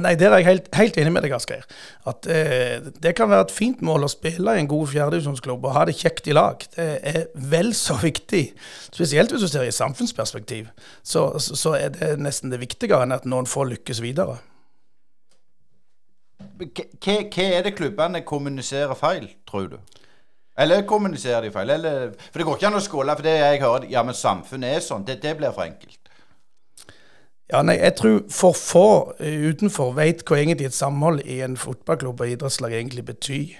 Nei, 0.00 0.14
Der 0.16 0.30
er 0.32 0.40
jeg 0.40 0.46
helt, 0.46 0.68
helt 0.74 0.96
enig 0.96 1.12
med 1.12 1.24
deg, 1.26 1.34
Asgeir. 1.36 1.66
At 2.08 2.26
eh, 2.26 2.80
Det 3.02 3.14
kan 3.16 3.28
være 3.30 3.48
et 3.48 3.54
fint 3.54 3.82
mål 3.84 4.06
å 4.06 4.12
spille 4.12 4.54
i 4.56 4.62
en 4.62 4.70
god 4.70 4.88
fjerdedivisjonsklubb 4.92 5.66
og 5.68 5.74
ha 5.76 5.84
det 5.88 5.98
kjekt 5.98 6.30
i 6.30 6.36
lag. 6.36 6.64
Det 6.76 6.88
er 7.02 7.26
vel 7.34 7.74
så 7.76 7.98
viktig. 8.00 8.44
Spesielt 8.88 9.34
hvis 9.34 9.44
du 9.44 9.50
ser 9.52 9.66
i 9.68 9.74
samfunnsperspektiv. 9.74 10.70
Så, 11.02 11.26
så 11.38 11.76
er 11.76 11.92
det 11.96 12.14
nesten 12.22 12.52
det 12.52 12.62
viktigere 12.62 13.04
enn 13.04 13.16
at 13.16 13.28
noen 13.28 13.48
får 13.50 13.68
lykkes 13.74 14.02
videre. 14.04 14.38
Hva, 16.62 16.84
hva 17.02 17.48
er 17.48 17.66
det 17.66 17.74
klubbene 17.76 18.22
kommuniserer 18.26 18.96
feil, 18.98 19.28
tror 19.48 19.74
du? 19.74 19.80
Eller 20.58 20.84
kommuniserer 20.88 21.46
de 21.46 21.52
feil? 21.52 21.70
Eller, 21.70 22.12
for 22.30 22.40
det 22.40 22.46
går 22.46 22.58
ikke 22.58 22.68
an 22.68 22.78
å 22.78 22.84
skåle 22.84 23.16
for 23.16 23.26
det 23.26 23.36
jeg 23.38 23.62
hører 23.62 23.88
Ja, 23.90 24.02
men 24.04 24.16
samfunnet 24.16 24.76
er 24.76 24.84
sånn. 24.84 25.06
Det, 25.08 25.18
det 25.22 25.36
blir 25.38 25.54
for 25.54 25.64
enkelt. 25.64 26.01
Ja, 27.52 27.60
nei, 27.60 27.76
Jeg 27.76 27.98
tror 27.98 28.22
for 28.32 28.56
få 28.56 28.86
uh, 29.20 29.42
utenfor 29.50 29.92
vet 29.98 30.22
hva 30.24 30.38
egentlig 30.40 30.70
et 30.70 30.76
samhold 30.76 31.20
i 31.28 31.42
en 31.44 31.58
fotballklubb 31.60 32.22
og 32.24 32.30
idrettslag 32.32 32.78
egentlig 32.78 33.04
betyr. 33.10 33.58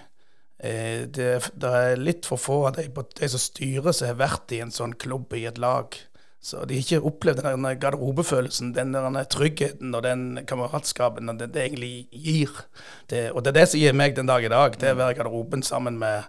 Uh, 0.62 1.04
det, 1.12 1.28
det, 1.52 1.72
er 1.82 2.00
litt 2.00 2.24
for 2.28 2.40
få 2.40 2.62
av 2.70 2.78
de, 2.78 2.86
de 2.88 3.28
som 3.28 3.42
styrer 3.42 3.92
som 3.92 4.08
har 4.08 4.16
vært 4.22 4.54
i 4.56 4.62
en 4.64 4.72
sånn 4.72 4.96
klubb 4.96 5.36
i 5.36 5.44
et 5.50 5.60
lag. 5.60 5.98
Så 6.42 6.64
de 6.66 6.78
har 6.78 6.82
ikke 6.86 7.06
opplevd 7.06 7.44
den 7.44 7.68
garderobefølelsen, 7.84 8.72
den 8.74 8.96
der 8.96 9.28
tryggheten 9.30 9.92
og 9.94 10.02
den 10.08 10.40
kameratskapen 10.48 11.28
det, 11.36 11.52
det 11.54 11.68
egentlig 11.68 12.08
gir. 12.10 12.64
Det, 13.12 13.28
og 13.30 13.44
det 13.44 13.52
er 13.52 13.60
det 13.60 13.68
som 13.70 13.84
gir 13.84 13.94
meg 13.94 14.16
den 14.16 14.26
dag 14.26 14.42
i 14.42 14.50
dag. 14.50 14.74
Det 14.80 14.88
er 14.88 14.96
å 14.96 15.02
være 15.04 15.14
i 15.14 15.20
garderoben 15.20 15.62
sammen 15.62 16.00
med 16.00 16.24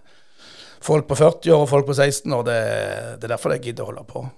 folk 0.84 1.08
på 1.08 1.16
40 1.18 1.56
år 1.56 1.64
og 1.64 1.72
folk 1.72 1.88
på 1.88 1.96
16 1.96 2.28
år. 2.28 2.46
Det, 2.46 2.62
det 3.16 3.26
er 3.26 3.38
derfor 3.38 3.56
jeg 3.56 3.70
gidder 3.70 3.88
å 3.88 3.94
holde 3.94 4.10
på. 4.12 4.28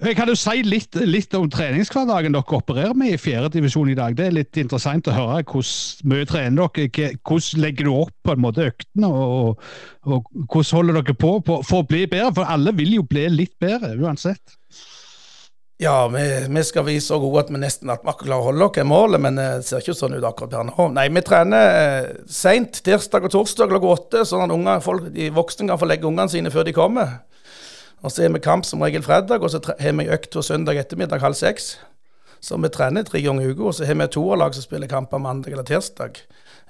Eh, 0.00 0.14
kan 0.16 0.28
du 0.28 0.32
si 0.38 0.62
litt, 0.64 0.96
litt 1.04 1.34
om 1.36 1.48
treningshverdagen 1.52 2.32
dere 2.32 2.56
opererer 2.56 2.96
med 2.96 3.12
i 3.12 3.18
fjerde 3.20 3.50
divisjon 3.58 3.90
i 3.92 3.96
dag? 3.98 4.14
Det 4.16 4.30
er 4.30 4.36
litt 4.38 4.60
interessant 4.62 5.10
å 5.10 5.16
høre 5.16 5.42
hvordan 5.44 6.08
mye 6.08 6.28
trener 6.28 6.70
dere. 6.72 7.10
Hvordan 7.20 7.64
legger 7.66 7.88
du 7.88 7.92
opp 7.92 8.14
på 8.24 8.32
en 8.32 8.40
måte 8.40 8.70
øktene, 8.70 9.10
og, 9.10 9.60
og, 10.08 10.30
hvordan 10.46 10.78
holder 10.78 11.02
dere 11.02 11.18
på, 11.20 11.34
på, 11.44 11.60
for 11.68 11.84
å 11.84 11.88
bli 11.90 12.06
bedre? 12.08 12.32
For 12.38 12.48
alle 12.48 12.72
vil 12.78 12.96
jo 12.96 13.04
bli 13.04 13.26
litt 13.34 13.58
bedre 13.60 13.92
uansett. 14.00 14.56
Ja, 15.80 16.08
vi, 16.12 16.24
vi 16.48 16.62
skal 16.64 16.84
vise 16.84 17.08
så 17.08 17.16
gode 17.20 17.44
at 17.44 17.52
vi 17.52 17.60
nesten 17.60 17.92
at 17.92 18.02
vi 18.04 18.12
klarer 18.22 18.40
å 18.40 18.48
holde 18.50 18.66
oss 18.68 18.88
målet, 18.88 19.20
men 19.20 19.36
det 19.36 19.48
ser 19.68 19.84
ikke 19.84 19.96
sånn 19.96 20.16
ut 20.16 20.24
akkurat 20.28 20.52
per 20.52 20.66
nå. 20.68 20.90
Nei, 20.96 21.06
vi 21.12 21.22
trener 21.24 21.76
eh, 21.76 22.08
seint 22.28 22.80
tirsdag 22.84 23.28
og 23.28 23.32
torsdag 23.36 23.72
klokka 23.72 23.92
åtte, 23.94 24.24
sånn 24.28 24.44
at 24.44 24.52
unger, 24.56 24.80
folk, 24.84 25.08
de 25.12 25.28
voksne 25.32 25.68
kan 25.68 25.80
få 25.80 25.88
legge 25.88 26.08
ungene 26.08 26.32
sine 26.32 26.52
før 26.52 26.68
de 26.68 26.76
kommer. 26.76 27.18
Og 28.00 28.12
så 28.12 28.24
har 28.24 28.32
vi 28.32 28.40
kamp 28.40 28.64
som 28.64 28.80
regel 28.82 29.04
fredag, 29.04 29.42
og 29.42 29.50
så 29.52 29.60
har 29.60 29.96
vi 29.98 30.08
økt 30.08 30.36
søndag 30.44 30.78
ettermiddag 30.80 31.20
halv 31.20 31.36
seks. 31.36 31.74
Så 32.40 32.56
vi 32.56 32.70
trener 32.72 33.04
tre 33.04 33.20
ganger 33.20 33.44
i 33.44 33.52
uka, 33.52 33.66
og 33.68 33.74
så 33.76 33.84
har 33.84 33.98
vi 34.00 34.06
toerlag 34.08 34.54
som 34.56 34.64
spiller 34.64 34.88
kamper 34.88 35.20
mandag 35.20 35.52
eller 35.52 35.66
tirsdag. 35.68 36.22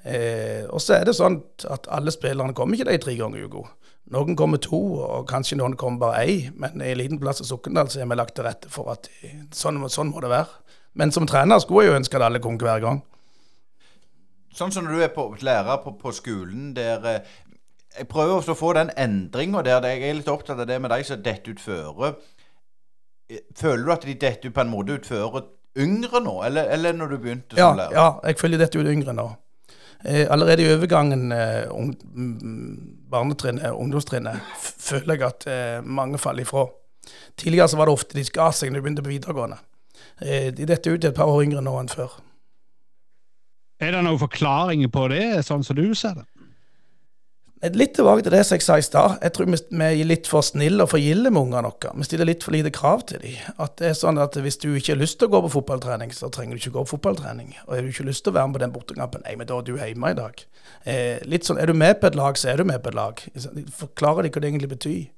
Eh, 0.03 0.65
og 0.67 0.81
så 0.83 0.97
er 0.97 1.07
det 1.07 1.15
sånn 1.15 1.39
at 1.71 1.87
alle 1.93 2.11
spillerne 2.11 2.57
kommer 2.57 2.75
ikke 2.75 2.89
de 2.91 2.99
tre 3.05 3.15
ganger 3.19 3.39
i 3.39 3.47
uka. 3.47 3.63
Noen 4.11 4.35
kommer 4.35 4.59
to, 4.59 4.81
og 5.05 5.29
kanskje 5.31 5.61
noen 5.61 5.77
kommer 5.79 6.09
bare 6.09 6.25
ei. 6.25 6.41
Men 6.59 6.83
i 6.83 6.91
en 6.91 6.99
liten 6.99 7.21
plass 7.23 7.45
i 7.45 7.47
Sokndal 7.47 7.93
så 7.93 8.03
har 8.03 8.11
vi 8.11 8.19
lagt 8.19 8.35
til 8.35 8.49
rette 8.49 8.73
for 8.73 8.91
at 8.91 9.07
sånn, 9.55 9.79
sånn, 9.87 10.11
må 10.11 10.25
det 10.25 10.33
være. 10.33 10.51
Men 10.99 11.15
som 11.15 11.29
trener 11.31 11.63
skulle 11.63 11.87
jeg 11.87 11.93
jo 11.93 12.01
ønske 12.01 12.19
at 12.19 12.27
alle 12.27 12.43
kom 12.43 12.59
hver 12.59 12.83
gang. 12.83 13.05
Sånn 14.57 14.75
som 14.75 14.83
når 14.83 14.97
du 14.97 15.05
er 15.05 15.13
på, 15.15 15.29
lærer 15.47 15.79
på, 15.85 15.95
på 16.01 16.11
skolen 16.17 16.73
der 16.75 17.07
eh, 17.07 17.37
jeg 17.99 18.09
prøver 18.09 18.37
også 18.37 18.55
å 18.55 18.59
få 18.59 18.73
den 18.79 18.91
endringa 18.99 19.63
der. 19.67 19.87
Jeg 19.91 20.09
er 20.09 20.19
litt 20.21 20.29
opptatt 20.31 20.61
av 20.63 20.69
det 20.71 20.79
med 20.83 20.93
de 20.93 21.05
som 21.07 21.23
detter 21.23 21.55
ut 21.55 21.61
føre. 21.63 22.15
føler 23.57 23.85
du 23.85 23.93
at 23.93 24.07
de 24.07 24.15
detter 24.15 24.51
på 24.51 24.61
en 24.61 24.71
måte 24.71 24.99
utføre 24.99 25.43
yngre 25.79 26.21
nå, 26.21 26.43
eller, 26.43 26.71
eller 26.75 26.93
når 26.93 27.13
du 27.13 27.19
begynte 27.19 27.57
som 27.57 27.63
ja, 27.63 27.71
lærer? 27.79 27.95
Ja, 27.95 28.09
jeg 28.27 28.39
føler 28.41 28.59
dette 28.59 28.79
ut 28.79 28.91
yngre 28.91 29.15
nå. 29.15 29.29
eh, 30.05 30.27
allerede 30.31 30.65
i 30.65 30.73
overgangen 30.73 31.33
eh, 31.33 31.71
ung, 31.71 31.93
barnetrinnet, 33.11 33.71
ungdomstrinnet, 33.71 34.41
føler 34.59 35.15
jeg 35.15 35.27
at 35.29 35.47
eh, 35.47 35.85
mange 35.85 36.19
faller 36.19 36.43
ifra. 36.43 36.67
Tidligere 37.37 37.69
så 37.69 37.79
var 37.79 37.87
det 37.87 37.93
ofte 37.99 38.19
de 38.19 38.25
ga 38.35 38.51
seg 38.55 38.73
når 38.73 38.81
de 38.81 38.83
begynte 38.87 39.07
på 39.07 39.15
videregående. 39.15 39.61
Eh, 40.21 40.51
de 40.55 40.67
detter 40.67 40.97
ut 40.97 41.05
et 41.05 41.15
par 41.17 41.31
år 41.31 41.45
yngre 41.47 41.63
nå 41.65 41.77
enn 41.81 41.93
før. 41.93 42.19
Er 43.81 43.95
det 43.95 44.03
noen 44.05 44.21
forklaringer 44.21 44.91
på 44.93 45.07
det, 45.09 45.25
sånn 45.47 45.63
som 45.65 45.79
du 45.79 45.87
ser 45.97 46.19
det? 46.19 46.27
Litt 47.61 47.93
tilbake 47.93 48.23
til 48.25 48.33
det 48.33 48.41
som 48.49 48.57
jeg 48.57 48.65
sa 48.65 48.75
i 48.81 48.85
stad. 48.85 49.19
Jeg 49.21 49.35
tror 49.37 49.49
vi 49.53 49.59
er 49.85 50.07
litt 50.09 50.29
for 50.31 50.41
snille 50.41 50.81
og 50.81 50.95
for 50.95 51.03
gilde 51.03 51.29
med 51.29 51.43
ungene 51.43 51.69
våre. 51.69 51.91
Vi 51.93 52.07
stiller 52.09 52.25
litt 52.25 52.45
for 52.47 52.57
lite 52.57 52.71
krav 52.73 53.03
til 53.11 53.21
dem. 53.21 53.35
At 53.61 53.75
det 53.77 53.91
er 53.91 53.99
sånn 53.99 54.17
at 54.23 54.39
Hvis 54.41 54.57
du 54.63 54.71
ikke 54.73 54.95
har 54.95 55.01
lyst 55.03 55.19
til 55.21 55.29
å 55.29 55.35
gå 55.35 55.43
på 55.45 55.51
fotballtrening, 55.59 56.15
så 56.17 56.31
trenger 56.33 56.57
du 56.57 56.63
ikke 56.63 56.79
gå 56.79 56.87
på 56.87 56.95
fotballtrening. 56.95 57.53
Og 57.67 57.75
har 57.77 57.85
du 57.85 57.91
ikke 57.93 58.09
lyst 58.09 58.25
til 58.25 58.33
å 58.33 58.39
være 58.39 58.49
med 58.49 58.57
på 58.57 58.65
den 58.65 58.73
bortekampen, 58.73 59.23
nei, 59.27 59.37
men 59.37 59.47
da 59.47 59.59
er 59.59 59.69
du 59.69 59.75
hjemme 59.77 60.15
i 60.15 60.17
dag. 60.17 60.45
Eh, 60.87 61.21
litt 61.29 61.45
sånn, 61.45 61.61
Er 61.61 61.67
du 61.67 61.75
med 61.75 62.01
på 62.01 62.09
et 62.09 62.17
lag, 62.17 62.41
så 62.41 62.49
er 62.49 62.57
du 62.57 62.65
med 62.65 62.81
på 62.83 62.89
et 62.89 62.95
lag. 62.97 63.21
Forklarer 63.77 64.23
de 64.23 64.31
hva 64.31 64.41
det 64.41 64.49
egentlig 64.49 64.73
betyr. 64.73 65.11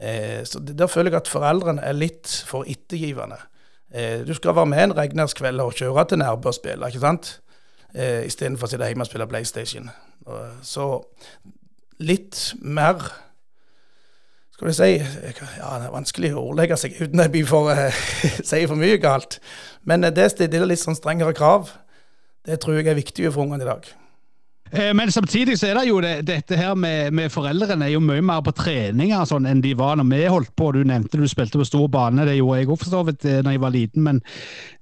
Eh, 0.00 0.42
så 0.48 0.64
Der 0.64 0.86
føler 0.86 1.10
jeg 1.10 1.20
at 1.20 1.28
foreldrene 1.28 1.84
er 1.84 1.92
litt 1.92 2.26
for 2.46 2.64
ettergivende. 2.64 3.36
Eh, 3.92 4.24
du 4.24 4.32
skal 4.32 4.54
være 4.54 4.66
med 4.66 4.78
en 4.78 4.96
regnærskveld 4.96 5.60
og 5.60 5.74
kjøre 5.74 6.08
til 6.08 6.18
Nærbø 6.18 6.48
og 6.48 6.54
spille, 6.54 6.88
ikke 6.88 7.04
sant? 7.04 7.40
Eh, 7.94 8.24
Istedenfor 8.24 8.64
å 8.64 8.70
sitte 8.70 8.88
hjemme 8.88 9.04
og 9.04 9.12
spille 9.12 9.28
PlayStation. 9.28 9.90
Så 10.62 11.04
litt 12.02 12.40
mer 12.62 13.00
Skal 14.52 14.68
vi 14.68 14.74
si 14.76 14.90
Ja, 14.98 15.78
det 15.80 15.88
er 15.88 15.94
vanskelig 15.94 16.34
å 16.34 16.44
ordlegge 16.52 16.78
seg 16.80 16.98
uten 17.00 17.22
å 17.24 17.46
for, 17.48 17.72
eh, 17.72 18.02
si 18.50 18.62
for 18.66 18.78
mye 18.78 19.00
galt. 19.02 19.40
Men 19.88 20.04
eh, 20.04 20.14
det 20.14 20.30
stiller 20.34 20.68
litt 20.68 20.82
sånn 20.82 20.98
strengere 20.98 21.34
krav. 21.34 21.72
Det 22.46 22.60
tror 22.62 22.78
jeg 22.78 22.90
er 22.90 22.98
viktig 22.98 23.30
for 23.32 23.46
ungene 23.46 23.64
i 23.64 23.70
dag. 23.70 23.86
Eh, 24.72 24.92
Men 24.94 25.10
samtidig 25.12 25.58
så 25.60 25.68
er 25.68 25.78
det 25.80 25.88
jo 25.88 26.00
det, 26.00 26.14
dette 26.26 26.56
her 26.56 26.74
med, 26.74 27.12
med 27.12 27.32
foreldrene 27.32 27.86
er 27.86 27.94
jo 27.94 28.00
mye 28.00 28.22
mer 28.24 28.40
på 28.44 28.54
treninger 28.56 29.26
sånn, 29.28 29.46
enn 29.46 29.60
de 29.64 29.74
var 29.78 29.98
når 30.00 30.08
vi 30.10 30.20
holdt 30.32 30.54
på. 30.56 30.72
Du 30.72 30.82
nevnte 30.88 31.20
du 31.20 31.26
spilte 31.28 31.60
på 31.60 31.66
stor 31.68 31.88
bane, 31.92 32.24
det 32.26 32.38
gjorde 32.38 32.62
jeg 32.62 32.70
òg 32.70 32.78
for 32.80 32.88
så 32.88 33.02
da 33.44 33.52
jeg 33.52 33.60
var 33.62 33.74
liten. 33.74 34.06
Men, 34.06 34.22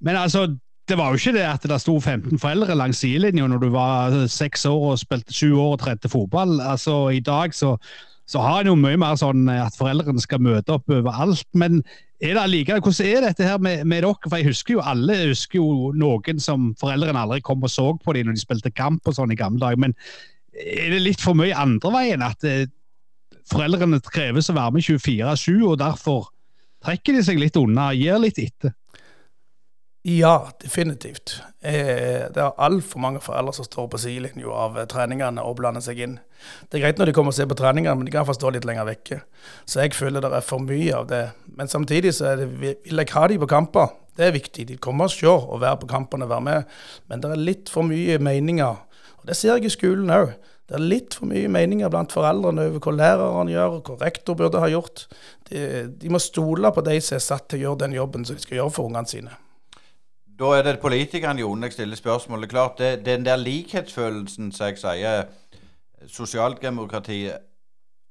men 0.01 0.21
altså, 0.21 0.47
det 0.91 0.99
var 0.99 1.12
jo 1.12 1.20
ikke 1.20 1.36
det 1.36 1.47
at 1.47 1.64
det 1.70 1.78
sto 1.82 1.97
15 2.01 2.38
foreldre 2.43 2.74
langs 2.78 3.01
sidelinja 3.03 3.47
når 3.49 3.62
du 3.62 3.68
var 3.74 4.14
eh, 4.14 4.28
seks 4.30 4.66
år 4.68 4.93
og 4.93 5.01
spilte 5.01 5.34
sju 5.34 5.53
år 5.55 5.76
og 5.76 5.82
trente 5.84 6.11
fotball. 6.11 6.59
Altså, 6.61 7.09
I 7.14 7.20
dag 7.24 7.55
så, 7.55 7.76
så 8.26 8.43
har 8.43 8.62
en 8.62 8.72
jo 8.72 8.78
mye 8.78 8.99
mer 9.01 9.18
sånn 9.20 9.47
eh, 9.49 9.62
at 9.62 9.78
foreldrene 9.78 10.22
skal 10.22 10.43
møte 10.43 10.74
opp 10.74 10.91
overalt. 10.91 11.47
Men 11.55 11.80
er 12.20 12.34
det 12.34 12.43
allikevel, 12.43 12.82
hvordan 12.84 13.12
er 13.12 13.28
dette 13.28 13.47
her 13.47 13.62
med, 13.62 13.84
med 13.88 14.03
dere? 14.05 14.26
For 14.26 14.36
jeg 14.41 14.51
husker 14.51 14.76
jo 14.76 14.82
alle 14.93 15.20
husker 15.30 15.61
jo 15.61 15.93
noen 15.97 16.43
som 16.43 16.72
foreldrene 16.80 17.22
aldri 17.22 17.41
kom 17.47 17.62
og 17.64 17.72
så 17.72 17.86
på 18.03 18.16
dem 18.16 18.28
når 18.28 18.36
de 18.36 18.45
spilte 18.45 18.74
kamp 18.74 19.07
og 19.07 19.16
sånn 19.16 19.32
i 19.32 19.38
gamle 19.38 19.62
dager. 19.62 19.80
Men 19.86 19.97
er 20.59 20.91
det 20.97 21.05
litt 21.07 21.22
for 21.22 21.38
mye 21.38 21.55
andre 21.57 21.95
veien? 21.95 22.26
At 22.26 22.45
eh, 22.49 22.66
foreldrene 23.51 24.03
kreves 24.11 24.51
å 24.51 24.59
være 24.59 24.76
med 24.76 24.91
24-7, 24.91 25.55
og 25.70 25.78
derfor 25.80 26.28
trekker 26.84 27.16
de 27.16 27.24
seg 27.24 27.41
litt 27.41 27.59
unna, 27.61 27.93
gir 27.97 28.18
litt 28.20 28.43
etter? 28.43 28.74
Ja, 30.03 30.48
definitivt. 30.62 31.42
Eh, 31.61 32.24
det 32.32 32.40
er 32.40 32.57
altfor 32.57 33.03
mange 33.05 33.20
foreldre 33.20 33.53
som 33.53 33.66
står 33.66 33.88
på 33.92 33.98
sidelinja 34.01 34.48
av 34.48 34.78
eh, 34.80 34.86
treningene 34.88 35.42
og 35.44 35.59
blander 35.59 35.84
seg 35.84 35.98
inn. 36.01 36.14
Det 36.70 36.78
er 36.78 36.86
greit 36.86 37.01
når 37.01 37.11
de 37.11 37.14
kommer 37.18 37.34
og 37.34 37.36
ser 37.36 37.51
på 37.51 37.59
treningene, 37.59 37.98
men 38.01 38.09
de 38.09 38.14
kan 38.14 38.24
stå 38.24 38.53
litt 38.55 38.64
lenger 38.64 38.88
vekke. 38.88 39.18
Så 39.68 39.82
jeg 39.82 39.92
føler 39.92 40.24
det 40.24 40.30
er 40.32 40.46
for 40.46 40.64
mye 40.64 40.94
av 40.96 41.11
det. 41.11 41.20
Men 41.59 41.68
samtidig 41.68 42.14
så 42.16 42.32
det, 42.40 42.48
vil 42.62 43.03
jeg 43.03 43.12
ha 43.12 43.26
de 43.28 43.36
på 43.42 43.51
kamper. 43.51 43.92
Det 44.16 44.24
er 44.24 44.32
viktig. 44.38 44.66
De 44.70 44.78
kommer 44.80 45.11
og 45.11 45.12
ser 45.12 45.36
og 45.36 45.61
være 45.61 45.82
på 45.82 45.90
kampene 45.92 46.24
og 46.24 46.32
være 46.32 46.46
med. 46.48 46.72
Men 47.12 47.20
det 47.20 47.34
er 47.34 47.44
litt 47.51 47.68
for 47.72 47.84
mye 47.84 48.16
meninger. 48.24 48.80
Og 49.20 49.28
det 49.28 49.36
ser 49.36 49.59
jeg 49.59 49.68
i 49.68 49.74
skolen 49.76 50.16
òg. 50.16 50.32
Det 50.70 50.78
er 50.78 50.86
litt 50.86 51.18
for 51.18 51.28
mye 51.28 51.53
meninger 51.53 51.92
blant 51.92 52.16
foreldrene 52.16 52.70
over 52.70 52.80
hva 52.86 52.96
læreren 52.96 53.53
gjør, 53.53 53.76
og 53.82 53.88
hva 53.90 54.01
rektor 54.07 54.38
burde 54.38 54.64
ha 54.64 54.72
gjort. 54.72 55.09
De, 55.51 55.84
de 55.92 56.09
må 56.09 56.22
stole 56.22 56.72
på 56.72 56.88
de 56.88 56.96
som 57.05 57.20
er 57.20 57.24
satt 57.26 57.51
til 57.51 57.61
å 57.61 57.64
gjøre 57.66 57.84
den 57.84 58.01
jobben 58.01 58.24
som 58.24 58.38
de 58.38 58.48
skal 58.48 58.62
gjøre 58.62 58.76
for 58.78 58.88
ungene 58.88 59.11
sine. 59.11 59.36
Da 60.41 60.55
er 60.57 60.62
det 60.64 60.80
politikerne, 60.80 61.41
Jon, 61.41 61.62
jeg 61.62 61.72
stiller 61.72 61.97
spørsmålet. 61.97 62.49
Klart, 62.49 62.78
det, 62.78 63.05
Den 63.05 63.24
der 63.24 63.36
likhetsfølelsen 63.36 64.53
som 64.53 64.66
jeg 64.66 64.78
sier 64.80 65.26
sosialdemokratiet 66.09 67.43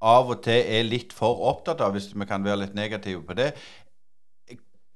av 0.02 0.30
og 0.30 0.44
til 0.46 0.62
er 0.62 0.86
litt 0.86 1.14
for 1.14 1.42
opptatt 1.50 1.82
av, 1.82 1.96
hvis 1.96 2.12
vi 2.14 2.28
kan 2.30 2.46
være 2.46 2.62
litt 2.68 2.76
negative 2.78 3.24
på 3.26 3.34
det. 3.34 3.50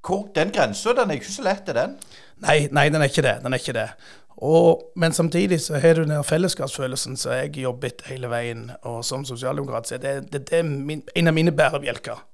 Hvor, 0.05 0.27
den 0.36 0.53
grensa, 0.53 0.93
den 0.93 1.09
er 1.09 1.17
ikke 1.17 1.31
så 1.31 1.47
lett, 1.47 1.69
er 1.69 1.79
den? 1.79 1.97
Nei, 2.43 2.67
nei, 2.71 2.89
den 2.93 3.01
er 3.01 3.09
ikke 3.09 3.25
det. 3.25 3.36
Den 3.41 3.53
er 3.53 3.65
ikke 3.65 3.79
det. 3.79 3.89
Og, 4.38 4.91
men 4.95 5.13
samtidig 5.13 5.61
så 5.61 5.81
har 5.81 5.97
du 5.97 6.03
den 6.03 6.23
fellesskapsfølelsen 6.23 7.17
som 7.17 7.34
jeg 7.34 7.57
jobbet 7.65 8.05
hele 8.11 8.29
veien. 8.29 8.67
Og 8.84 9.01
som 9.05 9.25
sosialdemokrat 9.25 9.89
så 9.89 9.97
det, 9.97 10.19
det, 10.29 10.45
det 10.51 10.59
er 10.59 10.67
min, 10.69 11.01
en 11.15 11.27
av 11.27 11.34
mine 11.34 11.51
bærebjelker. 11.51 12.27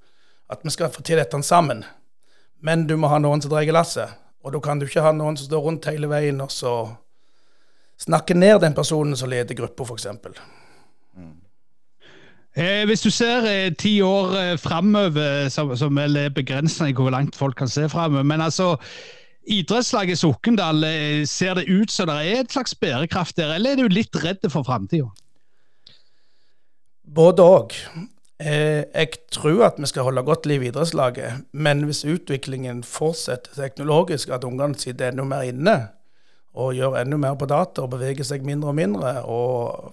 At 0.50 0.60
vi 0.64 0.76
skal 0.76 0.92
få 0.92 1.02
til 1.02 1.22
dette 1.22 1.44
sammen. 1.44 1.86
Men 2.60 2.88
du 2.88 2.98
må 2.98 3.08
ha 3.08 3.22
noen 3.22 3.40
som 3.42 3.54
drar 3.54 3.70
lasset. 3.72 4.26
Og 4.44 4.56
da 4.56 4.62
kan 4.64 4.80
du 4.80 4.88
ikke 4.88 5.04
ha 5.04 5.12
noen 5.16 5.38
som 5.38 5.50
står 5.50 5.64
rundt 5.66 5.90
hele 5.92 6.10
veien 6.12 6.40
og 6.42 6.52
så 6.54 6.74
snakke 8.00 8.38
ned 8.38 8.62
den 8.64 8.76
personen 8.78 9.18
som 9.20 9.30
leder 9.32 9.58
gruppa, 9.58 9.84
f.eks. 9.84 10.08
Eh, 12.60 12.84
hvis 12.90 13.04
du 13.04 13.12
ser 13.14 13.46
eh, 13.46 13.72
ti 13.78 14.00
år 14.02 14.36
eh, 14.40 14.58
framover, 14.60 15.50
som, 15.54 15.76
som 15.78 16.00
er 16.02 16.32
begrensende 16.34 16.90
i 16.90 16.96
hvor 16.98 17.12
langt 17.14 17.38
folk 17.38 17.60
kan 17.60 17.70
se 17.70 17.90
framover, 17.92 18.24
men 18.24 18.42
altså 18.42 18.78
Idrettslaget 19.50 20.20
Sokndal, 20.20 20.84
eh, 20.84 21.26
ser 21.26 21.54
det 21.60 21.70
ut 21.70 21.92
som 21.92 22.08
det 22.10 22.16
er 22.16 22.44
et 22.44 22.52
slags 22.52 22.76
bærekraft 22.76 23.38
der, 23.38 23.56
eller 23.56 23.72
er 23.72 23.84
du 23.84 23.94
litt 23.94 24.16
redd 24.24 24.46
for 24.52 24.64
framtida? 24.68 25.10
Både 27.04 27.42
òg. 27.42 27.74
Eh, 28.40 28.86
jeg 28.96 29.08
tror 29.32 29.66
at 29.66 29.80
vi 29.80 29.86
skal 29.86 30.06
holde 30.08 30.24
godt 30.24 30.46
liv 30.46 30.62
i 30.64 30.68
idrettslaget, 30.72 31.44
men 31.52 31.84
hvis 31.84 32.06
utviklingen 32.08 32.84
fortsetter 32.88 33.52
teknologisk, 33.56 34.30
at 34.30 34.44
ungene 34.48 34.80
sitter 34.80 35.10
enda 35.10 35.26
mer 35.28 35.44
inne 35.44 35.76
og 36.56 36.74
gjør 36.74 36.96
enda 37.02 37.18
mer 37.20 37.36
på 37.36 37.50
data 37.52 37.84
og 37.84 37.92
beveger 37.92 38.24
seg 38.24 38.48
mindre 38.48 38.72
og 38.72 38.78
mindre, 38.80 39.12
og 39.28 39.92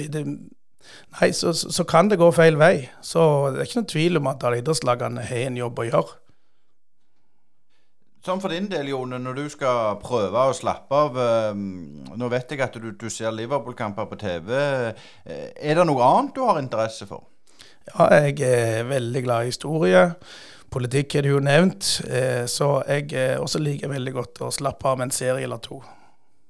nei, 0.00 1.30
så, 1.30 1.52
så, 1.54 1.84
kan 1.86 2.10
det 2.10 2.18
gå 2.18 2.30
feil 2.34 2.58
vei. 2.58 2.88
Så 3.02 3.22
det 3.54 3.62
er 3.62 3.70
ikke 3.70 3.80
noen 3.80 3.92
tvil 3.94 4.18
om 4.18 4.32
at 4.32 4.50
idrettslagene 4.50 5.30
har 5.30 5.46
en 5.46 5.62
jobb 5.62 5.78
å 5.78 5.88
gjøre. 5.92 6.18
Sånn 8.26 8.42
for 8.42 8.52
din 8.52 8.66
del, 8.68 8.90
Jone, 8.90 9.16
når 9.22 9.38
du 9.38 9.46
skal 9.48 9.94
prøve 10.02 10.42
å 10.50 10.52
slappe 10.52 10.92
av 10.92 11.14
eh, 11.16 11.54
Nå 12.20 12.26
vet 12.28 12.50
jeg 12.52 12.60
at 12.60 12.74
du, 12.76 12.90
du 12.92 13.06
ser 13.08 13.32
Liverpool-kamper 13.32 14.10
på 14.10 14.18
TV. 14.20 14.50
eh, 14.58 15.46
Er 15.56 15.78
det 15.78 15.86
noe 15.88 16.04
annet 16.04 16.34
du 16.36 16.42
har 16.44 16.60
interesse 16.60 17.08
for? 17.08 17.29
Ja, 17.90 18.08
jeg 18.24 18.40
er 18.46 18.84
veldig 18.88 19.22
glad 19.24 19.42
i 19.42 19.52
historie. 19.52 20.04
Politikk 20.70 21.16
er 21.18 21.26
det 21.26 21.32
jo 21.32 21.40
nevnt. 21.42 21.88
Eh, 22.06 22.44
så 22.46 22.76
jeg 22.86 23.12
eh, 23.12 23.38
også 23.40 23.58
liker 23.58 23.90
veldig 23.90 24.12
godt 24.14 24.44
å 24.46 24.52
slappe 24.54 24.86
av 24.86 25.00
med 25.00 25.08
en 25.08 25.16
serie 25.16 25.46
eller 25.46 25.58
to. 25.64 25.80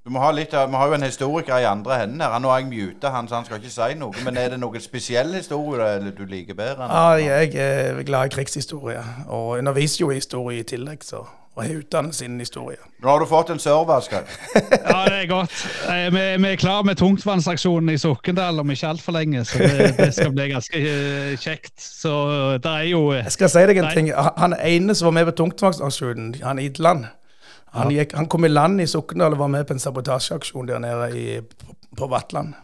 Du 0.05 0.09
må 0.13 0.21
ha 0.23 0.31
litt 0.33 0.55
Vi 0.57 0.79
har 0.81 0.89
jo 0.89 0.95
en 0.97 1.05
historiker 1.05 1.61
i 1.61 1.67
andre 1.69 2.03
enden 2.05 2.23
her. 2.25 2.39
Nå 2.41 2.49
har 2.49 2.63
jeg 2.63 2.71
muta 2.71 3.13
han, 3.13 3.29
så 3.29 3.37
han 3.37 3.45
skal 3.49 3.61
ikke 3.61 3.73
si 3.73 3.97
noe. 4.01 4.25
Men 4.25 4.39
er 4.41 4.55
det 4.55 4.61
noen 4.61 4.81
spesiell 4.81 5.33
historie 5.37 6.13
du 6.17 6.25
liker 6.29 6.57
bedre? 6.57 6.89
Ja, 6.89 7.17
jeg 7.21 7.53
er 7.57 8.01
glad 8.09 8.31
i 8.31 8.35
krigshistorie, 8.35 9.05
og 9.29 9.59
underviser 9.59 10.05
jo 10.05 10.11
i 10.11 10.21
historie 10.21 10.65
i 10.65 10.69
tillegg, 10.69 11.05
så, 11.05 11.25
og 11.57 11.65
har 11.65 11.81
utdannelse 11.81 12.25
innen 12.25 12.41
historie. 12.41 12.77
Nå 13.03 13.09
har 13.11 13.19
du 13.21 13.27
fått 13.27 13.51
en 13.51 13.59
serverskall. 13.61 14.25
Ja, 14.91 15.01
det 15.11 15.17
er 15.23 15.27
godt. 15.31 15.55
Eh, 15.91 16.07
Vi, 16.15 16.23
vi 16.45 16.49
er 16.53 16.57
klar 16.61 16.83
med 16.87 16.97
tungtvannsaksjonen 17.01 17.91
i 17.95 17.99
Sokndal 17.99 18.61
om 18.63 18.71
ikke 18.71 18.89
altfor 18.89 19.13
lenge, 19.17 19.43
så 19.45 19.59
det, 19.59 19.91
det 19.99 20.09
skal 20.15 20.33
bli 20.37 20.47
ganske 20.53 20.81
eh, 20.81 21.35
kjekt. 21.43 21.75
Så 21.83 22.13
det 22.63 22.71
er 22.71 22.87
jo 22.93 23.03
eh, 23.13 23.25
Jeg 23.25 23.33
skal 23.37 23.51
si 23.53 23.65
deg 23.73 23.83
en 23.83 23.89
Nei. 23.91 23.95
ting. 23.99 24.13
Han 24.15 24.55
ene 24.57 24.95
som 24.95 25.11
var 25.11 25.17
med 25.19 25.31
på 25.33 25.37
tungtvannsaksjonen, 25.43 26.35
han 26.47 26.63
Idland, 26.63 27.07
han, 27.75 27.91
gikk, 27.95 28.15
han 28.19 28.27
kom 28.31 28.45
i 28.47 28.51
land 28.51 28.81
i 28.83 28.87
Sokndal 28.91 29.35
og 29.37 29.43
var 29.45 29.53
med 29.53 29.67
på 29.69 29.77
en 29.77 29.83
sabotasjeaksjon 29.83 30.71
der 30.71 30.81
nede 30.83 31.11
i, 31.19 31.27
på, 31.43 31.75
på 31.99 32.09
Vatland. 32.11 32.55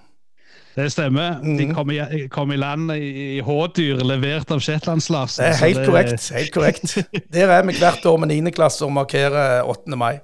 Det 0.77 0.91
stemmer. 0.93 1.39
De 1.41 1.71
kom 1.73 1.91
i, 1.91 1.99
kom 2.29 2.53
i 2.53 2.59
land 2.61 2.91
i, 2.93 3.11
i 3.39 3.41
H-dyr, 3.45 4.03
levert 4.05 4.51
av 4.53 4.61
Shetlands-Larsen. 4.61 5.47
Det 5.47 5.53
er 5.55 5.61
helt 5.63 5.79
helt 5.79 5.89
korrekt. 5.89 6.27
helt 6.37 6.53
korrekt. 6.53 6.97
Der 7.33 7.53
er 7.55 7.65
vi 7.65 7.77
hvert 7.79 8.05
år 8.05 8.19
med 8.21 8.35
9. 8.35 8.53
klasse 8.57 8.85
og 8.85 8.93
markerer 8.93 9.65
8. 9.65 9.97
mai. 9.97 10.19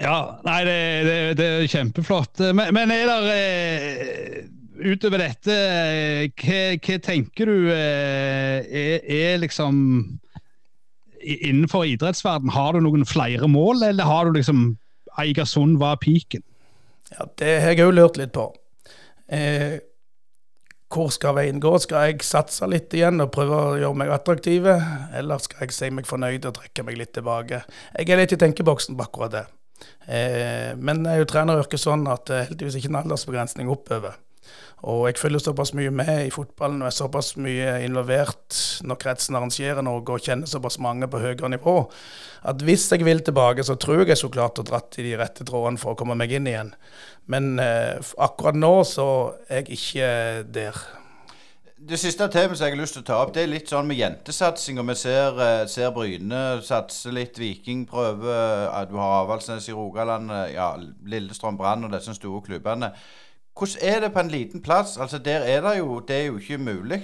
Ja, 0.00 0.16
nei, 0.44 0.58
det, 0.66 0.76
det, 1.06 1.16
det 1.38 1.46
er 1.46 1.70
kjempeflott. 1.72 2.42
Men, 2.52 2.72
men 2.76 2.92
er 2.92 3.08
det 3.08 3.38
eh, 3.38 4.42
Utover 4.82 5.20
dette, 5.20 5.54
eh, 5.54 6.22
hva, 6.42 6.60
hva 6.82 6.96
tenker 7.04 7.48
du 7.48 7.68
eh, 7.70 8.64
er, 8.66 9.04
er 9.06 9.42
liksom 9.42 9.76
Innenfor 11.22 11.84
idrettsverden, 11.86 12.50
har 12.50 12.74
du 12.74 12.80
noen 12.82 13.04
flere 13.06 13.46
mål, 13.46 13.84
eller 13.86 14.08
har 14.08 14.26
du 14.26 14.40
liksom 14.40 14.72
Eigersund 15.22 15.76
var 15.78 16.00
piken? 16.02 16.42
Ja, 17.12 17.28
Det 17.38 17.52
har 17.62 17.76
jeg 17.76 17.84
òg 17.84 17.92
lurt 17.94 18.18
litt 18.18 18.32
på. 18.34 18.48
Eh, 19.32 19.78
hvor 20.92 21.08
skal 21.14 21.36
veien 21.38 21.60
gå? 21.62 21.72
Skal 21.80 22.10
jeg 22.10 22.26
satse 22.26 22.66
litt 22.68 22.92
igjen 22.92 23.24
og 23.24 23.32
prøve 23.32 23.56
å 23.56 23.76
gjøre 23.80 23.98
meg 24.02 24.12
attraktiv, 24.12 24.68
eller 24.68 25.40
skal 25.40 25.64
jeg 25.64 25.76
si 25.76 25.88
meg 25.94 26.08
fornøyd 26.08 26.50
og 26.50 26.58
trekke 26.58 26.84
meg 26.84 26.98
litt 27.00 27.14
tilbake? 27.16 27.62
Jeg 27.96 28.12
er 28.12 28.20
litt 28.20 28.34
i 28.36 28.40
tenkeboksen 28.42 28.98
på 28.98 29.06
akkurat 29.06 29.36
det. 29.38 29.46
Eh, 30.06 30.74
men 30.76 31.06
jeg 31.06 31.14
er 31.14 31.24
jo 31.24 31.30
treneryrket 31.32 31.80
sånn 31.80 32.04
at 32.12 32.26
det 32.28 32.36
er 32.36 32.50
heldigvis 32.50 32.76
ikke 32.78 32.92
en 32.92 33.00
aldersbegrensning 33.02 33.72
oppover. 33.72 34.20
Og 34.82 35.06
jeg 35.06 35.20
følger 35.20 35.38
såpass 35.44 35.70
mye 35.78 35.92
med 35.94 36.26
i 36.26 36.32
fotballen 36.34 36.82
og 36.82 36.88
er 36.88 36.96
såpass 36.96 37.36
mye 37.38 37.76
involvert 37.84 38.56
når 38.82 38.98
kretsen 39.04 39.38
arrangerer 39.38 39.84
noe 39.86 40.02
og 40.02 40.24
kjenner 40.24 40.50
såpass 40.50 40.80
mange 40.82 41.06
på 41.10 41.20
høyere 41.22 41.52
nivå, 41.52 41.76
at 42.42 42.64
hvis 42.66 42.88
jeg 42.90 43.04
vil 43.06 43.22
tilbake, 43.22 43.64
så 43.64 43.76
tror 43.78 44.02
jeg 44.02 44.12
jeg 44.12 44.22
så 44.22 44.32
klart 44.32 44.58
har 44.58 44.66
dratt 44.66 44.98
i 44.98 45.06
de 45.06 45.14
rette 45.20 45.46
trådene 45.46 45.78
for 45.78 45.94
å 45.94 45.98
komme 45.98 46.16
meg 46.18 46.32
inn 46.34 46.48
igjen. 46.50 46.74
Men 47.30 47.54
eh, 47.62 48.00
akkurat 48.18 48.58
nå 48.58 48.74
så 48.88 49.06
er 49.48 49.62
jeg 49.62 49.78
ikke 49.78 50.10
der. 50.54 50.82
Det 51.82 51.98
siste 51.98 52.28
temaet 52.30 52.58
som 52.58 52.68
jeg 52.68 52.76
har 52.76 52.78
lyst 52.78 52.94
til 52.94 53.02
å 53.02 53.06
ta 53.08 53.16
opp, 53.18 53.32
det 53.34 53.42
er 53.42 53.48
litt 53.50 53.70
sånn 53.72 53.88
med 53.88 53.98
jentesatsing. 53.98 54.78
og 54.78 54.86
Vi 54.86 54.94
ser, 55.00 55.38
eh, 55.42 55.66
ser 55.66 55.90
Bryne 55.90 56.62
satse 56.62 57.10
litt, 57.10 57.38
Viking 57.38 57.86
prøver, 57.86 58.68
eh, 58.70 58.84
du 58.86 58.94
har 58.96 59.24
Avaldsnes 59.24 59.68
i 59.68 59.72
Rogaland, 59.72 60.30
eh, 60.30 60.52
ja, 60.54 60.76
Lillestrøm 61.04 61.58
Brann 61.58 61.84
og 61.84 61.90
disse 61.90 62.14
store 62.14 62.40
klubbene. 62.40 62.92
Hvordan 63.58 63.82
er 63.82 64.00
det 64.00 64.12
på 64.12 64.20
en 64.20 64.30
liten 64.30 64.62
plass? 64.62 64.96
Altså 64.96 65.18
Der 65.18 65.42
er 65.42 65.60
det 65.60 65.78
jo 65.78 66.00
Det 66.00 66.16
er 66.16 66.26
jo 66.26 66.38
ikke 66.38 66.58
mulig 66.58 67.02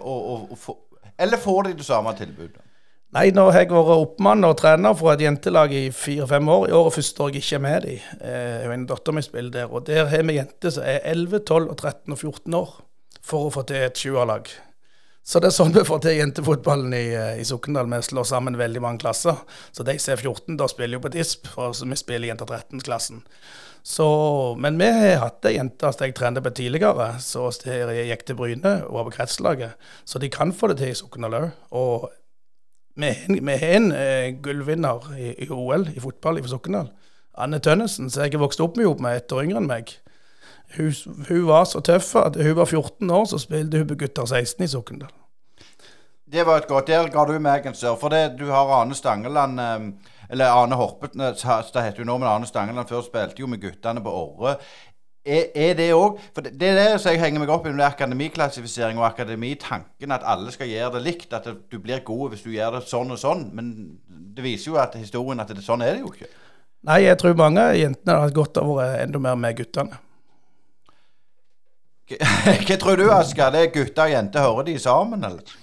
å, 0.00 0.12
å, 0.12 0.48
å 0.52 0.54
få 0.54 0.78
Eller 1.18 1.36
får 1.36 1.62
de 1.62 1.72
det 1.74 1.84
samme 1.84 2.14
tilbudet? 2.14 2.67
Nei, 3.16 3.30
nå 3.32 3.46
har 3.48 3.62
jeg 3.62 3.70
vært 3.72 4.02
oppmann 4.02 4.44
og 4.44 4.58
trener 4.60 4.92
for 4.92 5.14
et 5.14 5.22
jentelag 5.24 5.72
i 5.72 5.86
fire-fem 5.96 6.48
år. 6.52 6.66
I 6.68 6.74
året 6.76 6.98
første 6.98 7.22
år 7.24 7.30
jeg 7.32 7.40
ikke 7.40 7.56
er 7.56 7.62
med 7.64 7.86
dem. 7.86 8.02
Jeg 8.20 8.66
har 8.66 8.74
en 8.74 8.84
datter 8.90 9.16
mi 9.16 9.22
spiller 9.24 9.54
der. 9.54 9.70
Og 9.72 9.86
der 9.86 10.10
har 10.10 10.26
vi 10.28 10.34
jenter 10.36 10.74
som 10.74 10.84
er 10.84 11.00
11, 11.08 11.40
12, 11.48 11.70
og 11.72 11.78
13 11.78 12.12
og 12.12 12.18
14 12.18 12.58
år 12.58 12.74
for 13.24 13.46
å 13.46 13.54
få 13.54 13.64
til 13.70 13.86
et 13.86 14.02
sjuerlag. 14.02 14.50
Så 15.24 15.40
det 15.40 15.48
er 15.48 15.56
sånn 15.56 15.72
vi 15.72 15.86
får 15.88 16.02
til 16.04 16.18
jentefotballen 16.18 16.92
i, 16.98 17.06
i 17.40 17.48
Sokndal. 17.48 17.88
Vi 17.88 18.02
slår 18.10 18.28
sammen 18.28 18.60
veldig 18.60 18.84
mange 18.84 19.00
klasser. 19.06 19.40
Så 19.72 19.88
de 19.88 19.96
som 19.96 20.12
er 20.12 20.20
14, 20.20 20.60
da 20.60 20.68
spiller 20.68 21.00
jo 21.00 21.06
på 21.08 21.14
DISP, 21.16 21.48
for 21.56 21.72
vi 21.72 22.00
spiller 22.00 22.28
jenter 22.28 22.52
13-klassen. 22.60 23.24
Men 24.60 24.76
vi 24.76 24.92
har 24.92 25.20
hatt 25.24 25.48
ei 25.48 25.54
jente 25.56 25.96
som 25.96 26.04
jeg 26.04 26.16
trente 26.16 26.44
på 26.44 26.52
tidligere, 26.52 27.14
så 27.24 27.48
jeg 27.64 28.08
gikk 28.10 28.28
til 28.28 28.36
Bryne 28.36 28.78
og 28.84 29.00
var 29.00 29.08
på 29.08 29.16
kretslaget. 29.16 29.92
Så 30.04 30.20
de 30.20 30.28
kan 30.32 30.52
få 30.52 30.74
det 30.74 30.82
til 30.82 30.92
i 30.92 30.96
Sokndal 30.98 31.40
òg. 31.40 31.52
Og 31.72 32.10
vi 32.98 33.56
har 33.56 33.76
en 33.76 33.92
eh, 33.92 34.32
gullvinner 34.42 35.04
i, 35.14 35.30
i, 35.44 35.48
OL 35.50 35.88
i 35.94 36.00
fotball 36.02 36.40
i 36.40 36.48
Sokndal. 36.48 36.90
Anne 37.38 37.60
Tønnesen, 37.62 38.10
som 38.10 38.24
jeg 38.24 38.34
har 38.34 38.42
vokst 38.42 38.60
opp 38.60 38.76
med, 38.76 38.90
med 39.00 39.20
ett 39.20 39.32
år 39.32 39.44
yngre 39.46 39.62
enn 39.62 39.70
meg. 39.70 39.92
Hun, 40.76 40.90
hun, 41.28 41.46
var 41.48 41.64
så 41.70 41.80
tøff 41.80 42.10
at 42.18 42.36
hun 42.36 42.56
var 42.58 42.66
14 42.66 43.10
år, 43.10 43.24
så 43.30 43.38
spilte 43.40 43.78
hun 43.78 43.88
på 43.88 44.00
gutter 44.02 44.26
16 44.26 44.66
i 44.66 44.70
Sokndal. 44.72 45.14
Det 46.28 46.44
var 46.44 46.60
et 46.60 46.68
godt. 46.68 46.90
Der 46.90 47.08
ga 47.08 47.24
du 47.24 47.38
meg 47.40 47.66
en 47.66 47.76
sør. 47.78 47.94
For 47.96 48.12
det, 48.12 48.34
du 48.36 48.50
har 48.50 48.74
Ane 48.80 48.96
Stangeland 48.98 49.60
eh, 49.60 49.86
Eller 50.28 50.52
Ane 50.52 50.76
Horpet, 50.76 51.14
det 51.16 51.38
heter 51.38 52.02
hun 52.02 52.10
nå, 52.10 52.18
men 52.18 52.28
Ane 52.28 52.46
Stangeland 52.46 52.90
før 52.90 53.06
spilte 53.06 53.40
jo 53.40 53.46
med 53.48 53.62
guttene 53.62 54.02
på 54.04 54.12
Åre. 54.12 54.58
Er, 55.28 55.50
er, 55.52 55.74
det 55.76 55.90
òg 55.92 56.16
For 56.32 56.46
det, 56.46 56.54
det 56.56 56.70
er 56.70 56.78
det 56.78 57.00
som 57.02 57.12
jeg 57.12 57.20
henger 57.20 57.42
meg 57.42 57.50
opp 57.52 57.66
i 57.68 57.72
med 57.74 57.84
akademiklassifisering 57.84 58.96
og 58.96 59.04
akademitanken, 59.10 60.14
at 60.14 60.24
alle 60.24 60.54
skal 60.54 60.70
gjøre 60.70 60.94
det 60.96 61.04
likt. 61.04 61.34
At 61.36 61.48
du 61.48 61.78
blir 61.78 62.00
god 62.06 62.32
hvis 62.32 62.46
du 62.46 62.52
gjør 62.54 62.78
det 62.78 62.84
sånn 62.88 63.12
og 63.12 63.20
sånn. 63.20 63.48
Men 63.52 63.72
det 64.08 64.46
viser 64.46 64.72
jo 64.72 64.80
at 64.80 64.96
historien 64.96 65.44
at 65.44 65.52
det, 65.52 65.64
sånn 65.66 65.84
er 65.84 65.98
det 65.98 66.04
jo 66.06 66.12
ikke. 66.14 66.30
Nei, 66.88 67.02
jeg 67.04 67.18
tror 67.20 67.36
mange 67.36 67.64
jentene 67.76 68.14
hadde 68.14 68.28
hatt 68.30 68.36
godt 68.38 68.60
av 68.62 68.70
å 68.70 68.78
være 68.78 69.00
enda 69.04 69.20
mer 69.22 69.38
med 69.38 69.58
guttene. 69.58 69.98
Hva 72.08 72.76
tror 72.80 72.96
du, 72.96 73.08
Asker? 73.12 73.52
Det 73.52 73.64
er 73.66 73.72
gutter 73.74 74.06
og 74.06 74.14
jenter, 74.14 74.46
hører 74.46 74.68
de 74.70 74.76
sammen, 74.80 75.26
eller? 75.28 75.56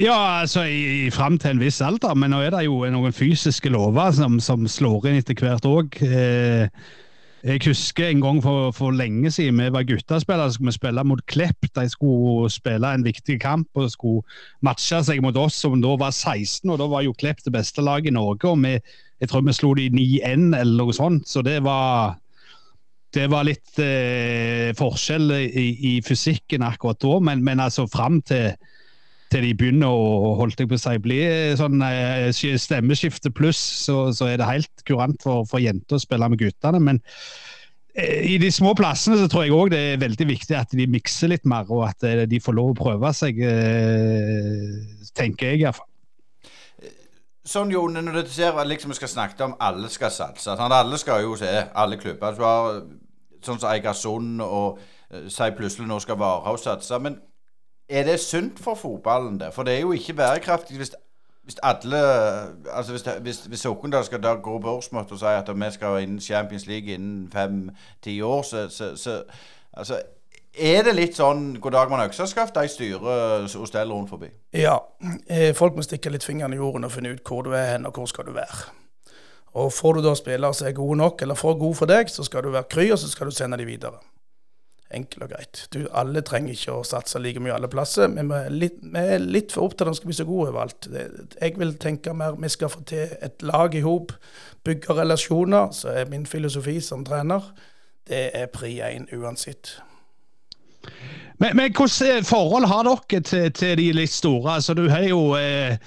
Ja, 0.00 0.40
altså 0.40 0.62
i, 0.64 1.10
fram 1.12 1.36
til 1.36 1.52
en 1.52 1.60
viss 1.60 1.82
alder, 1.84 2.14
men 2.16 2.32
nå 2.32 2.38
er 2.40 2.54
det 2.54 2.62
jo 2.64 2.78
noen 2.88 3.12
fysiske 3.12 3.68
lover 3.68 4.14
som, 4.16 4.38
som 4.40 4.64
slår 4.64 5.10
inn 5.10 5.18
etter 5.20 5.36
hvert 5.36 5.66
òg. 5.68 5.98
Eh, 6.06 6.70
jeg 7.42 7.60
husker 7.66 8.06
en 8.06 8.20
gang 8.22 8.38
for, 8.42 8.70
for 8.70 8.94
lenge 8.94 9.30
siden 9.34 9.58
vi 9.58 9.72
var 9.74 9.82
guttespillere, 9.82 10.46
så 10.46 10.54
skulle 10.54 10.70
vi 10.70 10.76
spille 10.76 11.04
mot 11.04 11.22
Klepp. 11.26 11.66
De 11.74 11.88
skulle 11.90 12.50
spille 12.54 12.94
en 12.94 13.04
viktig 13.04 13.40
kamp 13.42 13.68
og 13.74 13.90
skulle 13.90 14.22
matche 14.62 15.00
seg 15.02 15.22
mot 15.24 15.36
oss 15.36 15.58
som 15.64 15.80
da 15.82 15.96
var 15.98 16.14
16. 16.14 16.70
og 16.70 16.78
Da 16.78 16.86
var 16.86 17.02
jo 17.02 17.16
Klepp 17.18 17.42
det 17.44 17.54
beste 17.56 17.82
laget 17.82 18.12
i 18.12 18.14
Norge. 18.14 18.48
og 18.48 18.62
vi, 18.62 18.78
Jeg 19.20 19.28
tror 19.28 19.42
vi 19.46 19.52
slo 19.52 19.74
de 19.74 19.90
9-1 19.90 20.54
eller 20.60 20.76
noe 20.84 20.94
sånt. 20.94 21.26
Så 21.28 21.42
det 21.42 21.62
var 21.62 22.18
det 23.12 23.26
var 23.28 23.44
litt 23.44 23.78
eh, 23.82 24.72
forskjell 24.72 25.34
i, 25.36 25.66
i, 25.90 25.92
fysikken 26.00 26.62
akkurat 26.64 27.00
da, 27.02 27.18
men, 27.20 27.42
men 27.44 27.60
altså 27.60 27.84
fram 27.90 28.22
til, 28.24 28.54
til, 29.32 29.46
de 29.46 29.54
begynner 29.56 29.90
å 29.90 30.34
holdt 30.38 30.60
jeg 30.60 30.68
på 30.70 30.76
å 30.76 30.80
si, 30.80 30.98
bli 31.02 31.20
sånn 31.58 31.82
eh, 31.86 32.28
stemmeskifte 32.32 33.32
pluss, 33.34 33.60
så, 33.86 33.96
så, 34.14 34.28
er 34.28 34.40
det 34.40 34.48
helt 34.48 34.84
kurant 34.88 35.22
for, 35.24 35.46
for 35.48 35.62
jenter 35.62 35.98
å 35.98 36.02
spille 36.02 36.28
med 36.30 36.40
guttene. 36.42 36.80
Men 36.82 37.00
eh, 37.94 38.34
i 38.34 38.36
de 38.42 38.50
små 38.54 38.74
plassene 38.78 39.18
så 39.20 39.30
tror 39.32 39.46
jeg 39.46 39.56
òg 39.56 39.72
det 39.74 39.80
er 39.92 40.02
veldig 40.02 40.28
viktig 40.32 40.58
at 40.58 40.76
de 40.76 40.88
mikser 40.90 41.32
litt 41.32 41.48
mer, 41.48 41.70
og 41.72 41.86
at 41.88 42.06
eh, 42.08 42.24
de 42.28 42.42
får 42.42 42.58
lov 42.58 42.74
å 42.74 42.78
prøve 42.82 43.14
seg, 43.16 43.40
eh, 43.46 45.08
tenker 45.16 45.52
jeg 45.52 45.64
iallfall. 45.64 45.88
Sånn, 47.42 47.72
Jon, 47.74 47.96
når 47.98 48.22
du 48.22 48.30
ser 48.30 48.54
liksom 48.68 48.92
vi 48.92 49.00
skal 49.00 49.10
snakke 49.10 49.48
om 49.48 49.56
alle 49.58 49.88
skal 49.90 50.12
satse. 50.14 50.54
Alle 50.54 50.98
skal 51.02 51.24
jo 51.24 51.34
se, 51.40 51.50
alle 51.74 51.98
klubber. 51.98 52.36
Du 52.38 52.44
har 52.46 52.84
sånn 53.42 53.58
som 53.58 53.72
Eigersund 53.72 54.44
og 54.46 54.78
sier 55.26 55.50
plutselig 55.56 55.88
nå 55.90 55.98
skal 56.04 56.20
Varhaug 56.20 56.60
satse. 56.62 57.00
Men 57.02 57.18
er 57.92 58.04
det 58.08 58.20
sunt 58.20 58.60
for 58.60 58.74
fotballen, 58.74 59.40
det? 59.40 59.52
For 59.54 59.62
det 59.62 59.74
er 59.74 59.80
jo 59.80 59.92
ikke 59.92 60.14
bærekraftig 60.14 60.76
hvis, 60.76 60.94
hvis 61.44 61.56
alle 61.62 62.00
Altså 62.72 62.92
hvis, 62.92 63.04
hvis, 63.20 63.44
hvis 63.44 63.60
Sokndal 63.60 64.04
skal 64.04 64.22
da 64.22 64.34
gå 64.34 64.58
børsmøte 64.58 65.12
og 65.12 65.18
si 65.18 65.24
at 65.24 65.50
vi 65.54 65.70
skal 65.70 66.02
inn 66.02 66.20
Champions 66.20 66.66
League 66.66 66.94
innen 66.94 67.30
fem-ti 67.32 68.20
år, 68.20 68.42
så, 68.42 68.68
så, 68.68 68.96
så 68.96 69.22
altså 69.72 70.02
er 70.52 70.82
det 70.84 70.92
litt 70.96 71.16
sånn 71.16 71.54
god 71.64 71.72
dag, 71.72 71.90
mann 71.90 72.04
økseskaft, 72.04 72.54
de 72.54 72.68
styrer 72.68 73.46
og 73.46 73.68
steller 73.68 73.94
rundt 73.94 74.10
forbi? 74.12 74.28
Ja. 74.52 74.76
Eh, 75.26 75.54
folk 75.56 75.76
må 75.76 75.84
stikke 75.84 76.12
litt 76.12 76.26
fingrene 76.26 76.58
i 76.58 76.60
jorden 76.60 76.84
og 76.84 76.92
finne 76.92 77.14
ut 77.14 77.24
hvor 77.24 77.46
du 77.46 77.54
er 77.56 77.70
hen, 77.72 77.88
og 77.88 77.96
hvor 77.96 78.10
skal 78.10 78.28
du 78.28 78.34
være. 78.36 78.68
Og 79.56 79.72
får 79.72 79.96
du 79.96 80.02
da 80.04 80.12
spillere 80.16 80.54
som 80.56 80.68
er 80.68 80.76
gode 80.76 80.98
nok, 81.00 81.24
eller 81.24 81.40
for 81.40 81.56
gode 81.60 81.76
for 81.80 81.88
deg, 81.88 82.12
så 82.12 82.24
skal 82.24 82.44
du 82.44 82.52
være 82.52 82.68
kry, 82.68 82.90
og 82.92 83.00
så 83.00 83.08
skal 83.08 83.28
du 83.28 83.36
sende 83.36 83.56
dem 83.60 83.68
videre. 83.68 83.96
Enkelt 84.92 85.24
og 85.24 85.32
greit. 85.32 85.62
Du, 85.72 85.80
alle 85.96 86.22
trenger 86.26 86.52
ikke 86.54 86.74
å 86.76 86.84
satse 86.86 87.20
like 87.22 87.40
mye 87.40 87.54
alle 87.56 87.70
plasser, 87.72 88.10
men 88.12 88.28
vi 88.30 88.38
er 88.38 88.56
litt, 88.64 88.80
vi 88.82 89.04
er 89.16 89.22
litt 89.24 89.54
for 89.54 89.68
opptatt 89.68 89.88
av 89.88 89.94
at 89.94 90.00
skal 90.00 90.10
bli 90.10 90.18
så 90.18 90.26
gode 90.28 90.50
overalt. 90.50 90.88
Jeg 91.40 91.56
vil 91.60 91.74
tenke 91.80 92.14
mer 92.16 92.36
vi 92.40 92.50
skal 92.52 92.72
få 92.72 92.84
til 92.88 93.14
et 93.24 93.46
lag 93.46 93.74
i 93.74 93.84
hop, 93.86 94.12
bygge 94.66 94.98
relasjoner, 95.00 95.72
så 95.76 95.94
er 95.96 96.10
min 96.12 96.28
filosofi 96.28 96.78
som 96.84 97.06
trener. 97.08 97.48
Det 98.08 98.28
er 98.36 98.52
pri 98.52 98.76
én 98.84 99.08
uansett. 99.16 99.76
Men, 101.38 101.56
men 101.56 101.74
hvordan 101.74 102.24
forhold 102.26 102.66
har 102.70 102.86
dere 102.86 103.20
til, 103.20 103.52
til, 103.52 103.76
de 103.78 103.92
litt 103.96 104.10
store? 104.12 104.58
Altså, 104.58 104.74
du 104.74 104.88
har 104.90 105.06
jo 105.08 105.34
eh 105.38 105.78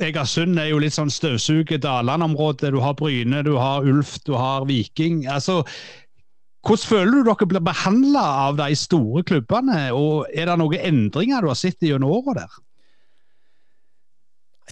Egersund 0.00 0.56
er 0.58 0.70
jo 0.70 0.78
litt 0.80 0.94
sånn 0.94 1.10
støvsuget 1.12 1.82
Daland-område. 1.84 2.70
Du 2.72 2.78
har 2.80 2.94
Bryne, 2.96 3.42
du 3.44 3.56
har 3.60 3.84
Ulf, 3.84 4.14
du 4.24 4.32
har 4.38 4.64
Viking. 4.68 5.26
Altså, 5.28 5.60
hvordan 6.60 6.88
føler 6.90 7.14
du 7.14 7.28
dere 7.30 7.46
blir 7.48 7.62
behandla 7.64 8.24
av 8.46 8.58
de 8.58 8.74
store 8.76 9.22
klubbene? 9.24 9.86
Og 9.96 10.26
Er 10.34 10.50
det 10.50 10.58
noen 10.60 10.82
endringer 10.90 11.40
du 11.40 11.48
har 11.48 11.56
sett 11.58 11.80
gjennom 11.80 12.12
åra 12.20 12.42
der? 12.42 12.58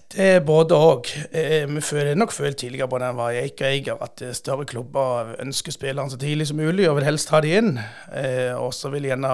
Det 0.09 0.25
er 0.25 0.39
både 0.41 0.73
òg. 0.73 1.09
Eh, 1.31 1.65
vi 1.69 1.81
føler 1.85 2.17
nok 2.17 2.31
følt 2.33 2.57
tidligere 2.57 2.89
på 2.89 2.97
den 3.01 3.17
var 3.17 3.33
jeg 3.35 3.51
og 3.51 3.65
Eiger 3.67 3.99
at 4.01 4.21
eh, 4.25 4.33
større 4.33 4.65
klubber 4.65 5.35
ønsker 5.41 5.75
spillerne 5.75 6.09
så 6.09 6.17
tidlig 6.17 6.47
som 6.49 6.57
mulig 6.57 6.87
og 6.89 6.95
vil 6.97 7.05
helst 7.05 7.29
ha 7.29 7.41
de 7.45 7.51
inn. 7.57 7.75
Eh, 8.13 8.53
og 8.57 8.73
så 8.73 8.89
vil 8.89 9.05
gjerne 9.09 9.33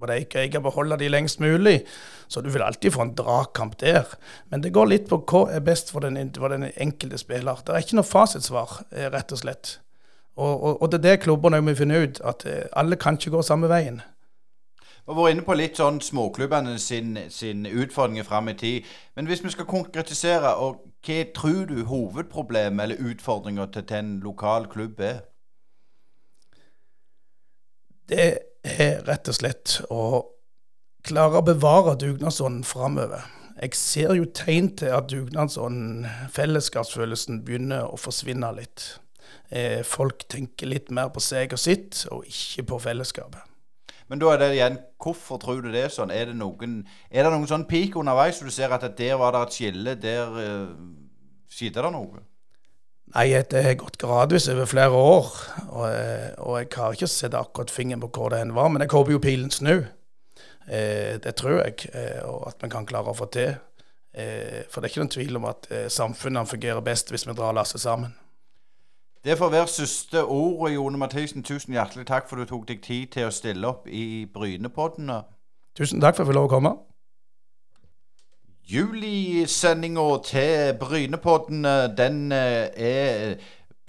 både 0.00 0.18
Eik 0.18 0.34
og 0.34 0.42
Eiger 0.42 0.64
beholde 0.64 0.98
de 1.00 1.08
lengst 1.08 1.40
mulig. 1.40 1.80
Så 2.28 2.40
du 2.44 2.50
vil 2.50 2.62
alltid 2.62 2.92
få 2.92 3.06
en 3.06 3.14
dragkamp 3.16 3.78
der. 3.80 4.12
Men 4.50 4.64
det 4.64 4.74
går 4.76 4.92
litt 4.92 5.08
på 5.08 5.22
hva 5.24 5.46
er 5.56 5.64
best 5.64 5.92
for 5.92 6.04
den, 6.04 6.32
for 6.36 6.52
den 6.52 6.68
enkelte 6.68 7.20
spiller. 7.20 7.60
Det 7.64 7.74
er 7.74 7.84
ikke 7.84 8.00
noe 8.00 8.08
fasitsvar, 8.08 8.80
rett 9.12 9.32
og 9.32 9.40
slett. 9.40 9.78
Og, 10.36 10.62
og, 10.62 10.82
og 10.82 10.92
det 10.92 10.98
er 11.00 11.08
det 11.08 11.20
klubbene 11.24 11.60
må 11.60 11.74
finne 11.74 12.02
ut, 12.02 12.20
at 12.24 12.46
eh, 12.46 12.64
alle 12.72 12.96
kan 12.96 13.18
ikke 13.18 13.30
gå 13.34 13.42
samme 13.42 13.68
veien. 13.68 14.00
Vi 15.10 15.14
har 15.14 15.16
vært 15.16 15.34
inne 15.34 15.44
på 15.46 15.56
litt 15.58 15.78
sånn 15.80 15.98
småklubbene 16.04 16.76
sin, 16.78 17.16
sin 17.34 17.64
utfordringer 17.66 18.24
fram 18.24 18.48
i 18.52 18.54
tid. 18.54 18.88
Men 19.16 19.26
hvis 19.26 19.42
vi 19.44 19.50
skal 19.50 19.66
konkretisere, 19.66 20.54
og 20.54 20.84
hva 21.06 21.24
tror 21.34 21.64
du 21.66 21.82
hovedproblemet 21.88 22.84
eller 22.84 23.10
utfordringa 23.10 23.66
til, 23.74 23.86
til 23.88 23.96
en 23.96 24.12
lokal 24.22 24.68
klubb 24.70 25.00
er? 25.00 25.24
Det 28.10 28.28
er 28.62 29.02
rett 29.08 29.28
og 29.30 29.34
slett 29.34 29.80
å 29.90 30.04
klare 31.06 31.40
å 31.40 31.46
bevare 31.46 31.96
dugnadsånden 31.98 32.64
framover. 32.68 33.26
Jeg 33.60 33.76
ser 33.76 34.14
jo 34.16 34.24
tegn 34.34 34.70
til 34.76 34.94
at 34.94 35.10
dugnadsånden, 35.10 36.06
fellesskapsfølelsen, 36.32 37.42
begynner 37.44 37.88
å 37.88 37.98
forsvinne 38.00 38.52
litt. 38.56 38.92
Eh, 39.50 39.80
folk 39.86 40.24
tenker 40.30 40.70
litt 40.70 40.90
mer 40.94 41.10
på 41.14 41.22
seg 41.24 41.54
og 41.56 41.60
sitt, 41.60 42.04
og 42.10 42.26
ikke 42.28 42.66
på 42.70 42.80
fellesskapet. 42.86 43.46
Men 44.10 44.18
da 44.18 44.32
er 44.32 44.40
det 44.42 44.48
igjen, 44.56 44.78
hvorfor 44.98 45.38
tror 45.38 45.60
du 45.62 45.68
det 45.70 45.84
er 45.86 45.92
sånn? 45.94 46.10
Er 46.10 46.32
det 46.32 46.34
noen, 46.38 46.80
er 47.10 47.26
det 47.26 47.30
noen 47.30 47.46
sånn 47.46 47.68
peak 47.70 47.94
underveis, 47.98 48.40
så 48.40 48.48
du 48.48 48.54
ser 48.54 48.72
at 48.74 48.86
der 48.98 49.14
var 49.20 49.36
det 49.36 49.44
et 49.46 49.54
skille, 49.54 49.94
der 50.02 50.40
eh, 50.42 50.72
skjedde 51.50 51.84
det 51.86 51.92
noe? 51.94 52.24
Nei, 53.14 53.26
det 53.50 53.62
har 53.64 53.78
gått 53.78 53.98
gradvis 53.98 54.48
over 54.52 54.68
flere 54.70 54.98
år. 54.98 55.30
Og, 55.68 55.86
eh, 55.88 56.28
og 56.42 56.58
jeg 56.60 56.70
har 56.76 56.94
ikke 56.94 57.10
sett 57.10 57.34
akkurat 57.38 57.70
fingeren 57.74 58.02
på 58.04 58.10
hvor 58.14 58.30
det 58.34 58.42
hen 58.42 58.54
var, 58.54 58.70
men 58.70 58.82
jeg 58.82 58.92
håper 58.94 59.14
jo 59.14 59.22
pilen 59.22 59.50
snur. 59.54 59.88
Eh, 60.66 61.16
det 61.22 61.34
tror 61.38 61.60
jeg, 61.64 61.90
eh, 61.94 62.20
og 62.26 62.48
at 62.50 62.62
vi 62.62 62.70
kan 62.70 62.86
klare 62.86 63.10
å 63.10 63.18
få 63.18 63.30
til. 63.34 63.54
Eh, 64.14 64.62
for 64.70 64.80
det 64.80 64.88
er 64.88 64.92
ikke 64.92 65.04
noen 65.04 65.14
tvil 65.14 65.38
om 65.38 65.46
at 65.50 65.70
eh, 65.70 65.86
samfunnet 65.90 66.50
fungerer 66.50 66.82
best 66.86 67.10
hvis 67.10 67.26
vi 67.26 67.34
drar 67.38 67.54
lasset 67.54 67.82
sammen. 67.82 68.14
Det 69.24 69.38
får 69.38 69.48
være 69.48 69.68
siste 69.68 70.24
ordet, 70.24 70.74
Jone 70.74 70.98
Mathisen, 70.98 71.42
tusen 71.42 71.72
hjertelig 71.72 72.06
takk 72.06 72.28
for 72.28 72.40
du 72.40 72.44
tok 72.48 72.68
deg 72.68 72.80
tid 72.80 73.10
til 73.12 73.28
å 73.28 73.32
stille 73.34 73.68
opp 73.68 73.88
i 73.88 74.24
Brynepodden. 74.32 75.10
Tusen 75.76 76.00
takk 76.00 76.16
for 76.16 76.22
at 76.22 76.26
jeg 76.26 76.30
fikk 76.30 76.38
lov 76.38 76.48
å 76.48 76.52
komme. 76.54 76.72
Julisendinga 78.70 80.06
til 80.24 80.74
Brynepodden, 80.80 81.68
den 81.98 82.32
eh, 82.32 82.72
er 82.72 83.36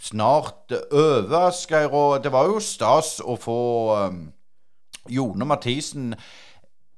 snart 0.02 0.76
over, 0.92 1.52
Geir. 1.70 1.94
Og 1.94 2.24
det 2.24 2.32
var 2.32 2.52
jo 2.52 2.60
stas 2.60 3.22
å 3.24 3.38
få 3.40 3.60
um, 4.08 4.24
Jone 5.10 5.46
Mathisen 5.46 6.16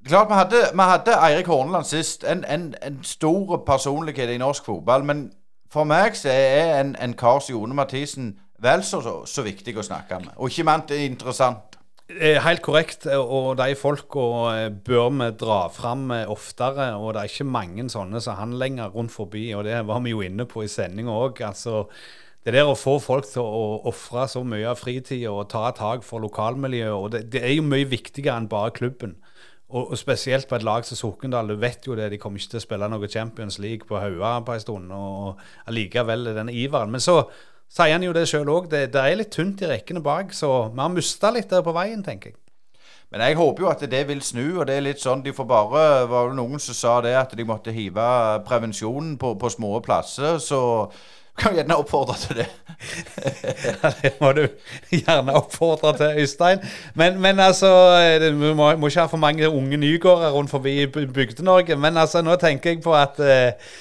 Klart 0.03 0.27
vi 0.27 0.35
hadde, 0.35 0.57
vi 0.73 0.81
hadde 0.83 1.13
Eirik 1.15 1.47
Horneland 1.47 1.85
sist. 1.87 2.25
En, 2.27 2.41
en, 2.43 2.73
en, 2.83 2.99
stor 3.03 3.61
personlighet 3.65 4.33
i 4.33 4.37
norsk 4.37 4.65
fotball. 4.65 5.05
Men 5.07 5.31
for 5.73 5.89
meg 5.89 6.17
så 6.17 6.31
er 6.31 6.79
en, 6.79 6.95
en 7.01 7.15
kar 7.17 7.41
som 7.41 7.55
Jone 7.57 7.77
Mathisen 7.77 8.33
vel 8.63 8.83
så, 8.85 9.01
så, 9.03 9.19
så, 9.27 9.43
viktig 9.45 9.75
å 9.77 9.85
snakke 9.85 10.21
med. 10.23 10.35
Og 10.37 10.51
ikke 10.51 10.67
minst 10.67 10.93
interessant. 10.95 11.79
Helt 12.13 12.61
korrekt, 12.61 13.07
og 13.07 13.55
de 13.57 13.73
folka 13.79 14.23
eh, 14.51 14.65
bør 14.85 15.07
vi 15.17 15.29
dra 15.39 15.61
fram 15.73 16.11
eh, 16.13 16.29
oftere. 16.29 16.91
Og 16.99 17.15
det 17.15 17.23
er 17.23 17.31
ikke 17.31 17.47
mange 17.49 17.87
sånne 17.89 18.21
som 18.21 18.37
han 18.37 18.57
lenger 18.59 18.93
rundt 18.93 19.15
forbi, 19.15 19.47
og 19.57 19.65
det 19.67 19.79
var 19.87 20.03
vi 20.03 20.13
jo 20.13 20.21
inne 20.25 20.45
på 20.49 20.65
i 20.65 20.71
sendinga 20.71 21.15
òg. 21.15 21.41
Altså, 21.47 21.87
det 22.43 22.53
der 22.57 22.67
å 22.67 22.75
få 22.77 22.97
folk 22.99 23.27
til 23.31 23.41
å 23.41 23.65
ofre 23.89 24.27
så 24.27 24.43
mye 24.45 24.67
av 24.67 24.81
fritida 24.81 25.31
og 25.31 25.47
ta 25.53 25.69
tak 25.75 26.03
for 26.05 26.23
lokalmiljøet, 26.23 26.93
og 26.93 27.13
det, 27.15 27.25
det, 27.33 27.43
er 27.47 27.55
jo 27.55 27.65
mye 27.65 27.87
viktigere 27.87 28.35
enn 28.35 28.51
bare 28.51 28.75
klubben. 28.75 29.15
Og, 29.73 29.89
og, 29.89 29.97
spesielt 29.97 30.45
på 30.47 30.55
et 30.55 30.65
lag 30.65 30.85
som 30.85 30.97
Sokndal. 30.99 31.49
Du 31.49 31.57
vet 31.57 31.87
jo 31.87 31.95
det, 31.97 32.11
de 32.13 32.19
kommer 32.21 32.37
ikke 32.37 32.51
til 32.51 32.61
å 32.61 32.65
spille 32.67 32.89
noe 32.93 33.09
Champions 33.09 33.57
League 33.57 33.89
på 33.89 33.97
Haua 33.97 34.35
på 34.45 34.53
en 34.53 34.61
stund. 34.61 34.93
Og 34.93 35.41
allikevel 35.71 36.29
den 36.37 36.51
iveren. 36.53 36.93
Men 36.93 37.01
så 37.01 37.23
sier 37.73 37.95
han 37.95 38.05
jo 38.05 38.13
det 38.13 38.27
sjøl 38.29 38.51
òg. 38.53 38.69
Det, 38.69 38.85
det, 38.93 39.01
er 39.01 39.17
litt 39.17 39.33
tynt 39.33 39.63
i 39.65 39.71
rekkene 39.71 40.03
bak, 40.05 40.33
så 40.37 40.69
vi 40.69 40.81
har 40.83 40.93
mista 40.93 41.33
litt 41.33 41.49
der 41.49 41.65
på 41.65 41.73
veien, 41.73 42.05
tenker 42.05 42.33
jeg. 42.33 42.39
Men 43.13 43.25
jeg 43.27 43.37
håper 43.37 43.61
jo 43.65 43.69
at 43.69 43.81
det 43.89 44.03
vil 44.09 44.21
snu, 44.25 44.45
og 44.59 44.65
det 44.65 44.77
er 44.77 44.85
litt 44.87 45.01
sånn 45.01 45.21
De 45.21 45.29
får 45.37 45.45
bare 45.45 45.81
Var 46.09 46.31
det 46.31 46.37
noen 46.39 46.61
som 46.61 46.73
sa 46.73 46.93
det, 47.05 47.11
at 47.13 47.35
de 47.37 47.45
måtte 47.45 47.73
hive 47.75 48.05
prevensjonen 48.47 49.19
på, 49.21 49.35
på 49.37 49.51
små 49.53 49.77
plasser, 49.85 50.39
så 50.41 50.61
kan 51.39 51.55
gjerne 51.57 51.77
oppfordre 51.81 52.15
til 52.21 52.41
det. 52.41 52.47
ja, 53.65 53.91
det 54.01 54.11
må 54.21 54.31
du 54.37 54.43
gjerne 54.91 55.33
oppfordre 55.39 55.95
til, 55.97 56.21
Øystein. 56.21 56.61
Men, 56.99 57.19
men 57.21 57.39
altså, 57.39 57.69
Vi 58.21 58.53
må, 58.53 58.75
må, 58.77 58.87
ikke 58.87 59.05
ha 59.05 59.09
for 59.09 59.21
mange 59.21 59.49
unge 59.49 59.77
nygårder 59.77 60.31
rundt 60.31 60.53
forbi 60.53 60.85
Bygde-Norge. 60.87 61.75
Men 61.75 61.97
altså, 61.97 62.21
nå 62.21 62.35
tenker 62.41 62.75
jeg 62.75 62.83
på 62.85 62.93
at, 62.95 63.19
eh, 63.19 63.73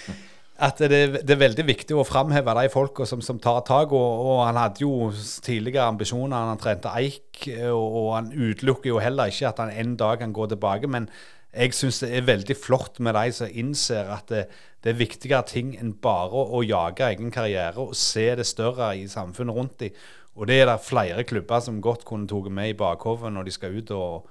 at 0.63 0.79
det, 0.79 1.03
det, 1.21 1.31
er 1.31 1.45
veldig 1.45 1.67
viktig 1.69 1.99
å 1.99 2.07
framheve 2.09 2.57
de 2.63 2.73
folka 2.73 3.07
som, 3.09 3.21
som, 3.21 3.41
tar 3.43 3.61
tak. 3.69 3.93
Og, 3.93 4.25
og, 4.27 4.41
han 4.47 4.61
hadde 4.63 4.87
jo 4.87 5.13
tidligere 5.45 5.91
ambisjoner. 5.93 6.55
Han 6.55 6.63
trente 6.63 6.95
Eik, 6.97 7.45
og, 7.69 7.85
og 7.85 8.11
han 8.17 8.33
utelukker 8.33 8.95
jo 8.95 9.03
heller 9.03 9.29
ikke 9.29 9.53
at 9.53 9.61
han 9.61 9.77
en 9.77 9.95
dag 10.01 10.25
kan 10.25 10.33
gå 10.33 10.49
tilbake. 10.55 10.89
men 10.89 11.11
jeg 11.53 11.75
syns 11.77 12.01
det 12.01 12.11
er 12.17 12.25
veldig 12.25 12.57
flott 12.57 13.01
med 13.05 13.13
de 13.19 13.33
som 13.37 13.51
innser 13.61 14.09
at 14.15 14.31
det, 14.33 14.47
det 14.83 14.93
er 14.93 14.99
viktigere 14.99 15.45
ting 15.49 15.75
enn 15.77 15.93
bare 16.03 16.33
å, 16.33 16.63
jage 16.65 17.05
egen 17.13 17.33
karriere 17.35 17.83
og 17.83 17.97
se 17.99 18.31
det 18.39 18.47
større 18.49 18.95
i 18.97 19.05
samfunnet 19.11 19.57
rundt 19.57 19.79
dem. 19.85 19.99
Og 20.33 20.49
det 20.49 20.63
er 20.63 20.71
det 20.71 20.79
flere 20.87 21.27
klubber 21.29 21.61
som 21.61 21.83
godt 21.85 22.07
kunne 22.09 22.29
tatt 22.31 22.49
med 22.49 22.73
i 22.73 22.79
bakhodet 22.79 23.33
når 23.35 23.49
de 23.49 23.53
skal 23.53 23.77
ut 23.77 23.93
og, 23.93 24.31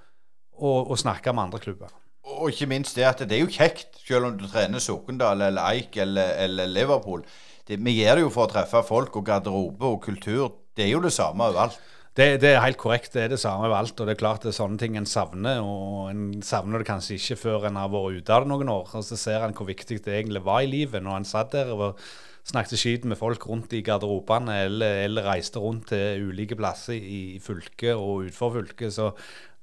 og, 0.57 0.79
og, 0.89 0.97
snakke 0.97 1.33
med 1.33 1.43
andre 1.43 1.61
klubber. 1.61 1.93
Og 2.25 2.49
ikke 2.49 2.69
minst 2.71 2.97
det 2.97 3.05
at 3.05 3.21
det 3.21 3.37
er 3.37 3.45
jo 3.45 3.53
kjekt, 3.53 4.01
selv 4.01 4.31
om 4.31 4.37
du 4.37 4.47
trener 4.49 4.81
Sokndal 4.81 5.45
eller 5.45 5.61
Eik 5.75 5.97
eller, 6.01 6.33
eller 6.41 6.69
Liverpool. 6.69 7.21
Det, 7.67 7.77
vi 7.77 7.99
gjør 7.99 8.17
det 8.17 8.25
jo 8.25 8.33
for 8.33 8.47
å 8.47 8.51
treffe 8.51 8.81
folk 8.87 9.21
og 9.21 9.27
garderobe 9.29 9.93
og 9.93 10.01
kultur. 10.01 10.49
Det 10.73 10.87
er 10.87 10.95
jo 10.95 11.05
det 11.05 11.13
samme 11.13 11.51
overalt. 11.51 11.77
Det, 12.11 12.41
det, 12.43 12.49
er 12.51 12.63
helt 12.65 12.79
korrekt. 12.79 13.13
Det 13.13 13.21
er 13.23 13.29
det 13.31 13.39
samme 13.39 13.69
overalt. 13.69 13.95
Og 13.95 14.07
det 14.07 14.15
er 14.15 14.19
klart 14.19 14.43
det 14.43 14.51
er 14.51 14.57
sånne 14.57 14.79
ting 14.81 14.97
en 14.99 15.07
savner. 15.07 15.61
Og 15.63 16.09
en 16.11 16.41
savner 16.43 16.81
det 16.81 16.89
kanskje 16.89 17.15
ikke 17.15 17.39
før 17.39 17.69
en 17.69 17.79
har 17.79 17.91
vært 17.93 18.19
ute 18.19 18.35
av 18.35 18.43
det 18.43 18.51
noen 18.51 18.73
år. 18.73 18.91
Og 18.99 19.05
så 19.07 19.19
ser 19.19 19.45
en 19.45 19.55
hvor 19.55 19.69
viktig 19.69 20.01
det 20.03 20.17
egentlig 20.17 20.43
var 20.43 20.65
i 20.65 20.71
livet 20.71 21.03
når 21.03 21.21
en 21.21 21.29
satt 21.29 21.55
der 21.55 21.71
og 21.71 22.01
snakket 22.43 22.81
skit 22.81 23.05
med 23.05 23.19
folk 23.19 23.45
rundt 23.47 23.73
i 23.77 23.83
garderobene, 23.85 24.63
eller, 24.65 25.03
eller, 25.05 25.27
reiste 25.29 25.61
rundt 25.61 25.91
til 25.91 26.31
ulike 26.31 26.57
plasser 26.57 26.97
i 26.97 27.37
fylket 27.43 27.93
og 27.93 28.25
utenfor 28.25 28.55
fylket. 28.57 28.95
Så 28.97 29.11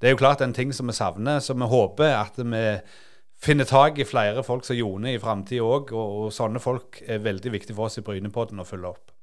det 0.01 0.09
er 0.09 0.15
jo 0.15 0.23
klart 0.23 0.45
en 0.47 0.55
ting 0.57 0.73
som 0.73 0.89
vi 0.89 0.97
savner. 0.97 1.43
Så 1.45 1.59
vi 1.59 1.69
håper 1.69 2.17
at 2.17 2.39
vi 2.39 2.65
finner 3.39 3.69
tak 3.69 3.99
i 3.99 4.09
flere 4.09 4.47
folk 4.47 4.65
som 4.65 4.79
Jone 4.79 5.13
i 5.13 5.21
framtida 5.21 5.67
òg. 5.67 5.93
Og, 5.93 6.25
og 6.25 6.33
sånne 6.33 6.63
folk 6.63 7.03
er 7.05 7.21
veldig 7.27 7.55
viktig 7.59 7.77
for 7.77 7.91
oss 7.91 8.01
i 8.01 8.07
Brynepodden 8.07 8.63
å 8.63 8.69
følge 8.69 8.95
opp. 8.95 9.18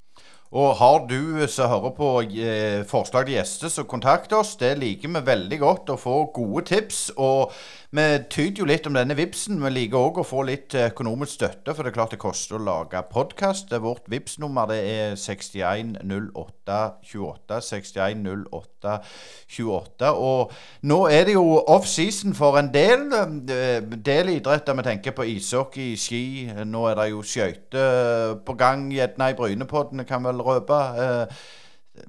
Og 0.54 0.76
har 0.78 1.08
du 1.10 1.48
som 1.50 1.72
hører 1.72 1.94
på 1.98 2.10
eh, 2.22 2.84
forslag 2.88 3.26
til 3.26 3.40
gjester, 3.40 3.72
så 3.72 3.84
kontakt 3.90 4.34
oss. 4.38 4.54
Det 4.60 4.76
liker 4.78 5.12
vi 5.12 5.24
veldig 5.26 5.60
godt 5.60 5.90
å 5.90 5.98
få 6.00 6.20
gode 6.36 6.68
tips. 6.70 7.08
Og 7.18 7.52
vi 7.96 8.20
tyder 8.28 8.60
jo 8.60 8.66
litt 8.68 8.84
om 8.90 8.96
denne 8.98 9.16
vipsen. 9.16 9.62
Vi 9.64 9.70
liker 9.72 9.96
òg 9.96 10.18
å 10.20 10.24
få 10.28 10.42
litt 10.48 10.74
økonomisk 10.76 11.34
støtte, 11.38 11.72
for 11.72 11.84
det 11.84 11.90
er 11.92 11.96
klart 11.96 12.12
det 12.16 12.20
koster 12.20 12.56
å 12.58 12.66
lage 12.66 13.02
podkast. 13.12 13.72
Vårt 13.80 14.10
Vipps-nummer 14.12 14.72
er 14.76 15.16
610828. 15.20 17.60
610828. 17.70 20.10
Og 20.12 20.52
nå 20.92 21.00
er 21.08 21.24
det 21.30 21.36
jo 21.38 21.46
off-season 21.62 22.34
for 22.36 22.58
en 22.60 22.74
del, 22.74 23.14
eh, 23.14 23.82
del 23.82 24.30
idretter. 24.36 24.74
Vi 24.76 24.84
tenker 24.90 25.12
på 25.16 25.30
ishockey, 25.38 25.96
ski. 25.96 26.52
Nå 26.66 26.82
er 26.92 26.96
det 27.00 27.10
jo 27.12 27.20
skøyter 27.24 28.36
på 28.46 28.54
gang, 28.58 28.92
gjerne 28.92 29.30
i 29.32 29.40
Brynepodden, 29.40 30.06
kan 30.06 30.24
vel 30.24 30.42
røpe. 30.44 30.80
Det 30.98 31.28
eh, 31.30 31.36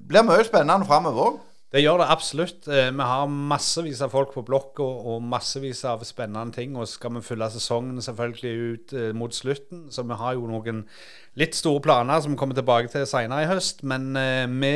blir 0.09 0.22
mye 0.26 0.45
spennende 0.45 0.87
framover 0.87 1.22
òg. 1.30 1.37
Det 1.77 1.83
gjør 1.83 1.99
det 2.01 2.05
absolutt. 2.09 2.68
Eh, 2.72 2.87
vi 2.89 3.05
har 3.05 3.27
massevis 3.29 3.99
av 4.01 4.14
folk 4.14 4.31
på 4.33 4.41
blokka 4.49 4.85
og 5.11 5.18
massevis 5.29 5.83
av 5.85 6.01
spennende 6.09 6.57
ting. 6.57 6.72
Og 6.72 6.89
skal 6.89 7.12
vi 7.18 7.20
fylle 7.27 7.51
sesongen 7.53 8.01
selvfølgelig 8.01 8.55
ut 8.57 8.95
eh, 8.97 9.11
mot 9.12 9.35
slutten, 9.35 9.83
så 9.93 10.07
vi 10.09 10.16
har 10.16 10.39
jo 10.39 10.49
noen 10.49 10.87
litt 11.37 11.59
store 11.59 11.85
planer 11.85 12.24
som 12.24 12.33
vi 12.33 12.41
kommer 12.41 12.57
tilbake 12.57 12.89
til 12.95 13.05
senere 13.05 13.45
i 13.45 13.51
høst. 13.51 13.85
Men 13.85 14.16
vi 14.57 14.72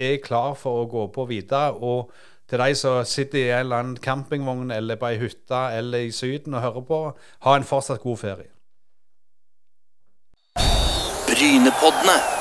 er 0.00 0.24
klar 0.24 0.56
for 0.56 0.80
å 0.80 0.88
gå 0.88 1.04
på 1.12 1.28
videre. 1.28 1.76
Og 1.76 2.08
til 2.48 2.64
de 2.64 2.72
som 2.86 3.04
sitter 3.04 3.42
i 3.42 3.46
en 3.50 3.66
eller 3.66 3.84
annen 3.84 4.00
campingvogn 4.00 4.72
eller 4.72 4.96
på 4.96 5.12
ei 5.12 5.20
hytte 5.20 5.62
eller 5.76 6.08
i 6.08 6.10
Syden 6.10 6.56
og 6.56 6.64
hører 6.64 6.88
på, 6.88 7.04
ha 7.44 7.58
en 7.60 7.68
fortsatt 7.68 8.00
god 8.00 8.24
ferie. 8.24 8.48
Brynepoddene. 11.28 12.39